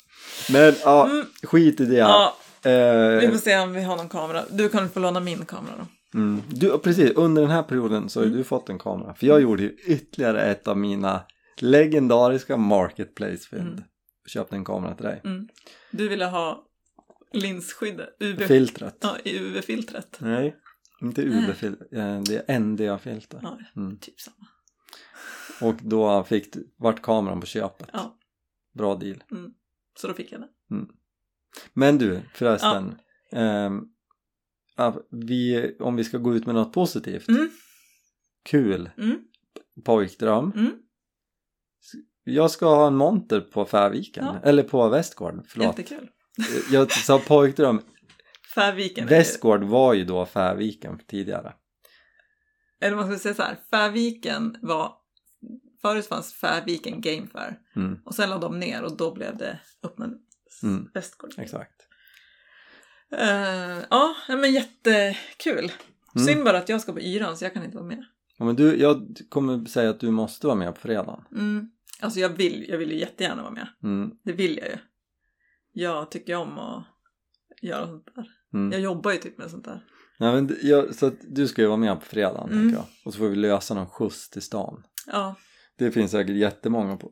Men 0.51 0.73
ja, 0.83 1.05
Mm, 1.09 1.25
skit 1.43 1.79
i 1.79 1.85
det. 1.85 1.95
ja, 1.95 2.35
vi 2.63 2.69
Eh, 3.25 3.31
får 3.31 3.37
se 3.37 3.59
om 3.59 3.73
vi 3.73 3.81
har 3.81 3.97
någon 3.97 4.09
kamera. 4.09 4.43
Du 4.51 4.69
kan 4.69 4.89
få 4.89 4.99
låna 4.99 5.19
min 5.19 5.45
kamera 5.45 5.73
då. 5.77 6.17
Mm. 6.19 6.41
Du, 6.49 6.77
precis, 6.77 7.11
under 7.11 7.41
den 7.41 7.51
här 7.51 7.63
perioden 7.63 8.09
så 8.09 8.19
har 8.19 8.25
Mm. 8.25 8.37
du 8.37 8.43
fått 8.43 8.69
en 8.69 8.79
kamera. 8.79 9.13
För 9.13 9.27
jag 9.27 9.41
gjorde 9.41 9.63
ju 9.63 9.69
ytterligare 9.87 10.41
ett 10.45 10.67
av 10.67 10.77
mina 10.77 11.21
legendariska 11.57 12.57
marketplace-fynd. 12.57 13.61
Mm. 13.71 13.83
Köpte 14.27 14.55
en 14.55 14.65
kamera 14.65 14.95
till 14.95 15.05
dig. 15.05 15.21
Mm. 15.25 15.47
Du 15.91 16.07
ville 16.09 16.25
ha 16.25 16.63
linsskyddet, 17.33 18.09
UV, 18.19 18.47
Filtret. 18.47 18.97
ja, 19.01 19.15
UV-filtret. 19.25 20.17
Nej, 20.19 20.55
inte 21.03 21.21
UV-filter. 21.21 21.87
eh, 21.91 22.21
Det 22.21 22.49
är 22.49 22.59
NDA-filter. 22.59 23.39
Ja, 23.43 23.59
Mm. 23.75 23.97
typ 23.97 24.19
samma. 24.21 24.47
Och 25.61 25.75
då 25.81 26.23
fick 26.23 26.55
vart 26.77 27.01
kameran 27.01 27.39
på 27.39 27.45
köpet. 27.45 27.89
Ja. 27.93 28.17
Bra 28.73 28.95
deal. 28.95 29.23
Så 29.99 30.07
då 30.07 30.13
fick 30.13 30.31
jag 30.31 30.41
den. 30.41 30.87
Men 31.73 31.97
du, 31.97 32.21
förresten. 32.33 32.95
ja, 34.75 35.01
vi, 35.09 35.71
om 35.79 35.95
vi 35.95 36.03
ska 36.03 36.17
gå 36.17 36.35
ut 36.35 36.45
med 36.45 36.55
något 36.55 36.73
positivt. 36.73 37.29
Mm. 37.29 37.49
Kul. 38.43 38.89
Mm. 38.97 39.17
Pojkdröm. 39.83 40.51
Mm. 40.55 40.71
Jag 42.23 42.51
ska 42.51 42.65
ha 42.75 42.87
en 42.87 42.95
monter 42.95 43.41
på 43.41 43.65
Färviken. 43.65 44.25
Ja. 44.25 44.39
Eller 44.43 44.63
på 44.63 44.89
Västgård. 44.89 45.43
Förlåt. 45.47 45.67
Jättekul. 45.79 46.09
Jag 46.71 46.91
sa 46.91 47.19
pojkdröm. 47.19 47.81
Färviken. 48.55 49.07
Västgård 49.07 49.63
var 49.63 49.93
ju 49.93 50.05
då 50.05 50.25
Färviken 50.25 50.99
tidigare. 51.07 51.53
Eller 52.81 52.95
man 52.95 53.07
ska 53.07 53.19
säga 53.19 53.33
så 53.35 53.41
här, 53.43 53.57
Färviken 53.71 54.57
var, 54.61 54.93
förut 55.81 56.07
fanns 56.07 56.33
Färviken 56.33 57.01
Game 57.01 57.27
Fair 57.27 57.59
Mm, 57.75 57.99
och 58.05 58.15
sen 58.15 58.29
lade 58.29 58.41
de 58.41 58.59
ner 58.59 58.83
och 58.83 58.97
då 58.97 59.13
blev 59.13 59.37
det 59.37 59.59
öppna 59.83 60.09
Mm. 60.63 60.89
Västgård. 60.93 61.33
exakt. 61.37 61.87
Eh, 63.11 63.79
ja, 63.89 64.15
men 64.27 64.51
jättekul. 64.53 65.71
Mm. 66.15 66.27
Synd 66.27 66.43
bara 66.45 66.57
att 66.57 66.69
jag 66.69 66.81
ska 66.81 66.93
på 66.93 67.01
yran 67.01 67.37
så 67.37 67.45
jag 67.45 67.53
kan 67.53 67.63
inte 67.63 67.77
vara 67.77 67.87
med. 67.87 68.05
Ja, 68.37 68.45
men 68.45 68.55
du, 68.55 68.75
jag 68.81 69.17
kommer 69.29 69.65
säga 69.65 69.89
att 69.89 69.99
du 69.99 70.11
måste 70.11 70.47
vara 70.47 70.55
med 70.57 70.75
på 70.75 70.81
fredagen. 70.81 71.23
Mm. 71.31 71.71
Alltså 71.99 72.19
jag 72.19 72.29
vill, 72.29 72.65
jag 72.69 72.77
vill 72.77 72.91
ju 72.91 72.97
jättegärna 72.99 73.41
vara 73.41 73.51
med. 73.53 73.67
Mm, 73.83 74.11
Det 74.23 74.31
vill 74.33 74.57
jag 74.57 74.67
ju. 74.67 74.77
Jag 75.71 76.11
tycker 76.11 76.35
om 76.35 76.59
att 76.59 76.83
göra 77.61 77.87
sånt 77.87 78.09
där. 78.15 78.25
Mm. 78.53 78.71
Jag 78.71 78.81
jobbar 78.81 79.11
ju 79.11 79.17
typ 79.17 79.37
med 79.37 79.49
sånt 79.51 79.65
där. 79.65 79.85
Nej, 80.19 80.33
men 80.33 80.57
jag, 80.61 80.95
så 80.95 81.05
att 81.05 81.13
du 81.21 81.47
ska 81.47 81.61
ju 81.61 81.67
vara 81.67 81.77
med 81.77 81.99
på 81.99 82.05
fredagen 82.05 82.49
Mm. 82.51 82.59
tänker 82.63 82.75
jag. 82.77 82.85
Och 83.05 83.13
så 83.13 83.19
får 83.19 83.27
vi 83.27 83.35
lösa 83.35 83.73
någon 83.73 83.87
skjuts 83.89 84.29
till 84.29 84.41
stan. 84.41 84.83
Ja, 85.07 85.35
Det 85.77 85.91
finns 85.91 86.11
säkert 86.11 86.35
jättemånga 86.35 86.97
på, 86.97 87.11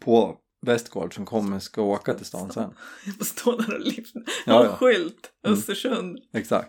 på 0.00 0.36
Västgård 0.66 1.14
som 1.14 1.26
kommer 1.26 1.58
ska 1.58 1.82
åka 1.82 2.14
till 2.14 2.26
stan 2.26 2.50
sen. 2.52 2.70
jag 3.06 3.14
får 3.14 3.24
stå 3.24 3.56
där 3.56 3.74
och 3.74 3.80
lyfta. 3.80 4.20
Ja, 4.46 4.52
Ha 4.52 4.60
en 4.64 4.70
ja. 4.70 4.76
skylt, 4.76 5.32
Mm. 5.46 5.58
Östersund. 5.58 6.18
Exakt. 6.32 6.68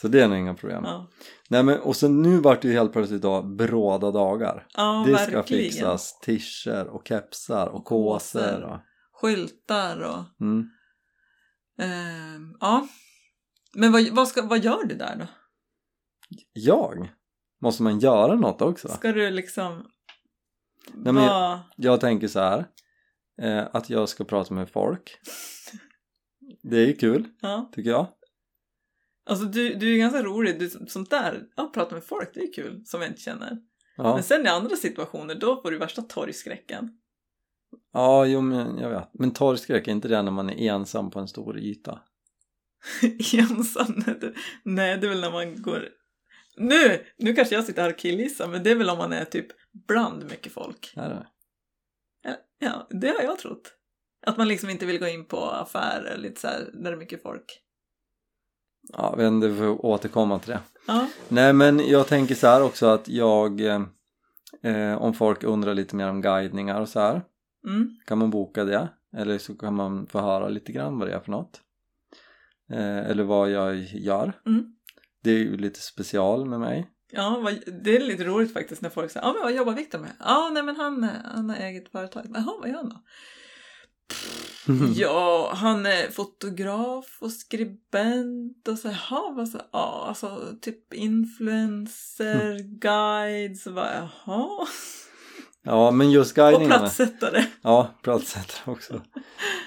Så 0.00 0.08
det 0.08 0.20
är 0.22 0.28
nog 0.28 0.38
inga 0.38 0.54
problem. 0.54 0.82
Ja, 0.84 1.10
Nej 1.48 1.62
men 1.62 1.78
och 1.80 1.96
så 1.96 2.08
nu 2.08 2.38
vart 2.40 2.62
det 2.62 2.68
ju 2.68 2.74
helt 2.74 2.92
plötsligt 2.92 3.22
då 3.22 3.42
bråda 3.42 4.10
dagar. 4.10 4.66
ja 4.76 5.04
det 5.08 5.18
ska 5.18 5.30
verkligen. 5.36 5.70
fixas 5.70 6.20
t-shirts 6.20 6.88
och 6.90 7.08
kepsar 7.08 7.66
och 7.66 7.84
kåsor. 7.84 8.62
Och, 8.62 8.78
Skyltar 9.12 10.00
och... 10.00 10.40
mm. 10.46 10.68
ehm, 11.78 12.56
ja. 12.60 12.88
Men 13.76 13.92
vad, 13.92 14.08
vad, 14.08 14.28
ska, 14.28 14.42
vad 14.42 14.58
gör 14.58 14.84
du 14.84 14.94
där 14.94 15.16
då? 15.16 15.26
Jag? 16.52 17.12
Måste 17.60 17.82
man 17.82 17.98
göra 17.98 18.34
något 18.34 18.62
också? 18.62 18.88
Ska 18.88 19.12
du 19.12 19.30
liksom... 19.30 19.90
Nej, 20.94 21.12
men 21.12 21.24
jag-. 21.24 21.58
Jag 21.76 22.00
tänker 22.00 22.28
så 22.28 22.40
här. 22.40 22.66
Eh, 23.42 23.66
att 23.72 23.90
jag 23.90 24.08
ska 24.08 24.24
prata 24.24 24.54
med 24.54 24.70
folk. 24.70 25.18
Det 26.62 26.76
är 26.76 26.86
ju 26.86 26.92
kul, 26.96 27.28
Ja. 27.40 27.70
tycker 27.72 27.90
jag. 27.90 28.06
Alltså 29.30 29.44
du, 29.44 29.74
du 29.74 29.94
är 29.94 29.98
ganska 29.98 30.22
rolig. 30.22 30.58
Du, 30.58 30.70
sånt 30.70 31.10
där, 31.10 31.42
ja, 31.56 31.70
prata 31.74 31.94
med 31.94 32.04
folk, 32.04 32.30
det 32.34 32.40
är 32.40 32.52
kul. 32.52 32.82
Som 32.86 33.00
jag 33.02 33.10
inte 33.10 33.20
känner. 33.20 33.58
Ja, 33.96 34.14
Men 34.14 34.22
sen 34.22 34.46
i 34.46 34.48
andra 34.48 34.76
situationer, 34.76 35.34
då 35.34 35.62
får 35.62 35.70
du 35.70 35.78
värsta 35.78 36.02
torgskräcken. 36.02 36.90
ja 37.92 38.26
jo 38.26 38.40
men 38.40 38.78
jag 38.78 38.90
vet. 38.90 39.08
Men 39.12 39.30
torgskräck, 39.30 39.88
är 39.88 39.92
inte 39.92 40.08
det 40.08 40.22
när 40.22 40.30
man 40.30 40.50
är 40.50 40.72
ensam 40.72 41.10
på 41.10 41.18
en 41.20 41.28
stor 41.28 41.58
yta? 41.58 42.00
Ensam. 43.34 44.04
Nej, 44.64 44.98
det- 44.98 45.06
är 45.06 45.10
väl 45.10 45.20
när 45.20 45.32
man 45.32 45.62
går... 45.62 45.88
Nu, 46.56 47.04
nu 47.18 47.34
kanske 47.34 47.54
jag 47.54 47.64
sitter 47.64 47.82
här 47.82 47.90
och 47.90 47.98
killgissar, 47.98 48.48
men 48.48 48.62
det 48.62 48.70
är 48.70 48.74
väl 48.74 48.90
om 48.90 48.98
man 48.98 49.12
är 49.12 49.24
typ 49.24 49.46
bland 49.86 50.30
mycket 50.30 50.52
folk. 50.52 50.92
Är 50.96 51.08
det? 51.08 51.26
Ja, 52.22 52.36
Ja, 52.58 52.86
det 52.90 53.08
har 53.08 53.22
jag 53.22 53.38
trott. 53.38 53.72
Att 54.26 54.36
man 54.36 54.48
liksom 54.48 54.70
inte 54.70 54.86
vill 54.86 54.98
gå 54.98 55.06
in 55.06 55.24
på 55.24 55.44
affärer 55.44 56.16
lite 56.16 56.40
så 56.40 56.48
här, 56.48 56.70
där 56.72 56.90
det 56.90 56.96
är 56.96 56.96
mycket 56.96 57.22
folk. 57.22 57.62
Ja, 58.92 59.10
jag 59.10 59.16
vet 59.16 59.26
inte, 59.26 59.48
vi 59.48 59.58
får 59.58 59.86
återkomma 59.86 60.38
till 60.38 60.50
det. 60.50 60.60
Ja, 60.86 61.08
Nej 61.28 61.52
men 61.52 61.78
jag 61.88 62.06
tänker 62.06 62.34
så 62.34 62.46
här 62.46 62.62
också 62.62 62.86
att 62.86 63.08
jag 63.08 63.60
eh, 64.62 65.02
om 65.02 65.14
folk 65.14 65.44
undrar 65.44 65.74
lite 65.74 65.96
mer 65.96 66.08
om 66.08 66.20
guidningar 66.20 66.80
och 66.80 66.88
så 66.88 67.00
här 67.00 67.22
mm. 67.66 67.96
kan 68.06 68.18
man 68.18 68.30
boka 68.30 68.64
det 68.64 68.88
eller 69.16 69.38
så 69.38 69.54
kan 69.54 69.74
man 69.74 70.06
få 70.06 70.20
höra 70.20 70.48
lite 70.48 70.72
grann 70.72 70.98
vad 70.98 71.08
det 71.08 71.14
är 71.14 71.20
för 71.20 71.30
något 71.30 71.60
eh, 72.70 73.10
eller 73.10 73.24
vad 73.24 73.50
jag 73.50 73.76
gör 73.76 74.32
Mm. 74.46 74.64
det 75.22 75.30
är 75.30 75.38
ju 75.38 75.56
lite 75.56 75.80
special 75.80 76.46
med 76.46 76.60
mig 76.60 76.90
ja 77.12 77.50
det 77.82 77.96
är 77.96 78.00
lite 78.00 78.24
roligt 78.24 78.52
faktiskt 78.52 78.82
när 78.82 78.90
folk 78.90 79.10
säger 79.10 79.26
ja 79.26 79.32
men 79.32 79.42
vad 79.42 79.52
jobbar 79.54 79.72
Viktor 79.72 79.98
med? 79.98 80.12
Ja, 80.20 80.50
nej 80.52 80.62
men 80.62 80.76
han, 80.76 81.02
han 81.24 81.50
har 81.50 81.56
eget 81.56 81.88
företag. 81.92 82.26
Jaha, 82.34 82.54
vad 82.60 82.68
gör 82.68 82.76
han 82.76 82.88
då? 82.88 83.02
Ja, 84.96 85.52
han 85.54 85.86
är 85.86 86.10
fotograf 86.10 87.18
och 87.20 87.32
skribent 87.32 88.68
och 88.68 88.78
så 88.78 88.88
jaha, 88.88 89.32
vad 89.32 89.48
så, 89.48 89.60
ja, 89.72 90.04
alltså 90.08 90.54
typ 90.60 90.94
influencer, 90.94 92.58
guide, 92.58 93.58
så 93.58 93.72
bara 93.72 93.94
jaha. 94.24 94.66
Ja 95.66 95.90
men 95.90 96.10
just 96.10 96.30
Och 96.30 96.36
guidningarna 96.44 96.78
platssättare. 96.78 97.44
ja 97.62 97.90
platssättare 98.02 98.72
också 98.72 99.00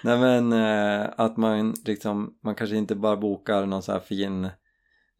nej 0.03 0.17
men 0.19 0.53
eh, 0.53 1.09
att 1.17 1.37
man 1.37 1.73
liksom 1.85 2.33
man 2.43 2.55
kanske 2.55 2.75
inte 2.75 2.95
bara 2.95 3.17
bokar 3.17 3.65
någon 3.65 3.83
så 3.83 3.91
här 3.91 3.99
fin 3.99 4.45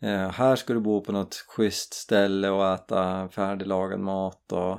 eh, 0.01 0.29
här 0.31 0.55
ska 0.55 0.73
du 0.73 0.79
bo 0.79 1.01
på 1.01 1.11
något 1.11 1.35
schysst 1.47 1.93
ställe 1.93 2.49
och 2.49 2.67
äta 2.73 3.29
färdiglagad 3.29 3.99
mat 3.99 4.51
och, 4.51 4.71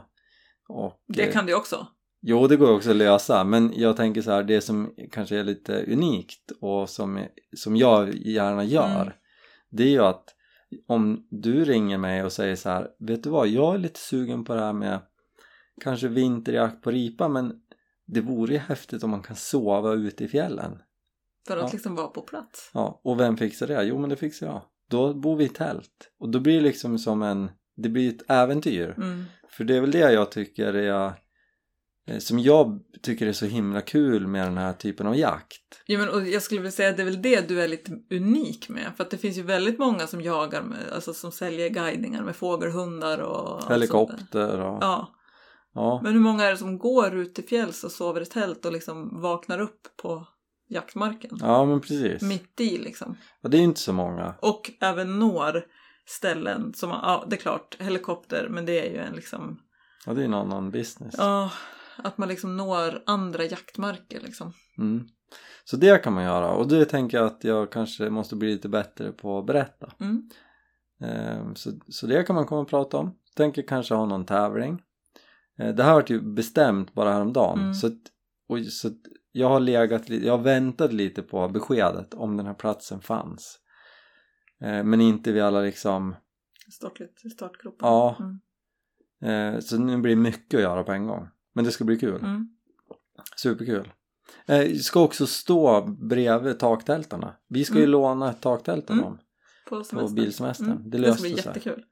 och 0.69 0.93
Det 1.09 1.27
eh, 1.27 1.33
kan 1.33 1.47
du 1.47 1.55
också. 1.55 1.87
Jo, 2.23 2.47
det 2.47 2.57
går 2.57 2.75
också 2.75 2.91
att 2.91 2.97
lösa, 2.97 3.45
men 3.45 3.73
jag 3.77 3.97
tänker 3.97 4.23
så 4.23 4.31
här, 4.31 4.43
det 4.43 4.61
som 4.61 4.95
kanske 5.13 5.37
är 5.37 5.45
lite 5.45 5.85
unikt 5.93 6.53
och 6.61 6.89
som, 6.91 7.25
som 7.57 7.77
jag 7.77 8.15
gärna 8.15 8.65
gör, 8.65 9.03
Mm. 9.03 9.13
det 9.71 9.83
är 9.83 9.89
ju 9.89 10.01
att 10.05 10.25
om 10.89 11.27
du 11.31 11.65
ringer 11.65 11.99
mig 11.99 12.25
och 12.25 12.33
säger 12.33 12.57
så 12.57 12.69
här, 12.71 12.89
vet 12.99 13.23
du 13.23 13.31
vad, 13.31 13.49
jag 13.49 13.75
är 13.75 13.79
lite 13.79 14.01
sugen 14.01 14.45
på 14.45 14.55
det 14.55 14.61
här 14.61 14.73
med 14.73 14.99
kanske 15.81 16.09
vinterjakt 16.09 16.83
på 16.83 16.91
ripa, 16.91 17.29
men 17.29 17.53
det 18.07 18.21
vore 18.21 18.53
ju 18.53 18.59
häftigt 18.59 19.03
om 19.03 19.11
man 19.11 19.23
kan 19.23 19.37
sova 19.37 19.93
ute 19.93 20.25
i 20.25 20.29
fjällen. 20.29 20.79
För 21.47 21.57
att 21.57 21.63
Ja. 21.63 21.71
liksom 21.73 21.95
vara 21.95 22.07
på 22.09 22.21
plats. 22.23 22.71
Ja, 22.75 23.01
och 23.05 23.21
vem 23.21 23.37
fixar 23.37 23.67
det? 23.67 23.85
Jo, 23.85 23.99
men 23.99 24.11
det 24.11 24.17
fixar 24.17 24.47
jag. 24.47 24.63
Då 24.91 25.15
bor 25.15 25.37
vi 25.37 25.45
i 25.45 25.49
tält. 25.49 26.11
Och 26.21 26.29
då 26.29 26.41
blir 26.41 26.55
det 26.55 26.61
liksom 26.61 26.99
som 26.99 27.23
en, 27.23 27.51
det 27.77 27.89
blir 27.89 28.09
ett 28.09 28.31
äventyr. 28.31 28.95
Mm. 28.97 29.25
För 29.51 29.65
det 29.65 29.77
är 29.77 29.81
väl 29.81 29.91
det 29.91 30.13
jag 30.13 30.31
tycker 30.31 30.75
är 30.75 31.13
eh, 32.07 32.19
som 32.19 32.39
jag 32.39 32.81
tycker 33.03 33.27
är 33.27 33.33
så 33.33 33.47
himla 33.47 33.81
kul 33.81 34.27
med 34.27 34.47
den 34.47 34.59
här 34.59 34.73
typen 34.73 35.07
av 35.07 35.17
jakt. 35.17 35.83
Ja, 35.87 35.99
men, 35.99 36.09
och 36.09 36.29
jag 36.29 36.43
skulle 36.43 36.61
vilja 36.61 36.73
säga 36.73 36.89
att 36.91 36.97
det 36.97 37.03
är 37.03 37.05
väl 37.05 37.23
det 37.23 37.49
du 37.49 37.63
är 37.63 37.69
lite 37.69 37.93
unik 38.11 38.69
med. 38.69 38.93
För 38.97 39.05
att 39.05 39.11
det 39.11 39.19
finns 39.19 39.39
ju 39.39 39.43
väldigt 39.43 39.79
många 39.79 40.07
som 40.07 40.21
jagar, 40.21 40.63
med, 40.63 40.79
alltså 40.95 41.15
som 41.15 41.33
säljer 41.33 41.69
guidningar 41.69 42.23
med 42.23 42.37
fågelhundar 42.37 43.19
och. 43.19 43.73
Helikopter 43.73 44.61
och... 44.61 44.79
Ja. 44.83 45.17
Ja, 45.75 46.01
men 46.03 46.13
hur 46.13 46.21
många 46.21 46.45
är 46.45 46.51
det 46.51 46.57
som 46.57 46.79
går 46.79 47.15
ut 47.15 47.35
till 47.35 47.45
fjälls 47.45 47.85
och 47.85 47.93
sover 47.93 48.21
i 48.21 48.27
tält 48.27 48.65
och 48.65 48.73
liksom 48.73 49.21
vaknar 49.23 49.61
upp 49.61 49.89
på 50.03 50.27
jaktmarken? 50.69 51.31
ja 51.41 51.65
men 51.65 51.81
precis. 51.81 52.23
Mitt 52.23 52.61
i 52.61 52.79
liksom. 52.79 53.17
Och 53.43 53.51
det 53.51 53.57
är 53.57 53.59
ju 53.59 53.65
inte 53.65 53.81
så 53.81 53.93
många. 53.93 54.35
Och 54.43 54.71
även 54.81 55.19
når 55.19 55.67
ställen 56.07 56.75
som, 56.75 56.91
ja 56.91 57.25
det 57.31 57.37
är 57.37 57.41
klart, 57.41 57.77
helikopter, 57.81 58.49
men 58.51 58.67
det 58.67 58.87
är 58.87 58.91
ju 58.91 58.99
en 58.99 59.15
liksom, 59.15 59.61
Ja, 60.07 60.15
det 60.15 60.21
är 60.21 60.25
en 60.25 60.35
annan 60.35 60.71
business. 60.71 61.15
ja, 61.19 61.51
att 61.97 62.19
man 62.19 62.29
liksom 62.29 62.57
når 62.57 63.03
andra 63.07 63.45
jaktmarker 63.45 64.21
liksom. 64.21 64.53
Mm. 64.79 65.09
Så 65.65 65.77
det 65.77 65.99
kan 66.05 66.13
man 66.13 66.25
göra 66.25 66.51
och 66.51 66.69
det 66.69 66.85
tänker 66.85 67.17
jag 67.19 67.27
att 67.27 67.45
jag 67.45 67.73
kanske 67.73 68.11
måste 68.11 68.37
bli 68.37 68.53
lite 68.53 68.69
bättre 68.69 69.13
på 69.13 69.39
att 69.39 69.47
berätta. 69.47 69.93
Mm. 70.01 70.31
Eh, 71.03 71.55
Så, 71.55 71.71
så 71.89 72.07
det 72.07 72.23
kan 72.23 72.37
man 72.37 72.47
komma 72.47 72.61
och 72.61 72.69
prata 72.69 72.97
om. 72.99 73.15
Tänker 73.37 73.63
kanske 73.63 73.95
ha 73.95 74.07
någon 74.07 74.25
tävling. 74.27 74.83
Eh, 75.61 75.75
Det 75.75 75.83
här 75.83 75.95
vart 75.95 76.11
ju 76.11 76.21
bestämt 76.21 76.95
bara 76.95 77.13
häromdagen. 77.13 77.59
Mm. 77.59 77.75
Så, 77.75 77.87
att, 77.87 77.99
och, 78.49 78.59
så 78.67 78.89
att 78.89 78.95
jag 79.33 79.49
har 79.49 79.61
legat 79.61 80.09
jag 80.09 80.37
har 80.37 80.45
väntat 80.45 80.93
lite 80.93 81.23
på 81.23 81.49
beskedet 81.49 82.15
om 82.15 82.37
den 82.37 82.47
här 82.47 82.55
platsen 82.55 83.01
fanns. 83.01 83.59
Eh, 84.61 84.85
Men 84.85 85.01
inte 85.01 85.33
vid 85.33 85.43
alla 85.43 85.61
liksom, 85.61 86.15
Start 86.73 87.01
lite 87.01 87.27
i 87.27 87.31
startgropen. 87.31 87.79
Ja. 87.89 88.17
Mm. 88.21 89.55
eh, 89.55 89.61
så 89.61 89.79
nu 89.79 89.97
blir 89.97 90.17
det 90.17 90.23
mycket 90.23 90.55
att 90.59 90.63
göra 90.63 90.83
på 90.85 90.93
en 90.93 91.07
gång. 91.07 91.29
Men 91.55 91.65
det 91.65 91.71
ska 91.71 91.85
bli 91.85 91.99
kul. 91.99 92.21
Mm. 92.21 92.49
Superkul. 93.37 93.93
Eh, 94.47 94.75
ska 94.75 95.03
också 95.03 95.27
stå 95.27 95.83
bredvid 95.83 96.59
taktältarna. 96.59 97.37
Vi 97.49 97.65
ska 97.65 97.75
ju 97.75 97.81
Mm. 97.81 97.91
låna 97.91 98.31
ett 98.31 98.41
taktält 98.41 98.91
av 98.91 98.95
Mm. 98.97 99.05
dem. 99.05 99.19
på 99.69 99.77
på 99.77 99.85
semestern. 99.85 100.15
bilsemestern. 100.15 100.71
Mm. 100.71 100.91
Det 100.91 100.99
Det 100.99 101.03
ska 101.03 101.11
löste 101.11 101.23
bli 101.23 101.31
sig. 101.37 101.47
jättekul. 101.47 101.85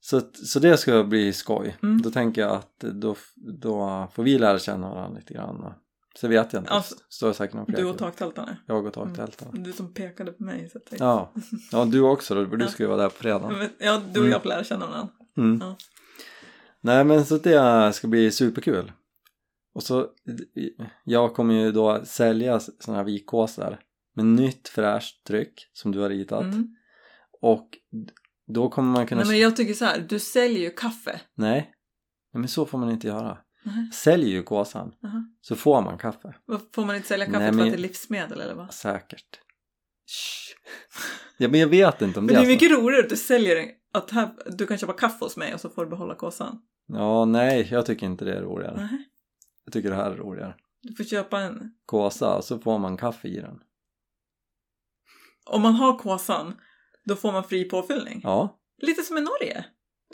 Så, 0.00 0.20
så 0.32 0.58
det 0.58 0.76
ska 0.76 1.04
bli 1.04 1.32
skoj. 1.32 1.76
Mm. 1.82 2.02
Då 2.02 2.10
tänker 2.10 2.40
jag 2.40 2.52
att 2.52 2.78
då, 2.78 3.16
då 3.60 4.08
får 4.12 4.22
vi 4.22 4.38
lära 4.38 4.58
känna 4.58 4.90
varandra 4.94 5.18
lite 5.18 5.34
grann. 5.34 5.72
Så 6.20 6.28
vet 6.28 6.52
jag 6.52 6.60
inte. 6.60 6.70
Alltså, 6.70 6.94
Står 7.08 7.32
säkert 7.32 7.54
någon 7.54 7.66
Du 7.66 7.84
och 7.84 7.98
taktältarna. 7.98 8.56
Jag 8.66 8.86
och 8.86 8.92
taktältarna. 8.92 9.50
Du 9.52 9.72
som 9.72 9.94
pekade 9.94 10.32
på 10.32 10.42
mig. 10.42 10.68
Så 10.72 10.78
att 10.78 10.84
jag... 10.90 11.00
Ja. 11.00 11.32
ja, 11.72 11.84
du 11.84 12.00
också 12.00 12.34
då. 12.34 12.44
Du 12.44 12.66
ska 12.66 12.82
ju 12.82 12.88
vara 12.88 13.02
där 13.02 13.08
på 13.08 13.14
fredag. 13.14 13.68
Ja, 13.78 14.02
du 14.04 14.10
och 14.10 14.16
Mm. 14.16 14.30
jag 14.30 14.42
får 14.42 14.48
lära 14.48 14.64
känna 14.64 14.86
varandra. 14.86 15.12
Mm. 15.36 15.58
Ja. 15.60 15.76
Nej 16.80 17.04
men 17.04 17.24
så 17.24 17.38
det 17.38 17.92
ska 17.92 18.08
bli 18.08 18.30
superkul. 18.30 18.92
Och 19.74 19.82
så, 19.82 20.06
jag 21.04 21.34
kommer 21.34 21.54
ju 21.54 21.72
då 21.72 22.00
sälja 22.04 22.60
sådana 22.60 22.98
här 22.98 23.04
vikkåsar 23.04 23.80
med 24.14 24.24
nytt 24.24 24.68
fräscht 24.68 25.26
tryck 25.26 25.70
som 25.72 25.92
du 25.92 26.00
har 26.00 26.08
ritat. 26.08 26.42
Mm. 26.42 26.76
Och 27.40 27.68
då 28.48 28.68
kommer 28.68 28.92
man 28.92 29.06
kunna... 29.06 29.20
Nej, 29.20 29.30
men 29.30 29.38
jag 29.40 29.56
tycker 29.56 29.74
så 29.74 29.84
här, 29.84 29.98
du 30.08 30.18
säljer 30.18 30.60
ju 30.60 30.70
kaffe. 30.70 31.20
Nej. 31.34 31.52
Nej, 32.32 32.40
men 32.40 32.48
så 32.48 32.66
får 32.66 32.78
man 32.78 32.90
inte 32.90 33.06
göra. 33.06 33.38
Nej. 33.64 33.90
Säljer 33.92 34.28
ju 34.28 34.42
kåsan 34.42 34.94
Jaha. 35.00 35.24
så 35.40 35.56
får 35.56 35.82
man 35.82 35.98
kaffe. 35.98 36.34
Får 36.74 36.84
man 36.84 36.96
inte 36.96 37.08
sälja 37.08 37.26
kaffe 37.26 37.38
Nej, 37.38 37.48
för 37.48 37.56
men- 37.56 37.66
att 37.66 37.72
det 37.72 37.78
är 37.78 37.82
livsmedel 37.82 38.40
eller 38.40 38.54
vad? 38.54 38.74
Säkert. 38.74 39.40
Ja, 41.38 41.48
men 41.48 41.60
jag 41.60 41.68
vet 41.68 42.02
inte 42.02 42.18
om 42.18 42.26
Men 42.26 42.34
det 42.34 42.40
det 42.40 42.40
är 42.40 42.42
är 42.42 42.46
så. 42.58 42.64
mycket 42.64 42.70
roligare 42.78 43.02
att 43.04 43.10
du 43.10 43.16
säljer 43.16 43.66
att 43.92 44.10
här, 44.10 44.30
du 44.46 44.66
kan 44.66 44.78
köpa 44.78 44.92
kaffe 44.92 45.24
hos 45.24 45.36
mig 45.36 45.54
och 45.54 45.60
så 45.60 45.70
får 45.70 45.84
du 45.84 45.90
behålla 45.90 46.14
kåsan. 46.14 46.60
Ja, 46.86 47.24
nej, 47.24 47.68
jag 47.70 47.86
tycker 47.86 48.06
inte 48.06 48.24
det 48.24 48.34
är 48.36 48.42
roligare. 48.42 48.76
Nej. 48.76 49.08
Jag 49.64 49.72
tycker 49.72 49.90
det 49.90 49.96
här 49.96 50.10
är 50.10 50.16
roligare. 50.16 50.54
Du 50.82 50.94
får 50.94 51.04
köpa 51.04 51.40
en. 51.40 51.72
Kåsa, 51.86 52.42
så 52.42 52.58
får 52.58 52.78
man 52.78 52.96
kaffe 52.96 53.28
i 53.28 53.40
den. 53.40 53.58
Om 55.46 55.62
man 55.62 55.74
har 55.74 55.98
kåsan, 55.98 56.54
då 57.08 57.16
får 57.16 57.32
man 57.32 57.44
fri 57.44 57.64
påfyllning. 57.64 58.20
Ja, 58.24 58.58
Lite 58.82 59.02
som 59.02 59.18
i 59.18 59.20
Norge. 59.20 59.64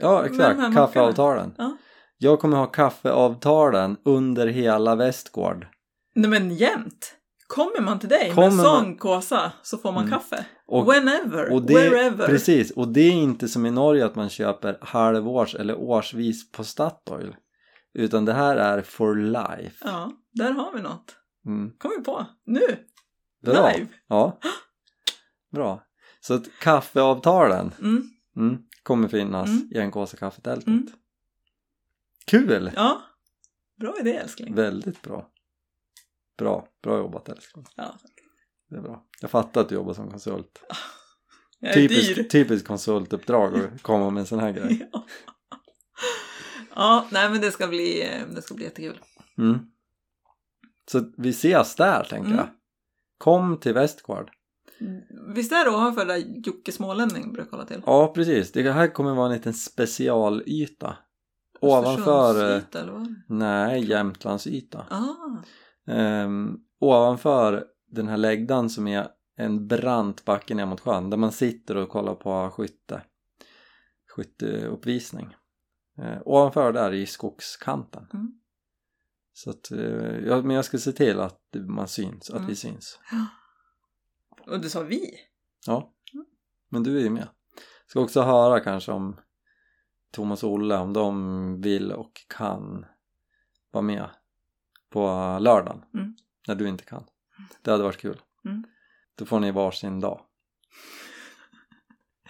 ja 0.01 0.23
Med 0.23 0.31
exakt. 0.31 0.75
Kaffeavtalen. 0.75 1.55
Ja. 1.59 1.77
Jag 2.19 2.41
kommer 2.41 2.57
ha 2.57 2.67
kaffeavtalen 2.67 3.97
under 4.05 4.47
hela 4.47 4.95
Västgård. 4.97 5.67
Nej 6.15 6.31
men 6.31 6.55
jämt. 6.55 7.15
Kommer 7.47 7.81
man 7.81 7.99
till 7.99 8.09
dig 8.09 8.25
med 8.27 8.35
Kommer 8.35 8.49
en 8.49 8.57
man- 8.57 8.65
sån 8.65 8.97
kåsa 8.97 9.53
så 9.63 9.79
får 9.79 9.93
man 9.93 10.05
Mm. 10.07 10.13
kaffe. 10.19 10.47
Och, 10.67 10.93
Whenever, 10.93 11.53
och 11.53 11.63
det, 11.63 11.75
wherever. 11.75 12.27
Precis, 12.27 12.71
och 12.71 12.89
det 12.89 13.01
är 13.01 13.13
inte 13.13 13.49
som 13.49 13.67
i 13.67 13.71
Norge 13.71 14.05
att 14.07 14.15
man 14.15 14.29
köper 14.29 14.79
halvårs 14.81 15.55
eller 15.55 15.75
årsvis 15.79 16.53
på 16.53 16.65
Statoil. 16.65 17.37
Utan 17.99 18.25
det 18.25 18.33
här 18.33 18.57
är 18.57 18.83
for 18.83 19.17
life. 19.17 19.85
Ja, 19.85 20.13
där 20.33 20.51
har 20.53 20.73
vi 20.75 20.83
något. 20.83 21.17
Mm. 21.47 21.73
Kom 21.79 21.91
vi 21.99 22.05
på. 22.05 22.27
Nu! 22.47 22.61
Bra. 23.45 23.53
Live! 23.73 23.87
Ja. 24.09 24.39
Bra. 25.53 25.83
Så 26.27 26.35
att 26.35 26.45
kaffeavtalen 26.61 27.75
Mm. 27.81 28.11
mm, 28.37 28.59
kommer 28.83 29.09
finnas 29.09 29.49
Mm. 29.49 29.69
i 29.75 29.79
NKs 29.87 30.15
kaffetältet. 30.19 30.67
Mm. 30.67 30.87
Kul! 32.27 32.73
Ja. 32.77 33.03
Bra 33.81 33.95
idé 34.01 34.17
älskling. 34.17 34.55
Väldigt 34.55 35.03
bra. 35.03 35.29
Bra, 36.39 36.69
bra 36.83 36.99
jobbat 36.99 37.29
älskling. 37.29 37.67
Ja. 37.77 37.99
Det 38.71 38.77
är 38.77 38.81
bra. 38.81 39.05
Jag 39.21 39.31
fattar 39.31 39.61
att 39.61 39.69
du 39.69 39.75
jobbar 39.75 39.95
som 39.95 40.11
konsult. 40.11 40.63
Jag 41.61 41.71
är 41.77 41.77
dyr. 41.77 41.89
Typiskt, 41.89 42.31
typiskt 42.31 42.69
konsultuppdrag 42.69 43.55
att 43.59 43.83
komma 43.83 44.11
med 44.11 44.21
en 44.21 44.27
sån 44.27 44.41
här 44.41 44.53
grej. 44.53 44.89
Ja. 44.93 45.07
ja, 46.75 47.09
nej 47.13 47.31
men 47.31 47.41
det 47.41 47.51
ska 47.51 47.67
bli, 47.69 48.11
det 48.35 48.43
ska 48.43 48.55
bli 48.55 48.65
jättekul. 48.65 49.01
Mm. 49.39 49.59
Så 50.91 51.13
vi 51.17 51.29
ses 51.31 51.75
där 51.77 52.05
tänker 52.05 52.27
Mm. 52.31 52.37
jag. 52.37 52.49
Kom 53.19 53.61
till 53.61 53.75
Västgård. 53.75 54.31
Visst 55.35 55.53
är 55.53 55.65
det 55.65 55.71
ovanför 55.71 56.05
där 56.07 56.17
Jocke 56.47 56.73
Smålänning 56.73 57.33
brukar 57.33 57.51
hålla 57.51 57.65
till? 57.65 57.83
Ja 57.87 58.13
precis, 58.15 58.53
det 58.53 58.73
här 58.73 58.89
kommer 58.89 59.15
vara 59.15 59.27
en 59.27 59.33
liten 59.33 59.55
specialyta. 59.55 60.97
Ovanför, 61.61 62.35
eh, 62.51 62.57
Östersundsyta, 62.57 62.81
eller 62.81 62.93
vad? 62.93 63.15
nej 63.29 63.85
Jämtlandsyta. 63.91 64.87
Ah, 64.91 65.43
Ehm, 65.93 66.57
ovanför 66.81 67.65
den 67.91 68.09
här 68.09 68.17
läggdan 68.17 68.71
som 68.71 68.87
är 68.89 69.09
en 69.37 69.67
brant 69.69 70.25
backe 70.25 70.55
ner 70.55 70.67
mot 70.67 70.81
sjön 70.81 71.11
där 71.11 71.17
man 71.17 71.33
sitter 71.33 71.77
och 71.77 71.89
kollar 71.89 72.15
på 72.15 72.51
skytte 72.51 73.03
skytteuppvisning 74.17 75.35
Ehm, 75.99 76.23
ovanför 76.25 76.73
där 76.73 76.93
i 76.93 77.07
skogskanten 77.07 78.07
Mm. 78.15 78.33
så 79.33 79.51
att, 79.51 79.71
eh, 79.71 80.19
ja, 80.27 80.43
men 80.43 80.57
jag 80.57 80.65
ska 80.65 80.79
se 80.79 80.93
till 80.93 81.21
att 81.21 81.41
man 81.69 81.89
syns, 81.89 82.31
att 82.31 82.37
Mm. 82.37 82.47
vi 82.49 82.57
syns 82.57 82.99
och 84.47 84.61
du 84.61 84.71
sa 84.71 84.83
vi? 84.83 85.15
ja, 85.67 85.93
men 86.69 86.83
du 86.83 86.99
är 86.99 87.03
ju 87.03 87.11
med 87.11 87.29
ska 87.87 88.01
också 88.01 88.23
höra 88.23 88.61
kanske 88.61 88.93
om 88.93 89.21
Thomas 90.13 90.45
och 90.45 90.51
Olle 90.53 90.77
om 90.77 90.93
de 90.93 91.61
vill 91.61 91.93
och 91.93 92.13
kan 92.29 92.87
vara 93.71 93.83
med 93.83 94.11
på 94.91 95.01
lördagen 95.41 95.83
Mm. 95.95 96.17
när 96.49 96.55
du 96.55 96.69
inte 96.69 96.85
kan 96.85 97.05
det 97.63 97.71
hade 97.71 97.83
varit 97.85 97.99
kul 98.01 98.21
Mm. 98.45 98.65
då 99.15 99.27
får 99.27 99.41
ni 99.41 99.51
varsin 99.51 100.01
dag 100.01 100.21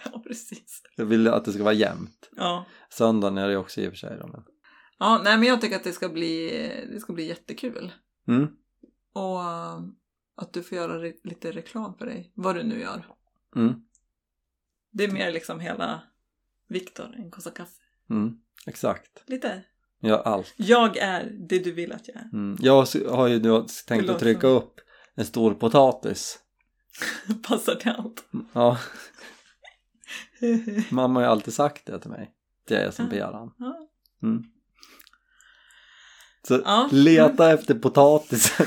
Ja, 0.05 0.19
precis. 0.27 0.81
jag 0.95 1.05
vill 1.05 1.27
att 1.27 1.45
det 1.45 1.51
ska 1.53 1.63
vara 1.63 1.73
jämnt 1.73 2.29
Ja. 2.35 2.65
söndagen 2.89 3.37
är 3.37 3.47
det 3.47 3.57
också 3.57 3.81
i 3.81 3.87
och 3.87 3.91
för 3.91 3.97
sig 3.97 4.17
då, 4.21 4.27
men... 4.27 4.43
ja, 4.99 5.21
nej 5.23 5.37
men 5.37 5.47
jag 5.47 5.61
tycker 5.61 5.75
att 5.75 5.83
det 5.83 5.93
ska 5.93 6.09
bli, 6.09 6.49
det 6.93 6.99
ska 6.99 7.13
bli 7.13 7.27
jättekul. 7.27 7.91
mm. 8.27 8.47
Och 9.13 9.39
att 10.35 10.53
du 10.53 10.63
får 10.63 10.75
göra 10.77 10.99
re- 11.03 11.19
lite 11.23 11.51
reklam 11.51 11.97
för 11.97 12.05
dig, 12.05 12.31
vad 12.35 12.55
du 12.55 12.63
nu 12.63 12.79
gör. 12.79 13.07
Mm. 13.55 13.73
Det 14.91 15.03
är 15.03 15.11
mer 15.11 15.31
liksom 15.31 15.59
hela 15.59 16.01
Viktor, 16.67 17.15
en 17.17 17.31
kossa 17.31 17.51
kaffe. 17.51 17.81
Mm. 18.09 18.37
exakt 18.67 19.23
Lite. 19.25 19.63
ja 19.99 20.21
allt 20.21 20.53
Jag 20.57 20.97
är 20.97 21.29
det 21.49 21.59
du 21.59 21.71
vill 21.71 21.91
att 21.91 22.07
jag 22.07 22.17
är. 22.17 22.29
mm. 22.33 22.57
jag 22.59 22.85
har 23.09 23.27
ju 23.27 23.39
nu 23.39 23.65
tänkt 23.87 24.09
att 24.09 24.19
trycka 24.19 24.47
upp 24.47 24.79
en 25.15 25.25
stor 25.25 25.53
potatis 25.53 26.39
Passar 27.47 27.75
till 27.75 27.91
allt. 27.91 28.23
ja, 28.53 28.77
mamma 30.89 31.19
har 31.19 31.25
ju 31.25 31.31
alltid 31.31 31.53
sagt 31.53 31.85
det 31.85 31.99
till 31.99 32.09
mig 32.11 32.31
det 32.67 32.75
är 32.75 32.83
jag 32.83 32.93
som 32.93 33.09
Ja. 33.57 33.89
mm. 34.23 34.43
så 36.47 36.87
leta 36.91 37.51
efter 37.53 37.75
potatisen 37.75 38.65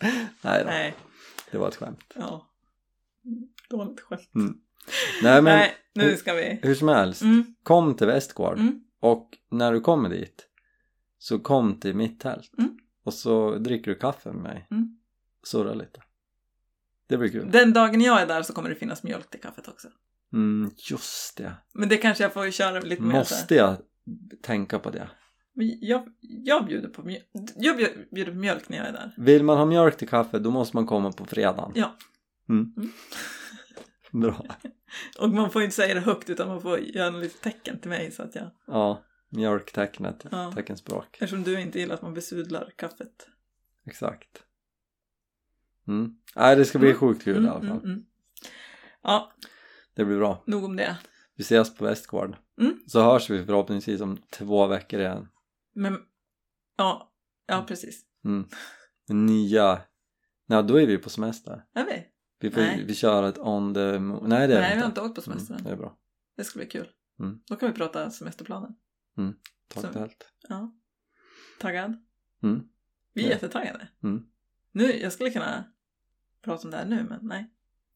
nej 0.42 0.64
då, 0.64 0.70
Nej, 0.70 0.94
det 1.50 1.58
var 1.58 1.68
ett 1.68 1.76
skämt 1.76 2.04
ja. 2.14 2.44
Dåligt 3.70 4.00
skämt. 4.00 4.28
nej 5.22 5.42
men 5.42 5.44
Nej, 5.44 5.74
nu 5.94 6.16
ska 6.16 6.34
vi. 6.34 6.58
hur 6.62 6.74
som 6.74 6.88
helst 6.88 7.22
Mm, 7.22 7.54
kom 7.62 7.94
till 7.94 8.06
Västgård 8.06 8.58
mm. 8.58 8.80
och 9.00 9.30
när 9.50 9.72
du 9.72 9.80
kommer 9.80 10.08
dit 10.08 10.44
så 11.18 11.38
kom 11.38 11.80
till 11.80 11.94
mitt 11.96 12.20
tält 12.20 12.52
Mm. 12.58 12.78
och 13.04 13.14
så 13.14 13.54
dricker 13.58 13.90
du 13.90 13.98
kaffe 13.98 14.32
med 14.32 14.42
mig 14.42 14.66
Mm. 14.70 14.98
surra 15.44 15.74
lite 15.74 16.02
det 17.06 17.16
blir 17.16 17.28
kul 17.28 17.50
Den 17.50 17.72
dagen 17.72 18.00
jag 18.00 18.20
är 18.22 18.26
där 18.26 18.42
så 18.42 18.52
kommer 18.52 18.68
det 18.68 18.74
finnas 18.74 19.02
mjölk 19.02 19.30
till 19.30 19.40
kaffet 19.40 19.68
också. 19.68 19.88
mm, 20.32 20.70
just 20.90 21.36
det 21.36 21.52
Men 21.74 21.88
det 21.88 21.96
kanske 21.96 22.24
jag 22.24 22.32
får 22.32 22.50
köra 22.50 22.80
lite 22.80 23.02
mer 23.02 23.12
måste 23.18 23.54
jag 23.54 23.76
tänka 24.42 24.78
på 24.78 24.90
det 24.90 25.08
Jag, 25.80 26.08
jag, 26.20 26.66
bjuder 26.66 26.88
på 26.88 27.02
mjölk, 27.02 27.24
jag 27.56 27.76
bjud- 27.76 28.08
bjuder 28.10 28.32
på 28.32 28.38
mjölk 28.38 28.68
när 28.68 28.76
jag 28.78 28.86
är 28.86 28.92
där. 28.92 29.14
vill 29.16 29.42
man 29.44 29.58
ha 29.58 29.64
mjölk 29.66 29.96
till 29.96 30.08
kaffe 30.08 30.38
då 30.38 30.50
måste 30.50 30.76
man 30.76 30.86
komma 30.86 31.12
på 31.12 31.24
fredagen 31.24 31.72
Ja. 31.74 31.96
mm. 32.48 32.74
Mm. 32.76 32.92
bra 34.22 34.46
Och 35.18 35.30
man 35.30 35.50
får 35.50 35.62
inte 35.62 35.76
säga 35.76 35.94
det 35.94 36.00
högt 36.00 36.30
utan 36.30 36.48
man 36.48 36.60
får 36.62 36.78
göra 36.80 37.06
en 37.06 37.20
lite 37.20 37.38
tecken 37.42 37.78
till 37.78 37.88
mig 37.90 38.10
så 38.10 38.22
att 38.22 38.34
jag... 38.34 38.50
ja 38.66 39.02
mjölktecknet 39.28 40.26
Ja. 40.30 40.52
teckenspråk 40.52 41.06
Eftersom 41.12 41.42
du 41.42 41.60
inte 41.60 41.78
gillar 41.78 41.94
att 41.94 42.02
man 42.02 42.14
besudlar 42.14 42.70
kaffet. 42.76 43.28
exakt 43.86 44.42
mm. 45.88 46.14
nej 46.36 46.56
det 46.56 46.64
ska 46.64 46.78
bli 46.78 46.88
Mm. 46.88 46.98
sjukt 47.00 47.24
kul 47.24 47.34
i 47.36 47.38
Mm, 47.38 47.50
alla 47.50 47.60
fall 47.60 47.70
mm, 47.78 47.84
mm. 47.90 48.04
Ja, 49.02 49.32
det 49.94 50.04
blir 50.04 50.16
bra 50.16 50.42
nog 50.46 50.64
om 50.64 50.76
det. 50.76 50.96
vi 51.36 51.42
ses 51.42 51.74
på 51.74 51.84
Västgård 51.84 52.36
Mm. 52.60 52.80
så 52.86 53.02
hörs 53.02 53.30
vi 53.30 53.44
förhoppningsvis 53.44 54.00
om 54.00 54.16
två 54.30 54.66
veckor 54.66 55.00
igen 55.00 55.28
Men, 55.78 55.98
ja, 56.76 57.12
ja 57.46 57.64
precis. 57.68 58.02
Mm. 58.24 58.48
Nya... 59.08 59.80
Nej, 60.46 60.62
då 60.64 60.80
är 60.80 60.86
vi 60.86 60.98
på 60.98 61.10
semester. 61.10 61.64
Är 61.74 61.84
vi? 61.84 62.06
Vi, 62.40 62.50
får, 62.50 62.60
Nej. 62.60 62.84
vi 62.84 62.94
kör 62.94 63.22
ett 63.28 63.38
on 63.38 63.74
the... 63.74 63.98
Nej, 63.98 64.48
det 64.48 64.56
är 64.56 64.60
Nej, 64.60 64.74
vi 64.74 64.80
har 64.80 64.86
inte. 64.86 64.86
inte 64.86 65.00
åkt 65.00 65.14
på 65.14 65.20
semestern 65.20 65.56
Mm, 65.56 65.58
än. 65.58 65.64
det 65.64 65.70
är 65.72 65.76
bra. 65.76 65.98
Det 66.36 66.44
ska 66.44 66.58
bli 66.58 66.66
kul. 66.68 66.88
Mm. 67.20 67.40
Då 67.46 67.56
kan 67.56 67.68
vi 67.68 67.74
prata 67.74 68.10
semesterplanen. 68.10 68.74
Till 69.68 69.86
allt. 69.98 70.32
Ja. 70.48 70.72
Taggad? 71.60 71.96
Mm. 72.42 72.60
Vi 73.12 73.22
är 73.22 73.26
Ja. 73.26 73.32
jättetaggade. 73.32 73.88
Mm. 74.02 74.26
Nu, 74.72 74.84
jag 74.92 75.12
skulle 75.12 75.30
kunna 75.30 75.64
prata 76.42 76.64
om 76.64 76.70
det 76.70 76.76
här 76.76 76.86
nu, 76.86 77.04
men 77.08 77.18
nej. 77.22 77.50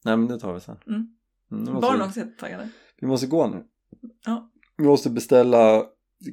Nej, 0.05 0.17
men 0.17 0.27
det 0.29 0.39
tar 0.39 0.55
vi 0.55 0.61
sen. 0.61 0.77
Mm. 0.87 1.17
Mm, 1.51 1.65
vi, 1.65 2.03
också 2.03 2.21
jättetaggade. 2.21 2.69
vi 2.97 3.07
måste 3.07 3.27
gå 3.27 3.47
nu. 3.47 3.65
Ja. 4.25 4.51
Vi 4.77 4.85
måste 4.85 5.11
beställa 5.11 5.87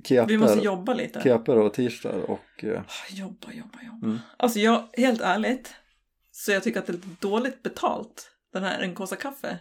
keper, 0.04 0.26
Vi 0.28 0.38
måste 0.38 0.60
jobba 0.60 0.94
lite. 0.94 1.22
keper 1.22 1.58
och 1.58 1.74
t-shirtar 1.74 2.20
och... 2.32 2.64
eh, 2.64 2.82
Ah, 2.82 3.14
Jobba, 3.14 3.52
jobba, 3.52 3.80
jobba. 3.86 4.06
Mm. 4.08 4.20
Alltså 4.38 4.60
jag, 4.60 4.90
helt 4.94 5.22
ärligt, 5.22 5.74
så 6.32 6.52
jag 6.52 6.64
tycker 6.64 6.80
att 6.80 6.86
det 6.86 6.92
är 6.92 6.96
lite 6.96 7.08
dåligt 7.20 7.64
betalt. 7.64 8.32
Den 8.54 8.64
här 8.64 8.80
en 8.82 8.96
kåsa 8.96 9.16
kaffe. 9.16 9.60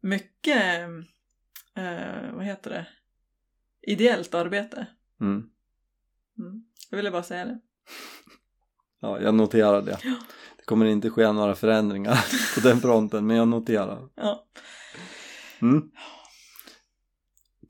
mycket, 0.00 0.80
eh, 1.76 2.32
vad 2.34 2.44
heter 2.44 2.70
det, 2.70 2.86
ideellt 3.82 4.34
arbete. 4.34 4.86
Mm. 5.20 5.32
Mm. 6.38 6.64
Jag 6.90 6.96
ville 6.96 7.10
bara 7.10 7.22
säga 7.22 7.44
det. 7.44 7.60
Ja, 9.00 9.20
jag 9.20 9.34
noterar 9.34 9.82
det. 9.82 9.98
Ja. 10.02 10.14
Det 10.56 10.64
kommer 10.64 10.86
inte 10.86 11.10
ske 11.10 11.32
några 11.32 11.54
förändringar 11.54 12.24
på 12.54 12.68
den 12.68 12.80
fronten, 12.80 13.26
men 13.26 13.36
jag 13.36 13.48
noterar. 13.48 14.08
Ja. 14.14 14.46
Mm. 15.62 15.90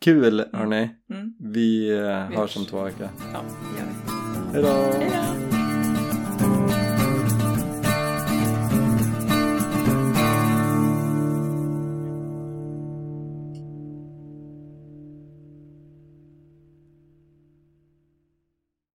Kul 0.05 0.44
hörni. 0.52 0.90
Mm. 1.11 1.34
Vi 1.40 1.98
eh, 1.98 2.38
hörs 2.38 2.57
om 2.57 2.64
två 2.64 2.82
veckor. 2.82 3.09
Ja, 3.32 3.40
det 3.72 3.80
gör 3.80 3.86
vi. 3.86 4.52
Hej 4.52 4.62
då! 4.62 4.98
Hej 4.98 5.11
då! 5.38 5.43